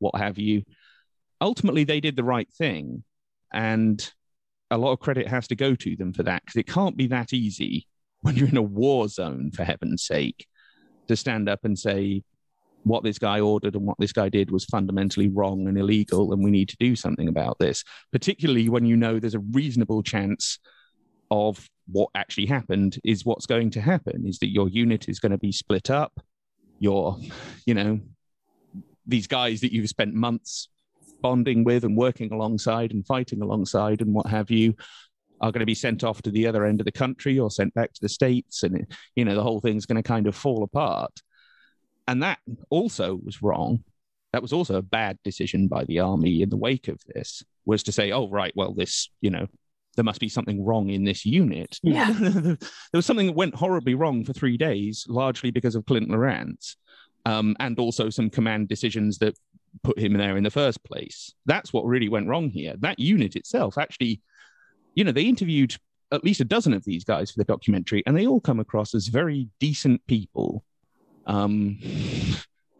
what 0.00 0.16
have 0.16 0.38
you. 0.38 0.64
Ultimately, 1.40 1.84
they 1.84 2.00
did 2.00 2.16
the 2.16 2.24
right 2.24 2.50
thing. 2.50 3.04
And 3.52 4.12
a 4.70 4.78
lot 4.78 4.92
of 4.92 5.00
credit 5.00 5.28
has 5.28 5.48
to 5.48 5.56
go 5.56 5.74
to 5.74 5.96
them 5.96 6.12
for 6.12 6.22
that 6.24 6.42
because 6.44 6.56
it 6.56 6.66
can't 6.66 6.96
be 6.96 7.06
that 7.08 7.32
easy 7.32 7.86
when 8.22 8.36
you're 8.36 8.48
in 8.48 8.56
a 8.56 8.62
war 8.62 9.08
zone, 9.08 9.50
for 9.50 9.64
heaven's 9.64 10.04
sake, 10.04 10.46
to 11.08 11.16
stand 11.16 11.48
up 11.48 11.60
and 11.64 11.78
say 11.78 12.22
what 12.82 13.02
this 13.02 13.18
guy 13.18 13.40
ordered 13.40 13.74
and 13.74 13.86
what 13.86 13.98
this 13.98 14.12
guy 14.12 14.28
did 14.28 14.50
was 14.50 14.64
fundamentally 14.66 15.28
wrong 15.28 15.66
and 15.68 15.78
illegal, 15.78 16.32
and 16.32 16.42
we 16.42 16.50
need 16.50 16.68
to 16.68 16.76
do 16.78 16.96
something 16.96 17.28
about 17.28 17.58
this, 17.58 17.84
particularly 18.12 18.68
when 18.68 18.84
you 18.84 18.96
know 18.96 19.18
there's 19.18 19.34
a 19.34 19.40
reasonable 19.40 20.02
chance 20.02 20.58
of 21.30 21.68
what 21.86 22.10
actually 22.14 22.46
happened 22.46 22.98
is 23.04 23.24
what's 23.24 23.46
going 23.46 23.70
to 23.70 23.80
happen 23.80 24.26
is 24.26 24.38
that 24.38 24.52
your 24.52 24.68
unit 24.68 25.08
is 25.08 25.18
going 25.18 25.32
to 25.32 25.38
be 25.38 25.52
split 25.52 25.90
up 25.90 26.20
your 26.78 27.16
you 27.66 27.74
know 27.74 28.00
these 29.06 29.26
guys 29.26 29.60
that 29.60 29.72
you've 29.72 29.88
spent 29.88 30.14
months 30.14 30.68
bonding 31.22 31.64
with 31.64 31.84
and 31.84 31.96
working 31.96 32.32
alongside 32.32 32.92
and 32.92 33.06
fighting 33.06 33.42
alongside 33.42 34.00
and 34.00 34.12
what 34.12 34.26
have 34.26 34.50
you 34.50 34.74
are 35.40 35.52
going 35.52 35.60
to 35.60 35.66
be 35.66 35.74
sent 35.74 36.04
off 36.04 36.22
to 36.22 36.30
the 36.30 36.46
other 36.46 36.64
end 36.64 36.80
of 36.80 36.84
the 36.84 36.92
country 36.92 37.38
or 37.38 37.50
sent 37.50 37.72
back 37.74 37.92
to 37.92 38.00
the 38.00 38.08
states 38.08 38.62
and 38.62 38.86
you 39.16 39.24
know 39.24 39.34
the 39.34 39.42
whole 39.42 39.60
thing's 39.60 39.86
going 39.86 40.02
to 40.02 40.02
kind 40.02 40.26
of 40.26 40.34
fall 40.34 40.62
apart 40.62 41.12
and 42.08 42.22
that 42.22 42.38
also 42.70 43.18
was 43.22 43.42
wrong 43.42 43.82
that 44.32 44.42
was 44.42 44.52
also 44.52 44.76
a 44.76 44.82
bad 44.82 45.18
decision 45.24 45.68
by 45.68 45.84
the 45.84 45.98
army 45.98 46.42
in 46.42 46.48
the 46.48 46.56
wake 46.56 46.88
of 46.88 47.00
this 47.14 47.42
was 47.64 47.82
to 47.82 47.92
say 47.92 48.12
oh 48.12 48.28
right 48.28 48.52
well 48.56 48.72
this 48.72 49.10
you 49.20 49.30
know 49.30 49.46
there 49.96 50.04
must 50.04 50.20
be 50.20 50.28
something 50.28 50.64
wrong 50.64 50.88
in 50.88 51.04
this 51.04 51.26
unit. 51.26 51.78
Yeah. 51.82 52.12
there 52.18 52.58
was 52.92 53.06
something 53.06 53.26
that 53.26 53.34
went 53.34 53.54
horribly 53.54 53.94
wrong 53.94 54.24
for 54.24 54.32
three 54.32 54.56
days, 54.56 55.04
largely 55.08 55.50
because 55.50 55.74
of 55.74 55.84
Clint 55.84 56.08
Lorance, 56.08 56.76
um, 57.26 57.56
and 57.60 57.78
also 57.78 58.10
some 58.10 58.30
command 58.30 58.68
decisions 58.68 59.18
that 59.18 59.36
put 59.82 59.98
him 59.98 60.14
there 60.14 60.36
in 60.36 60.44
the 60.44 60.50
first 60.50 60.82
place. 60.84 61.32
That's 61.46 61.72
what 61.72 61.86
really 61.86 62.08
went 62.08 62.28
wrong 62.28 62.50
here. 62.50 62.74
That 62.78 62.98
unit 62.98 63.36
itself, 63.36 63.78
actually, 63.78 64.20
you 64.94 65.04
know, 65.04 65.12
they 65.12 65.22
interviewed 65.22 65.76
at 66.12 66.24
least 66.24 66.40
a 66.40 66.44
dozen 66.44 66.72
of 66.74 66.84
these 66.84 67.04
guys 67.04 67.30
for 67.30 67.38
the 67.38 67.44
documentary, 67.44 68.02
and 68.06 68.16
they 68.16 68.26
all 68.26 68.40
come 68.40 68.60
across 68.60 68.94
as 68.94 69.06
very 69.08 69.48
decent 69.60 70.04
people. 70.06 70.64
Um, 71.26 71.78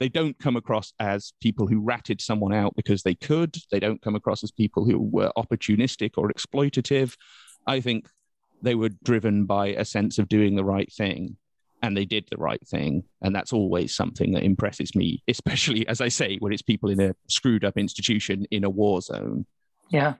they 0.00 0.08
don't 0.08 0.38
come 0.38 0.56
across 0.56 0.92
as 0.98 1.32
people 1.40 1.66
who 1.66 1.80
ratted 1.80 2.20
someone 2.20 2.52
out 2.52 2.74
because 2.74 3.02
they 3.02 3.14
could. 3.14 3.56
They 3.70 3.78
don't 3.78 4.02
come 4.02 4.16
across 4.16 4.42
as 4.42 4.50
people 4.50 4.84
who 4.84 4.98
were 4.98 5.30
opportunistic 5.36 6.12
or 6.16 6.30
exploitative. 6.30 7.16
I 7.66 7.80
think 7.80 8.08
they 8.62 8.74
were 8.74 8.90
driven 9.04 9.44
by 9.44 9.68
a 9.68 9.84
sense 9.84 10.18
of 10.18 10.28
doing 10.28 10.56
the 10.56 10.64
right 10.64 10.92
thing 10.92 11.36
and 11.82 11.96
they 11.96 12.04
did 12.04 12.26
the 12.30 12.36
right 12.36 12.64
thing. 12.66 13.04
And 13.22 13.34
that's 13.34 13.52
always 13.52 13.94
something 13.94 14.32
that 14.32 14.42
impresses 14.42 14.94
me, 14.94 15.22
especially 15.28 15.86
as 15.88 16.00
I 16.00 16.08
say, 16.08 16.36
when 16.38 16.52
it's 16.52 16.62
people 16.62 16.90
in 16.90 17.00
a 17.00 17.14
screwed 17.28 17.64
up 17.64 17.76
institution 17.76 18.46
in 18.50 18.64
a 18.64 18.70
war 18.70 19.00
zone. 19.00 19.46
Yeah. 19.88 20.14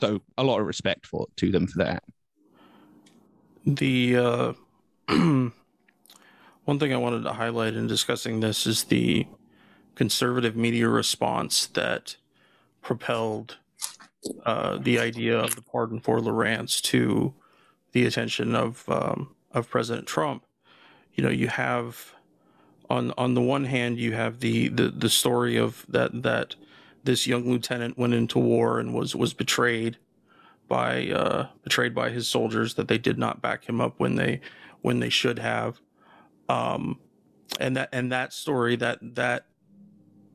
So 0.00 0.20
a 0.36 0.44
lot 0.44 0.60
of 0.60 0.66
respect 0.66 1.06
for 1.06 1.26
to 1.36 1.50
them 1.50 1.66
for 1.66 1.78
that. 1.78 2.02
The 3.64 4.16
uh, 4.16 4.52
one 5.08 5.52
thing 6.78 6.92
I 6.92 6.98
wanted 6.98 7.24
to 7.24 7.32
highlight 7.32 7.74
in 7.74 7.86
discussing 7.86 8.40
this 8.40 8.66
is 8.66 8.84
the 8.84 9.26
conservative 9.94 10.56
media 10.56 10.88
response 10.88 11.66
that 11.68 12.16
propelled 12.82 13.56
uh, 14.44 14.76
the 14.78 14.98
idea 14.98 15.38
of 15.38 15.56
the 15.56 15.62
pardon 15.62 16.00
for 16.00 16.20
Lorance 16.20 16.80
to 16.82 17.34
the 17.92 18.04
attention 18.04 18.54
of 18.54 18.84
um, 18.88 19.34
of 19.52 19.70
President 19.70 20.06
Trump 20.06 20.44
you 21.16 21.24
know 21.24 21.30
you 21.30 21.48
have 21.48 22.14
on 22.88 23.12
on 23.18 23.34
the 23.34 23.42
one 23.42 23.64
hand 23.64 23.98
you 23.98 24.12
have 24.12 24.40
the 24.40 24.68
the, 24.68 24.88
the 24.90 25.10
story 25.10 25.56
of 25.56 25.84
that 25.88 26.22
that 26.22 26.54
this 27.02 27.26
young 27.26 27.50
lieutenant 27.50 27.98
went 27.98 28.14
into 28.14 28.38
war 28.38 28.78
and 28.78 28.94
was 28.94 29.16
was 29.16 29.34
betrayed 29.34 29.96
by 30.68 31.08
uh, 31.08 31.48
betrayed 31.62 31.94
by 31.94 32.10
his 32.10 32.28
soldiers 32.28 32.74
that 32.74 32.88
they 32.88 32.98
did 32.98 33.18
not 33.18 33.40
back 33.40 33.64
him 33.68 33.80
up 33.80 33.94
when 33.98 34.16
they 34.16 34.40
when 34.82 35.00
they 35.00 35.08
should 35.08 35.38
have. 35.38 35.80
Um, 36.48 36.98
and 37.58 37.76
that 37.76 37.88
and 37.92 38.12
that 38.12 38.32
story 38.32 38.76
that 38.76 38.98
that 39.14 39.46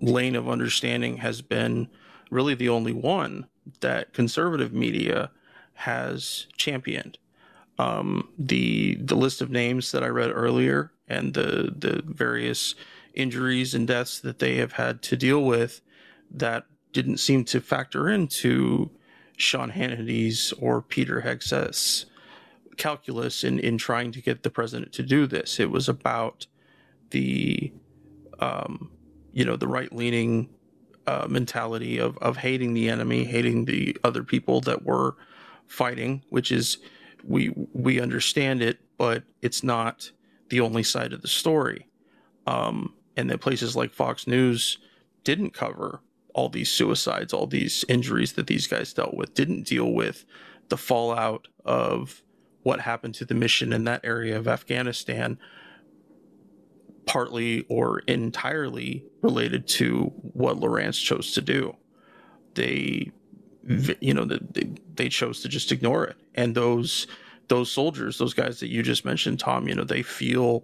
lane 0.01 0.35
of 0.35 0.49
understanding 0.49 1.17
has 1.17 1.41
been 1.41 1.87
really 2.31 2.55
the 2.55 2.69
only 2.69 2.93
one 2.93 3.47
that 3.81 4.13
conservative 4.13 4.73
media 4.73 5.29
has 5.73 6.47
championed 6.57 7.17
um, 7.81 8.29
the 8.37 8.95
the 8.95 9.15
list 9.15 9.41
of 9.41 9.49
names 9.49 9.91
that 9.91 10.03
I 10.03 10.07
read 10.07 10.29
earlier 10.31 10.91
and 11.07 11.33
the 11.33 11.73
the 11.75 12.03
various 12.05 12.75
injuries 13.15 13.73
and 13.73 13.87
deaths 13.87 14.19
that 14.19 14.37
they 14.37 14.57
have 14.57 14.73
had 14.73 15.01
to 15.01 15.17
deal 15.17 15.43
with 15.43 15.81
that 16.29 16.65
didn't 16.93 17.17
seem 17.17 17.43
to 17.45 17.59
factor 17.59 18.07
into 18.07 18.91
Sean 19.35 19.69
Hannity's 19.69 20.53
or 20.59 20.83
Peter 20.83 21.21
Hegseth's 21.21 22.05
calculus 22.77 23.43
in 23.43 23.57
in 23.57 23.79
trying 23.79 24.11
to 24.11 24.21
get 24.21 24.43
the 24.43 24.51
president 24.51 24.93
to 24.93 25.03
do 25.03 25.25
this. 25.25 25.59
It 25.59 25.71
was 25.71 25.89
about 25.89 26.45
the 27.09 27.73
um, 28.39 28.91
you 29.31 29.43
know 29.43 29.55
the 29.55 29.67
right 29.67 29.91
leaning 29.91 30.49
uh, 31.07 31.25
mentality 31.27 31.97
of 31.97 32.15
of 32.19 32.37
hating 32.37 32.75
the 32.75 32.89
enemy, 32.89 33.23
hating 33.23 33.65
the 33.65 33.97
other 34.03 34.23
people 34.23 34.61
that 34.61 34.85
were 34.85 35.15
fighting, 35.65 36.23
which 36.29 36.51
is 36.51 36.77
we 37.23 37.53
we 37.73 37.99
understand 37.99 38.61
it, 38.61 38.79
but 38.97 39.23
it's 39.41 39.63
not 39.63 40.11
the 40.49 40.59
only 40.59 40.83
side 40.83 41.13
of 41.13 41.21
the 41.21 41.27
story. 41.27 41.87
Um, 42.47 42.93
and 43.17 43.29
that 43.29 43.41
places 43.41 43.75
like 43.75 43.91
Fox 43.91 44.27
News 44.27 44.77
didn't 45.23 45.51
cover 45.51 46.01
all 46.33 46.49
these 46.49 46.71
suicides, 46.71 47.33
all 47.33 47.47
these 47.47 47.83
injuries 47.87 48.33
that 48.33 48.47
these 48.47 48.67
guys 48.67 48.93
dealt 48.93 49.13
with, 49.13 49.33
didn't 49.33 49.63
deal 49.63 49.91
with 49.91 50.25
the 50.69 50.77
fallout 50.77 51.47
of 51.65 52.23
what 52.63 52.79
happened 52.79 53.15
to 53.15 53.25
the 53.25 53.33
mission 53.33 53.73
in 53.73 53.83
that 53.83 54.01
area 54.03 54.37
of 54.37 54.47
Afghanistan, 54.47 55.37
partly 57.05 57.65
or 57.69 57.99
entirely 58.07 59.03
related 59.21 59.67
to 59.67 60.11
what 60.33 60.57
Lorance 60.57 61.01
chose 61.03 61.33
to 61.33 61.41
do. 61.41 61.75
They 62.53 63.11
you 63.63 64.13
know, 64.13 64.25
they, 64.25 64.71
they 64.95 65.09
chose 65.09 65.41
to 65.41 65.49
just 65.49 65.71
ignore 65.71 66.05
it. 66.05 66.17
And 66.35 66.55
those 66.55 67.07
those 67.47 67.71
soldiers, 67.71 68.17
those 68.17 68.33
guys 68.33 68.59
that 68.61 68.69
you 68.69 68.81
just 68.81 69.03
mentioned, 69.03 69.39
Tom, 69.39 69.67
you 69.67 69.75
know, 69.75 69.83
they 69.83 70.01
feel 70.01 70.63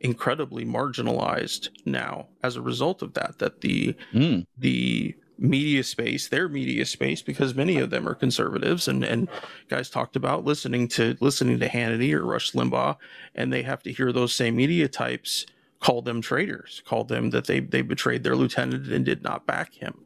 incredibly 0.00 0.64
marginalized 0.64 1.70
now 1.84 2.28
as 2.44 2.54
a 2.56 2.62
result 2.62 3.02
of 3.02 3.14
that. 3.14 3.38
That 3.38 3.60
the 3.60 3.94
mm. 4.12 4.46
the 4.56 5.14
media 5.38 5.84
space, 5.84 6.28
their 6.28 6.48
media 6.48 6.84
space, 6.84 7.22
because 7.22 7.54
many 7.54 7.78
of 7.78 7.90
them 7.90 8.08
are 8.08 8.14
conservatives, 8.14 8.88
and 8.88 9.04
and 9.04 9.28
guys 9.68 9.90
talked 9.90 10.16
about 10.16 10.44
listening 10.44 10.88
to 10.88 11.16
listening 11.20 11.58
to 11.60 11.68
Hannity 11.68 12.12
or 12.12 12.24
Rush 12.24 12.52
Limbaugh, 12.52 12.96
and 13.34 13.52
they 13.52 13.62
have 13.62 13.82
to 13.82 13.92
hear 13.92 14.12
those 14.12 14.34
same 14.34 14.56
media 14.56 14.88
types 14.88 15.46
call 15.80 16.02
them 16.02 16.20
traitors, 16.20 16.82
call 16.86 17.04
them 17.04 17.30
that 17.30 17.46
they 17.46 17.60
they 17.60 17.82
betrayed 17.82 18.22
their 18.22 18.36
lieutenant 18.36 18.88
and 18.88 19.04
did 19.04 19.22
not 19.22 19.46
back 19.46 19.74
him, 19.74 20.04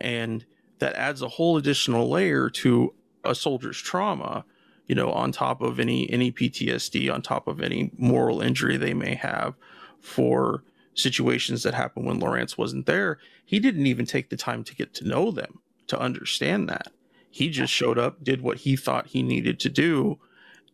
and 0.00 0.44
that 0.80 0.94
adds 0.96 1.22
a 1.22 1.28
whole 1.28 1.56
additional 1.56 2.08
layer 2.08 2.50
to 2.50 2.92
a 3.24 3.34
soldier's 3.34 3.78
trauma 3.78 4.44
you 4.86 4.94
know 4.94 5.12
on 5.12 5.30
top 5.30 5.60
of 5.60 5.78
any 5.78 6.10
any 6.10 6.32
ptsd 6.32 7.12
on 7.12 7.22
top 7.22 7.46
of 7.46 7.60
any 7.60 7.90
moral 7.96 8.40
injury 8.40 8.76
they 8.76 8.94
may 8.94 9.14
have 9.14 9.54
for 10.00 10.64
situations 10.94 11.62
that 11.62 11.74
happened 11.74 12.06
when 12.06 12.20
lorance 12.20 12.58
wasn't 12.58 12.86
there. 12.86 13.18
He 13.44 13.58
didn't 13.58 13.86
even 13.86 14.06
take 14.06 14.30
the 14.30 14.36
time 14.36 14.64
to 14.64 14.74
get 14.74 14.94
to 14.94 15.08
know 15.08 15.30
them 15.30 15.60
to 15.88 15.98
understand 15.98 16.68
that. 16.68 16.92
He 17.30 17.48
just 17.48 17.72
showed 17.72 17.98
up 17.98 18.22
did 18.22 18.42
what 18.42 18.58
he 18.58 18.76
thought 18.76 19.08
he 19.08 19.22
needed 19.22 19.60
to 19.60 19.68
do 19.68 20.18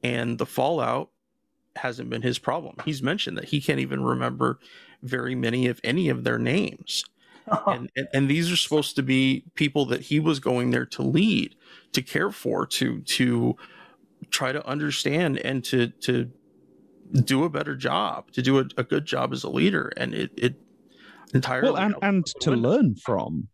and 0.02 0.38
the 0.38 0.46
fallout 0.46 1.10
hasn't 1.76 2.08
been 2.08 2.22
his 2.22 2.38
problem. 2.38 2.76
He's 2.84 3.02
mentioned 3.02 3.36
that 3.36 3.46
he 3.46 3.60
can't 3.60 3.80
even 3.80 4.02
remember 4.02 4.58
very 5.02 5.34
many 5.34 5.66
of 5.66 5.80
any 5.84 6.08
of 6.08 6.24
their 6.24 6.38
names 6.38 7.04
and, 7.66 7.90
and, 7.96 8.08
and 8.12 8.30
these 8.30 8.50
are 8.50 8.56
supposed 8.56 8.96
to 8.96 9.02
be 9.02 9.44
people 9.54 9.84
that 9.86 10.02
he 10.02 10.20
was 10.20 10.40
going 10.40 10.70
there 10.70 10.86
to 10.86 11.02
lead, 11.02 11.54
to 11.92 12.02
care 12.02 12.30
for, 12.30 12.66
to 12.66 13.00
to 13.00 13.56
try 14.30 14.52
to 14.52 14.66
understand 14.66 15.38
and 15.38 15.64
to 15.64 15.88
to 15.88 16.30
do 17.24 17.44
a 17.44 17.50
better 17.50 17.76
job, 17.76 18.30
to 18.32 18.42
do 18.42 18.58
a, 18.58 18.64
a 18.76 18.84
good 18.84 19.06
job 19.06 19.32
as 19.32 19.44
a 19.44 19.50
leader, 19.50 19.92
and 19.96 20.14
it 20.14 20.30
it 20.36 20.54
entirely 21.34 21.72
well, 21.72 21.82
and, 21.82 21.94
and 22.02 22.26
to 22.40 22.50
learn 22.52 22.94
from. 22.96 23.48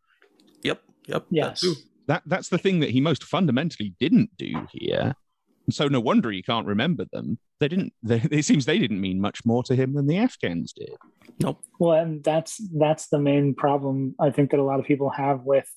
Yep, 0.62 0.82
yep, 1.06 1.26
yes. 1.30 1.60
That, 1.60 1.76
that 2.06 2.22
that's 2.26 2.48
the 2.48 2.58
thing 2.58 2.80
that 2.80 2.90
he 2.90 3.00
most 3.00 3.24
fundamentally 3.24 3.94
didn't 3.98 4.30
do 4.38 4.66
here. 4.70 5.14
So 5.70 5.88
no 5.88 6.00
wonder 6.00 6.30
he 6.30 6.42
can't 6.42 6.66
remember 6.66 7.06
them. 7.12 7.38
They 7.62 7.68
didn't. 7.68 7.92
They, 8.02 8.16
it 8.30 8.44
seems 8.44 8.66
they 8.66 8.78
didn't 8.78 9.00
mean 9.00 9.20
much 9.20 9.44
more 9.44 9.62
to 9.64 9.74
him 9.74 9.94
than 9.94 10.06
the 10.06 10.18
Afghans 10.18 10.72
did. 10.72 10.96
Nope. 11.40 11.60
Well, 11.78 11.98
and 11.98 12.22
that's 12.22 12.60
that's 12.76 13.08
the 13.08 13.18
main 13.18 13.54
problem 13.54 14.14
I 14.20 14.30
think 14.30 14.50
that 14.50 14.60
a 14.60 14.64
lot 14.64 14.80
of 14.80 14.84
people 14.84 15.10
have 15.10 15.42
with 15.42 15.68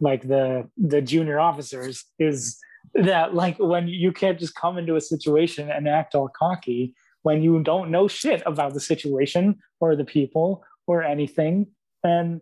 like 0.00 0.28
the 0.28 0.68
the 0.76 1.00
junior 1.00 1.40
officers 1.40 2.04
is 2.18 2.58
that 2.94 3.34
like 3.34 3.56
when 3.58 3.88
you 3.88 4.12
can't 4.12 4.38
just 4.38 4.54
come 4.54 4.78
into 4.78 4.96
a 4.96 5.00
situation 5.00 5.70
and 5.70 5.88
act 5.88 6.14
all 6.14 6.28
cocky 6.28 6.94
when 7.22 7.42
you 7.42 7.60
don't 7.62 7.90
know 7.90 8.06
shit 8.06 8.42
about 8.46 8.74
the 8.74 8.80
situation 8.80 9.56
or 9.80 9.96
the 9.96 10.04
people 10.04 10.62
or 10.86 11.02
anything 11.02 11.66
and 12.04 12.40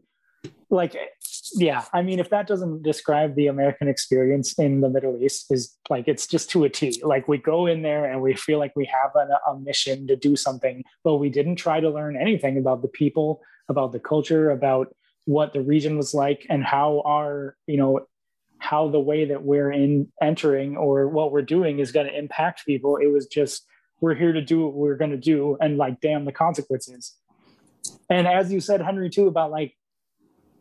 like 0.74 0.96
yeah 1.54 1.84
i 1.92 2.02
mean 2.02 2.18
if 2.18 2.30
that 2.30 2.46
doesn't 2.46 2.82
describe 2.82 3.34
the 3.34 3.46
american 3.46 3.88
experience 3.88 4.58
in 4.58 4.80
the 4.80 4.88
middle 4.88 5.16
east 5.22 5.46
is 5.50 5.76
like 5.88 6.06
it's 6.06 6.26
just 6.26 6.50
to 6.50 6.64
a 6.64 6.68
t. 6.68 7.00
Like 7.02 7.28
we 7.28 7.38
go 7.38 7.66
in 7.66 7.82
there 7.82 8.04
and 8.04 8.20
we 8.20 8.34
feel 8.34 8.58
like 8.58 8.74
we 8.76 8.84
have 8.86 9.12
an, 9.14 9.28
a 9.46 9.58
mission 9.58 10.06
to 10.08 10.16
do 10.16 10.36
something 10.36 10.84
but 11.02 11.16
we 11.16 11.30
didn't 11.30 11.56
try 11.56 11.80
to 11.80 11.90
learn 11.90 12.16
anything 12.16 12.58
about 12.58 12.82
the 12.82 12.88
people 12.88 13.40
about 13.68 13.92
the 13.92 14.00
culture 14.00 14.50
about 14.50 14.94
what 15.26 15.52
the 15.52 15.62
region 15.62 15.96
was 15.96 16.12
like 16.12 16.46
and 16.50 16.64
how 16.64 17.02
our 17.06 17.56
you 17.66 17.76
know 17.76 18.00
how 18.64 18.88
the 18.88 19.00
way 19.00 19.26
that 19.26 19.42
we're 19.42 19.70
in 19.70 20.10
entering 20.22 20.76
or 20.76 21.06
what 21.08 21.32
we're 21.32 21.42
doing 21.42 21.80
is 21.80 21.92
going 21.92 22.06
to 22.06 22.18
impact 22.18 22.64
people. 22.64 22.96
It 22.96 23.12
was 23.12 23.26
just 23.26 23.66
we're 24.00 24.14
here 24.14 24.32
to 24.32 24.40
do 24.40 24.64
what 24.64 24.74
we're 24.74 24.96
going 24.96 25.10
to 25.10 25.18
do 25.18 25.58
and 25.60 25.76
like 25.76 26.00
damn 26.00 26.24
the 26.24 26.32
consequences. 26.32 27.14
And 28.08 28.26
as 28.26 28.52
you 28.52 28.60
said 28.60 28.80
henry 28.80 29.10
too 29.10 29.28
about 29.28 29.50
like 29.50 29.74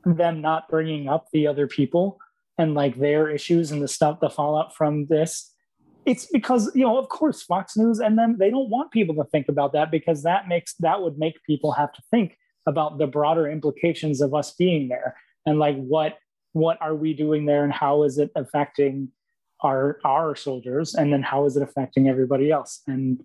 them 0.05 0.41
not 0.41 0.69
bringing 0.69 1.07
up 1.07 1.27
the 1.31 1.47
other 1.47 1.67
people 1.67 2.19
and 2.57 2.73
like 2.73 2.97
their 2.97 3.29
issues 3.29 3.71
and 3.71 3.81
the 3.81 3.87
stuff 3.87 4.19
the 4.19 4.29
fallout 4.29 4.75
from 4.75 5.05
this 5.07 5.51
it's 6.05 6.25
because 6.25 6.69
you 6.75 6.83
know 6.83 6.97
of 6.97 7.07
course 7.09 7.41
fox 7.41 7.77
news 7.77 7.99
and 7.99 8.17
then 8.17 8.35
they 8.37 8.49
don't 8.49 8.69
want 8.69 8.91
people 8.91 9.15
to 9.15 9.23
think 9.31 9.47
about 9.47 9.73
that 9.73 9.89
because 9.89 10.23
that 10.23 10.47
makes 10.47 10.73
that 10.75 11.01
would 11.01 11.17
make 11.17 11.41
people 11.45 11.71
have 11.71 11.91
to 11.93 12.01
think 12.11 12.37
about 12.67 12.97
the 12.97 13.07
broader 13.07 13.49
implications 13.49 14.21
of 14.21 14.33
us 14.33 14.53
being 14.55 14.87
there 14.89 15.15
and 15.45 15.59
like 15.59 15.77
what 15.77 16.17
what 16.53 16.77
are 16.81 16.95
we 16.95 17.13
doing 17.13 17.45
there 17.45 17.63
and 17.63 17.73
how 17.73 18.03
is 18.03 18.17
it 18.17 18.31
affecting 18.35 19.09
our 19.63 19.99
our 20.05 20.35
soldiers 20.35 20.93
and 20.95 21.11
then 21.11 21.23
how 21.23 21.45
is 21.45 21.57
it 21.57 21.63
affecting 21.63 22.07
everybody 22.07 22.51
else? 22.51 22.81
And 22.87 23.23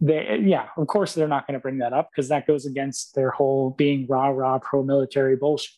they 0.00 0.40
yeah 0.42 0.68
of 0.76 0.86
course 0.86 1.14
they're 1.14 1.28
not 1.28 1.46
going 1.46 1.54
to 1.54 1.60
bring 1.60 1.78
that 1.78 1.92
up 1.92 2.10
because 2.10 2.28
that 2.28 2.46
goes 2.46 2.64
against 2.64 3.14
their 3.14 3.30
whole 3.30 3.70
being 3.70 4.06
rah 4.08 4.28
rah 4.28 4.58
pro 4.58 4.82
military 4.82 5.36
bullshit 5.36 5.76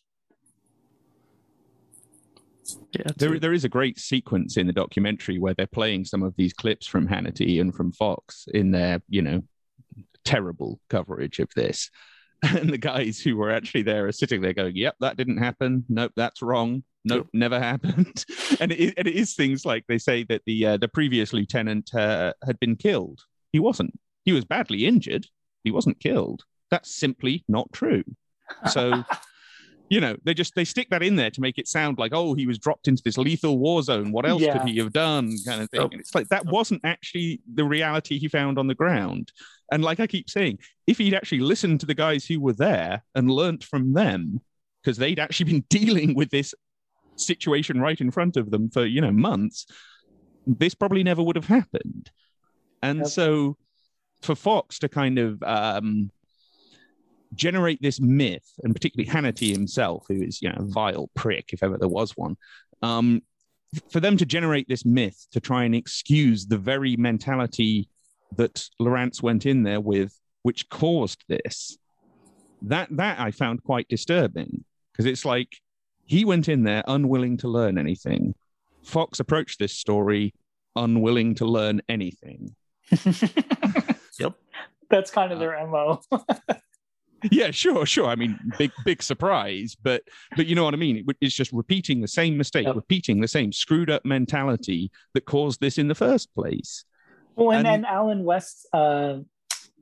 yeah, 2.91 3.11
there, 3.17 3.39
there 3.39 3.53
is 3.53 3.65
a 3.65 3.69
great 3.69 3.99
sequence 3.99 4.57
in 4.57 4.67
the 4.67 4.73
documentary 4.73 5.39
where 5.39 5.53
they're 5.53 5.67
playing 5.67 6.05
some 6.05 6.23
of 6.23 6.35
these 6.37 6.53
clips 6.53 6.87
from 6.87 7.07
Hannity 7.07 7.59
and 7.59 7.73
from 7.73 7.91
Fox 7.91 8.47
in 8.53 8.71
their, 8.71 9.01
you 9.09 9.21
know, 9.21 9.43
terrible 10.23 10.79
coverage 10.89 11.39
of 11.39 11.49
this. 11.55 11.89
And 12.45 12.69
the 12.69 12.77
guys 12.77 13.21
who 13.21 13.37
were 13.37 13.51
actually 13.51 13.83
there 13.83 14.05
are 14.05 14.11
sitting 14.11 14.41
there 14.41 14.51
going, 14.51 14.75
"Yep, 14.75 14.95
that 14.99 15.15
didn't 15.15 15.37
happen. 15.37 15.85
Nope, 15.87 16.11
that's 16.17 16.41
wrong. 16.41 16.83
Nope, 17.05 17.29
never 17.31 17.57
happened." 17.71 18.25
and, 18.59 18.73
it, 18.73 18.95
and 18.97 19.07
it 19.07 19.15
is 19.15 19.33
things 19.33 19.65
like 19.65 19.85
they 19.87 19.97
say 19.97 20.25
that 20.25 20.41
the 20.45 20.65
uh, 20.65 20.75
the 20.75 20.89
previous 20.89 21.31
lieutenant 21.31 21.95
uh, 21.95 22.33
had 22.45 22.59
been 22.59 22.75
killed. 22.75 23.21
He 23.53 23.59
wasn't. 23.59 23.97
He 24.25 24.33
was 24.33 24.43
badly 24.43 24.85
injured. 24.85 25.25
He 25.63 25.71
wasn't 25.71 26.01
killed. 26.01 26.43
That's 26.69 26.93
simply 26.93 27.45
not 27.47 27.71
true. 27.71 28.03
So 28.69 29.05
you 29.93 30.01
know 30.01 30.17
they 30.23 30.33
just 30.33 30.55
they 30.55 30.65
stick 30.65 30.89
that 30.89 31.03
in 31.03 31.15
there 31.15 31.29
to 31.29 31.39
make 31.39 31.59
it 31.59 31.67
sound 31.67 31.99
like 31.99 32.13
oh 32.13 32.33
he 32.33 32.47
was 32.47 32.57
dropped 32.57 32.87
into 32.87 33.03
this 33.03 33.17
lethal 33.17 33.59
war 33.59 33.83
zone. 33.83 34.11
What 34.11 34.25
else 34.25 34.41
yeah. 34.41 34.57
could 34.57 34.67
he 34.67 34.77
have 34.79 34.91
done? 34.91 35.35
Kind 35.45 35.61
of 35.61 35.69
thing. 35.69 35.81
Oh. 35.81 35.89
it's 35.91 36.15
like 36.15 36.29
that 36.29 36.45
wasn't 36.47 36.81
actually 36.83 37.41
the 37.53 37.63
reality 37.63 38.17
he 38.17 38.27
found 38.27 38.57
on 38.57 38.67
the 38.67 38.75
ground. 38.75 39.31
And 39.71 39.83
like 39.83 39.99
i 39.99 40.07
keep 40.07 40.29
saying 40.29 40.57
if 40.87 40.97
he'd 40.97 41.13
actually 41.13 41.39
listened 41.41 41.79
to 41.81 41.85
the 41.85 41.93
guys 41.93 42.25
who 42.25 42.39
were 42.39 42.53
there 42.53 43.03
and 43.13 43.29
learnt 43.29 43.63
from 43.63 43.93
them 43.93 44.41
because 44.81 44.97
they'd 44.97 45.19
actually 45.19 45.51
been 45.51 45.65
dealing 45.69 46.15
with 46.15 46.31
this 46.31 46.55
situation 47.15 47.79
right 47.79 48.01
in 48.01 48.09
front 48.09 48.35
of 48.37 48.49
them 48.49 48.71
for 48.71 48.85
you 48.85 48.99
know 48.99 49.11
months 49.11 49.67
this 50.47 50.73
probably 50.73 51.03
never 51.03 51.21
would 51.21 51.35
have 51.35 51.45
happened. 51.45 52.09
And 52.81 53.07
so 53.07 53.57
for 54.21 54.35
fox 54.35 54.79
to 54.79 54.89
kind 54.89 55.19
of 55.19 55.41
um 55.43 56.09
generate 57.35 57.81
this 57.81 57.99
myth, 57.99 58.47
and 58.63 58.73
particularly 58.73 59.09
Hannity 59.09 59.51
himself, 59.51 60.05
who 60.07 60.21
is 60.21 60.41
you 60.41 60.49
know 60.49 60.57
a 60.59 60.63
vile 60.63 61.09
prick 61.15 61.51
if 61.53 61.63
ever 61.63 61.77
there 61.77 61.89
was 61.89 62.11
one, 62.15 62.37
um, 62.81 63.21
for 63.91 63.99
them 63.99 64.17
to 64.17 64.25
generate 64.25 64.67
this 64.67 64.85
myth 64.85 65.27
to 65.31 65.39
try 65.39 65.63
and 65.63 65.75
excuse 65.75 66.45
the 66.45 66.57
very 66.57 66.95
mentality 66.95 67.89
that 68.35 68.67
Lorance 68.81 69.21
went 69.21 69.45
in 69.45 69.63
there 69.63 69.81
with, 69.81 70.17
which 70.43 70.69
caused 70.69 71.23
this. 71.27 71.77
That 72.63 72.87
that 72.97 73.19
I 73.19 73.31
found 73.31 73.63
quite 73.63 73.87
disturbing 73.87 74.63
because 74.91 75.05
it's 75.05 75.25
like 75.25 75.59
he 76.05 76.25
went 76.25 76.49
in 76.49 76.63
there 76.63 76.83
unwilling 76.87 77.37
to 77.37 77.47
learn 77.47 77.77
anything. 77.77 78.35
Fox 78.83 79.19
approached 79.19 79.59
this 79.59 79.73
story 79.73 80.33
unwilling 80.75 81.35
to 81.35 81.45
learn 81.45 81.81
anything. 81.87 82.55
yep. 84.19 84.33
That's 84.89 85.11
kind 85.11 85.31
of 85.31 85.39
their 85.39 85.65
MO. 85.67 86.01
yeah, 87.31 87.51
sure, 87.51 87.85
sure. 87.85 88.07
I 88.07 88.15
mean, 88.15 88.39
big, 88.57 88.71
big 88.85 89.03
surprise, 89.03 89.75
but 89.81 90.03
but 90.35 90.45
you 90.45 90.55
know 90.55 90.63
what 90.63 90.73
I 90.73 90.77
mean. 90.77 91.05
it's 91.21 91.35
just 91.35 91.51
repeating 91.51 92.01
the 92.01 92.07
same 92.07 92.37
mistake, 92.37 92.65
yep. 92.65 92.75
repeating 92.75 93.21
the 93.21 93.27
same 93.27 93.51
screwed 93.51 93.89
up 93.89 94.05
mentality 94.05 94.91
that 95.13 95.25
caused 95.25 95.59
this 95.59 95.77
in 95.77 95.87
the 95.87 95.95
first 95.95 96.33
place. 96.35 96.85
Well, 97.35 97.51
and, 97.51 97.67
and 97.67 97.83
then 97.83 97.91
Allen 97.91 98.23
West's 98.23 98.65
uh, 98.73 99.19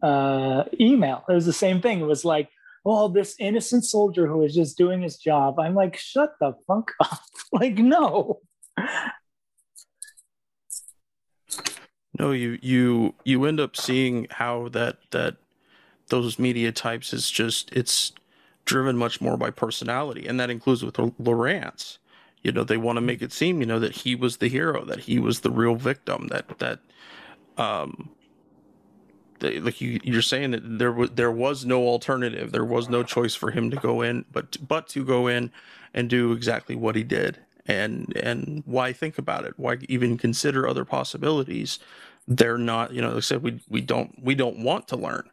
uh, 0.01 0.63
email, 0.79 1.23
it 1.27 1.33
was 1.33 1.45
the 1.45 1.53
same 1.53 1.81
thing. 1.81 1.99
It 1.99 2.05
was 2.05 2.23
like, 2.25 2.49
"Oh, 2.85 3.07
this 3.07 3.35
innocent 3.39 3.85
soldier 3.85 4.27
who 4.27 4.43
is 4.43 4.55
just 4.55 4.77
doing 4.77 5.01
his 5.01 5.17
job." 5.17 5.59
I'm 5.59 5.75
like, 5.75 5.97
"Shut 5.97 6.33
the 6.39 6.53
fuck 6.67 6.93
up!" 6.99 7.19
like, 7.51 7.75
no. 7.75 8.39
No, 12.19 12.31
you 12.31 12.59
you 12.61 13.15
you 13.23 13.45
end 13.45 13.59
up 13.59 13.75
seeing 13.75 14.27
how 14.29 14.69
that 14.69 14.97
that 15.11 15.37
those 16.11 16.37
media 16.37 16.71
types 16.71 17.13
is 17.13 17.31
just 17.31 17.71
it's 17.73 18.13
driven 18.65 18.95
much 18.97 19.19
more 19.19 19.37
by 19.37 19.49
personality, 19.49 20.27
and 20.27 20.39
that 20.39 20.51
includes 20.51 20.83
with 20.83 20.95
Lorance. 20.95 21.97
You 22.43 22.51
know, 22.51 22.63
they 22.63 22.77
want 22.77 22.97
to 22.97 23.01
make 23.01 23.21
it 23.21 23.31
seem, 23.31 23.59
you 23.59 23.65
know, 23.65 23.79
that 23.79 23.97
he 23.97 24.15
was 24.15 24.37
the 24.37 24.47
hero, 24.47 24.85
that 24.85 25.01
he 25.01 25.19
was 25.19 25.39
the 25.39 25.51
real 25.51 25.75
victim, 25.75 26.27
that 26.27 26.59
that 26.59 26.79
um 27.57 28.09
they, 29.39 29.59
like 29.59 29.81
you 29.81 29.99
you're 30.03 30.21
saying 30.21 30.51
that 30.51 30.79
there 30.79 30.91
was 30.91 31.11
there 31.11 31.31
was 31.31 31.65
no 31.65 31.87
alternative, 31.87 32.51
there 32.51 32.65
was 32.65 32.89
no 32.89 33.03
choice 33.03 33.33
for 33.35 33.51
him 33.51 33.71
to 33.71 33.77
go 33.77 34.01
in, 34.01 34.25
but 34.31 34.57
but 34.67 34.87
to 34.89 35.03
go 35.03 35.27
in 35.27 35.51
and 35.93 36.09
do 36.09 36.31
exactly 36.33 36.75
what 36.75 36.95
he 36.95 37.03
did. 37.03 37.39
And 37.67 38.15
and 38.17 38.63
why 38.65 38.93
think 38.93 39.17
about 39.17 39.45
it? 39.45 39.53
Why 39.57 39.77
even 39.87 40.17
consider 40.17 40.67
other 40.67 40.85
possibilities? 40.85 41.79
They're 42.27 42.57
not, 42.57 42.93
you 42.93 43.01
know, 43.01 43.09
like 43.09 43.17
I 43.17 43.21
said, 43.21 43.43
we 43.43 43.61
we 43.69 43.81
don't 43.81 44.15
we 44.21 44.35
don't 44.35 44.59
want 44.59 44.87
to 44.89 44.97
learn 44.97 45.29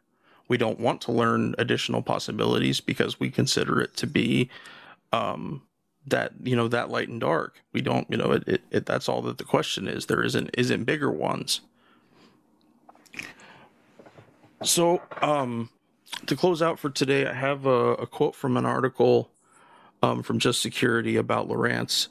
we 0.49 0.57
don't 0.57 0.79
want 0.79 0.99
to 1.01 1.11
learn 1.11 1.55
additional 1.57 2.01
possibilities 2.01 2.81
because 2.81 3.19
we 3.19 3.29
consider 3.29 3.79
it 3.79 3.95
to 3.97 4.07
be 4.07 4.49
um, 5.13 5.61
that 6.07 6.33
you 6.43 6.55
know 6.55 6.67
that 6.67 6.89
light 6.89 7.07
and 7.07 7.21
dark. 7.21 7.61
We 7.71 7.81
don't, 7.81 8.07
you 8.09 8.17
know, 8.17 8.31
it, 8.33 8.43
it, 8.47 8.61
it 8.71 8.85
that's 8.85 9.07
all 9.07 9.21
that 9.21 9.37
the 9.37 9.43
question 9.43 9.87
is. 9.87 10.07
There 10.07 10.23
isn't 10.23 10.49
isn't 10.57 10.83
bigger 10.83 11.11
ones. 11.11 11.61
So, 14.61 15.01
um, 15.21 15.69
to 16.25 16.35
close 16.35 16.61
out 16.61 16.79
for 16.79 16.89
today, 16.89 17.25
I 17.25 17.33
have 17.33 17.65
a, 17.65 17.93
a 17.93 18.07
quote 18.07 18.35
from 18.35 18.57
an 18.57 18.65
article 18.65 19.31
um, 20.03 20.21
from 20.21 20.39
Just 20.39 20.61
Security 20.61 21.15
about 21.15 21.47
Lorance. 21.47 22.09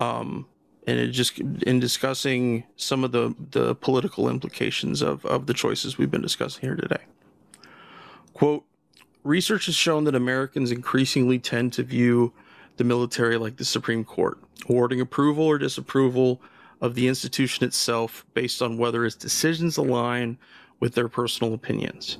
Um, 0.00 0.46
and 0.88 0.98
it 0.98 1.08
just 1.08 1.38
in 1.38 1.78
discussing 1.78 2.64
some 2.76 3.04
of 3.04 3.12
the, 3.12 3.34
the 3.50 3.74
political 3.74 4.28
implications 4.28 5.02
of, 5.02 5.24
of 5.26 5.46
the 5.46 5.52
choices 5.54 5.98
we've 5.98 6.10
been 6.10 6.22
discussing 6.22 6.62
here 6.62 6.76
today. 6.76 7.02
Quote, 8.38 8.64
research 9.24 9.66
has 9.66 9.74
shown 9.74 10.04
that 10.04 10.14
Americans 10.14 10.70
increasingly 10.70 11.40
tend 11.40 11.72
to 11.72 11.82
view 11.82 12.32
the 12.76 12.84
military 12.84 13.36
like 13.36 13.56
the 13.56 13.64
Supreme 13.64 14.04
Court, 14.04 14.38
awarding 14.68 15.00
approval 15.00 15.42
or 15.42 15.58
disapproval 15.58 16.40
of 16.80 16.94
the 16.94 17.08
institution 17.08 17.66
itself 17.66 18.24
based 18.34 18.62
on 18.62 18.78
whether 18.78 19.04
its 19.04 19.16
decisions 19.16 19.76
align 19.76 20.38
with 20.78 20.94
their 20.94 21.08
personal 21.08 21.52
opinions. 21.52 22.18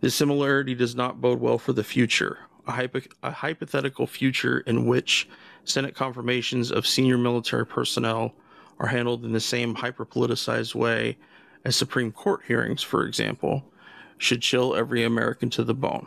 This 0.00 0.16
similarity 0.16 0.74
does 0.74 0.96
not 0.96 1.20
bode 1.20 1.38
well 1.38 1.58
for 1.58 1.72
the 1.72 1.84
future, 1.84 2.38
a, 2.66 2.72
hypo- 2.72 3.02
a 3.22 3.30
hypothetical 3.30 4.08
future 4.08 4.58
in 4.66 4.84
which 4.84 5.28
Senate 5.62 5.94
confirmations 5.94 6.72
of 6.72 6.88
senior 6.88 7.18
military 7.18 7.64
personnel 7.64 8.34
are 8.80 8.88
handled 8.88 9.24
in 9.24 9.30
the 9.30 9.38
same 9.38 9.76
hyper 9.76 10.04
politicized 10.04 10.74
way 10.74 11.16
as 11.64 11.76
Supreme 11.76 12.10
Court 12.10 12.40
hearings, 12.48 12.82
for 12.82 13.06
example, 13.06 13.64
should 14.18 14.42
chill 14.42 14.74
every 14.74 15.04
American 15.04 15.50
to 15.50 15.64
the 15.64 15.74
bone. 15.74 16.06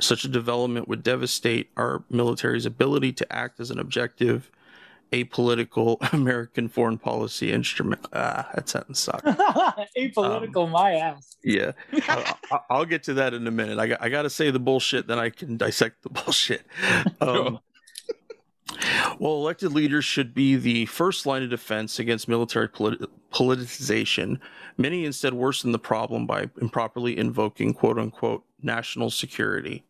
Such 0.00 0.24
a 0.24 0.28
development 0.28 0.88
would 0.88 1.02
devastate 1.02 1.70
our 1.76 2.04
military's 2.10 2.66
ability 2.66 3.12
to 3.14 3.32
act 3.32 3.60
as 3.60 3.70
an 3.70 3.78
objective 3.78 4.50
apolitical 5.12 5.96
American 6.12 6.68
foreign 6.68 6.98
policy 6.98 7.52
instrument. 7.52 8.06
Ah, 8.12 8.48
that 8.54 8.68
sentence 8.68 9.00
sucked. 9.00 9.24
Apolitical, 9.96 10.64
um, 10.64 10.70
my 10.70 10.92
ass. 10.92 11.36
Yeah, 11.42 11.72
I'll, 12.08 12.64
I'll, 12.70 12.84
get 12.84 13.04
to 13.04 13.14
that 13.14 13.34
in 13.34 13.46
a 13.46 13.50
minute. 13.50 13.78
I 13.78 13.86
got, 13.86 14.02
I 14.02 14.08
got 14.08 14.22
to 14.22 14.30
say 14.30 14.50
the 14.50 14.58
bullshit, 14.58 15.06
then 15.06 15.18
I 15.18 15.30
can 15.30 15.56
dissect 15.56 16.02
the 16.02 16.10
bullshit. 16.10 16.66
Um, 17.20 17.60
well, 19.18 19.34
elected 19.34 19.72
leaders 19.72 20.04
should 20.04 20.34
be 20.34 20.56
the 20.56 20.86
first 20.86 21.26
line 21.26 21.42
of 21.42 21.50
defense 21.50 21.98
against 21.98 22.28
military 22.28 22.68
politi- 22.68 23.06
politicization. 23.32 24.38
Many 24.76 25.04
instead 25.04 25.34
worsen 25.34 25.72
the 25.72 25.78
problem 25.78 26.26
by 26.26 26.50
improperly 26.60 27.16
invoking 27.16 27.74
quote 27.74 27.98
unquote 27.98 28.44
national 28.62 29.10
security 29.10 29.84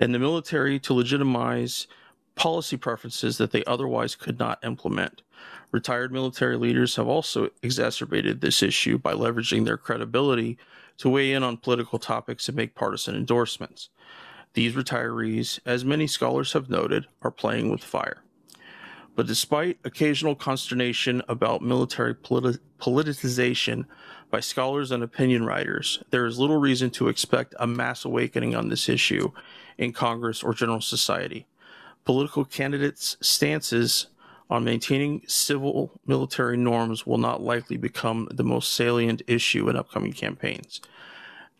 and 0.00 0.14
the 0.14 0.18
military 0.18 0.78
to 0.80 0.94
legitimize 0.94 1.86
policy 2.34 2.76
preferences 2.76 3.36
that 3.38 3.50
they 3.50 3.64
otherwise 3.64 4.14
could 4.14 4.38
not 4.38 4.62
implement. 4.64 5.22
Retired 5.72 6.12
military 6.12 6.56
leaders 6.56 6.96
have 6.96 7.08
also 7.08 7.50
exacerbated 7.62 8.40
this 8.40 8.62
issue 8.62 8.96
by 8.96 9.12
leveraging 9.12 9.64
their 9.64 9.76
credibility 9.76 10.56
to 10.98 11.08
weigh 11.08 11.32
in 11.32 11.42
on 11.42 11.56
political 11.56 11.98
topics 11.98 12.48
and 12.48 12.56
make 12.56 12.74
partisan 12.74 13.14
endorsements. 13.16 13.90
These 14.58 14.74
retirees, 14.74 15.60
as 15.64 15.84
many 15.84 16.08
scholars 16.08 16.52
have 16.54 16.68
noted, 16.68 17.06
are 17.22 17.30
playing 17.30 17.70
with 17.70 17.84
fire. 17.84 18.24
But 19.14 19.28
despite 19.28 19.78
occasional 19.84 20.34
consternation 20.34 21.22
about 21.28 21.62
military 21.62 22.12
politi- 22.16 22.58
politicization 22.80 23.84
by 24.32 24.40
scholars 24.40 24.90
and 24.90 25.04
opinion 25.04 25.46
writers, 25.46 26.02
there 26.10 26.26
is 26.26 26.40
little 26.40 26.56
reason 26.56 26.90
to 26.90 27.06
expect 27.06 27.54
a 27.60 27.68
mass 27.68 28.04
awakening 28.04 28.56
on 28.56 28.68
this 28.68 28.88
issue 28.88 29.30
in 29.78 29.92
Congress 29.92 30.42
or 30.42 30.52
general 30.52 30.80
society 30.80 31.46
political 32.04 32.44
candidates' 32.44 33.16
stances 33.20 34.08
on 34.50 34.64
maintaining 34.64 35.22
civil 35.28 35.92
military 36.04 36.56
norms 36.56 37.06
will 37.06 37.18
not 37.18 37.40
likely 37.40 37.76
become 37.76 38.26
the 38.32 38.42
most 38.42 38.72
salient 38.72 39.22
issue 39.28 39.68
in 39.68 39.76
upcoming 39.76 40.12
campaigns. 40.12 40.80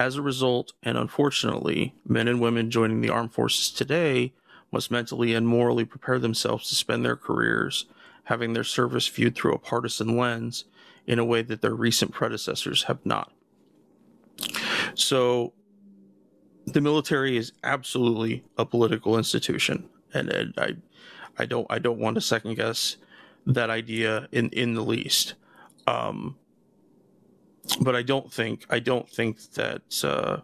As 0.00 0.16
a 0.16 0.22
result, 0.22 0.72
and 0.82 0.96
unfortunately, 0.96 1.94
men 2.06 2.28
and 2.28 2.40
women 2.40 2.70
joining 2.70 3.00
the 3.00 3.10
armed 3.10 3.32
forces 3.32 3.70
today 3.70 4.32
must 4.70 4.90
mentally 4.90 5.34
and 5.34 5.48
morally 5.48 5.84
prepare 5.84 6.18
themselves 6.18 6.68
to 6.68 6.74
spend 6.74 7.04
their 7.04 7.16
careers 7.16 7.86
having 8.24 8.52
their 8.52 8.64
service 8.64 9.08
viewed 9.08 9.34
through 9.34 9.54
a 9.54 9.58
partisan 9.58 10.16
lens 10.16 10.64
in 11.06 11.18
a 11.18 11.24
way 11.24 11.42
that 11.42 11.62
their 11.62 11.74
recent 11.74 12.12
predecessors 12.12 12.84
have 12.84 13.04
not. 13.04 13.32
So, 14.94 15.54
the 16.66 16.80
military 16.82 17.36
is 17.36 17.52
absolutely 17.64 18.44
a 18.58 18.66
political 18.66 19.16
institution 19.16 19.88
and, 20.12 20.30
and 20.30 20.54
I, 20.58 20.76
I 21.38 21.46
don't 21.46 21.66
I 21.70 21.78
don't 21.78 21.98
want 21.98 22.16
to 22.16 22.20
second 22.20 22.56
guess 22.56 22.96
that 23.46 23.70
idea 23.70 24.28
in 24.32 24.48
in 24.50 24.74
the 24.74 24.82
least. 24.82 25.34
Um, 25.86 26.36
but 27.76 27.94
I 27.94 28.02
don't 28.02 28.32
think 28.32 28.66
I 28.70 28.78
don't 28.78 29.08
think 29.08 29.40
that 29.52 30.04
uh, 30.04 30.38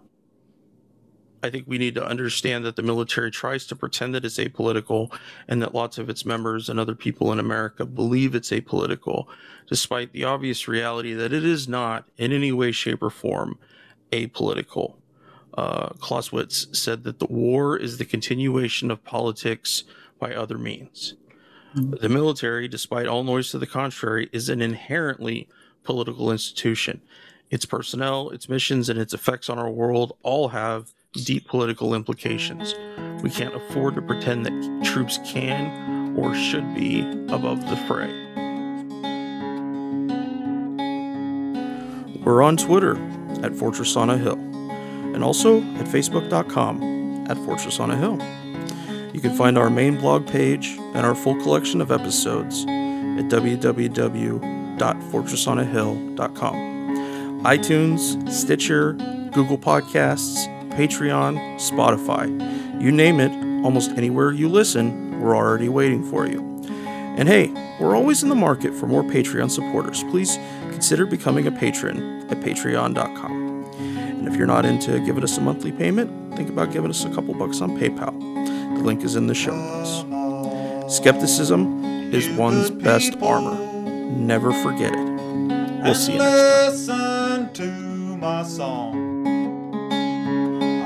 I 1.43 1.51
think 1.51 1.67
we 1.67 1.79
need 1.79 1.95
to 1.97 2.07
understand 2.07 2.65
that 2.65 2.77
the 2.77 2.83
military 2.83 3.31
tries 3.31 3.67
to 3.67 3.77
pretend 3.77 4.15
that 4.15 4.25
it's 4.25 4.39
apolitical 4.39 5.13
and 5.47 5.61
that 5.63 5.75
lots 5.75 5.99
of 5.99 6.09
its 6.09 6.25
members 6.25 6.69
and 6.69 6.81
other 6.81 6.95
people 6.95 7.33
in 7.33 7.39
America 7.39 7.85
believe 7.85 8.35
it's 8.35 8.51
apolitical, 8.51 9.27
despite 9.69 10.13
the 10.13 10.25
obvious 10.25 10.67
reality 10.67 11.13
that 11.13 11.33
it 11.33 11.45
is 11.45 11.69
not 11.69 12.09
in 12.17 12.33
any 12.33 12.53
way, 12.53 12.73
shape, 12.73 13.03
or 13.03 13.11
form 13.11 13.59
apolitical 14.11 14.97
uh, 15.57 15.91
Clausewitz 16.01 16.67
said 16.73 17.05
that 17.05 17.19
the 17.19 17.27
war 17.27 17.77
is 17.77 17.99
the 17.99 18.05
continuation 18.05 18.91
of 18.91 19.05
politics 19.05 19.85
by 20.19 20.35
other 20.35 20.59
means. 20.59 21.15
Mm-hmm. 21.77 21.95
The 22.01 22.09
military, 22.09 22.69
despite 22.69 23.07
all 23.07 23.25
noise 23.25 23.51
to 23.51 23.59
the 23.59 23.67
contrary, 23.67 24.29
is 24.33 24.49
an 24.49 24.61
inherently 24.61 25.49
political 25.85 26.32
institution. 26.32 27.01
Its 27.51 27.65
personnel, 27.65 28.31
its 28.31 28.48
missions, 28.48 28.89
and 28.89 28.98
its 28.98 29.15
effects 29.15 29.48
on 29.48 29.59
our 29.59 29.70
world 29.70 30.16
all 30.23 30.48
have 30.48 30.93
deep 31.12 31.47
political 31.47 31.94
implications. 31.94 32.74
We 33.23 33.31
can't 33.31 33.55
afford 33.55 33.94
to 33.94 34.02
pretend 34.02 34.47
that 34.47 34.85
troops 34.85 35.19
can 35.24 36.16
or 36.16 36.35
should 36.35 36.74
be 36.74 37.01
above 37.28 37.61
the 37.69 37.77
fray. 37.86 38.12
We're 42.24 42.43
on 42.43 42.56
Twitter 42.56 42.97
at 43.43 43.55
Fortress 43.55 43.97
on 43.97 44.11
a 44.11 44.16
Hill 44.16 44.39
and 45.15 45.23
also 45.23 45.59
at 45.59 45.86
facebook.com 45.86 47.27
at 47.28 47.36
Fortress 47.39 47.78
on 47.78 47.90
a 47.90 47.97
Hill. 47.97 48.19
You 49.12 49.20
can 49.20 49.36
find 49.36 49.56
our 49.56 49.70
main 49.70 49.97
blog 49.97 50.27
page 50.27 50.69
and 50.78 51.06
our 51.06 51.15
full 51.15 51.36
collection 51.36 51.81
of 51.81 51.93
episodes 51.93 52.65
at 52.65 53.28
www.fortressonahill.com. 54.79 57.45
iTunes, 57.45 58.31
Stitcher, 58.31 58.93
Google 59.33 59.59
Podcasts, 59.59 60.47
Patreon, 60.73 61.57
Spotify. 61.57 62.29
You 62.81 62.91
name 62.91 63.21
it, 63.21 63.33
almost 63.65 63.91
anywhere 63.93 64.33
you 64.33 64.49
listen, 64.49 65.21
we're 65.21 65.37
already 65.37 65.69
waiting 65.69 66.03
for 66.03 66.27
you. 66.27 66.41
And 67.17 67.29
hey, 67.29 67.53
we're 67.81 67.97
always 67.97 68.23
in 68.23 68.29
the 68.29 68.35
market 68.35 68.75
for 68.75 68.87
more 68.87 69.05
Patreon 69.05 69.51
supporters. 69.51 70.03
Please 70.05 70.37
consider 70.71 71.07
becoming 71.07 71.47
a 71.47 71.53
patron 71.53 72.29
at 72.31 72.41
patreon.com. 72.41 73.65
And 73.75 74.29
if 74.29 74.37
you're 74.37 74.47
not 74.47 74.65
into 74.65 74.99
giving 75.01 75.23
us 75.23 75.37
a 75.39 75.41
monthly 75.41 75.71
payment, 75.71 76.37
think 76.37 76.49
about 76.49 76.73
giving 76.73 76.91
us 76.91 77.05
a 77.05 77.11
couple 77.11 77.35
bucks 77.35 77.61
on 77.61 77.79
PayPal. 77.79 78.19
The 78.77 78.83
link 78.83 79.05
is 79.05 79.17
in 79.17 79.29
the 79.29 79.35
show 79.35 79.55
notes. 79.55 80.97
Skepticism 80.97 82.13
is 82.13 82.29
one's 82.31 82.71
best 82.71 83.15
armor. 83.23 83.74
Never 84.15 84.53
forget 84.53 84.93
it. 84.95 85.15
We'll 85.82 85.95
see 85.95 86.12
you 86.12 86.19
next 86.19 86.86
time. 86.86 87.53
to 87.55 88.16
my 88.16 88.43
song. 88.43 89.27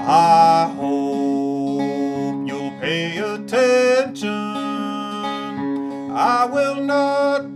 I 0.06 0.72
hope 0.76 2.48
you'll 2.48 2.72
pay 2.80 3.18
attention. 3.18 4.30
I 6.10 6.46
will 6.46 6.76
not 6.76 7.54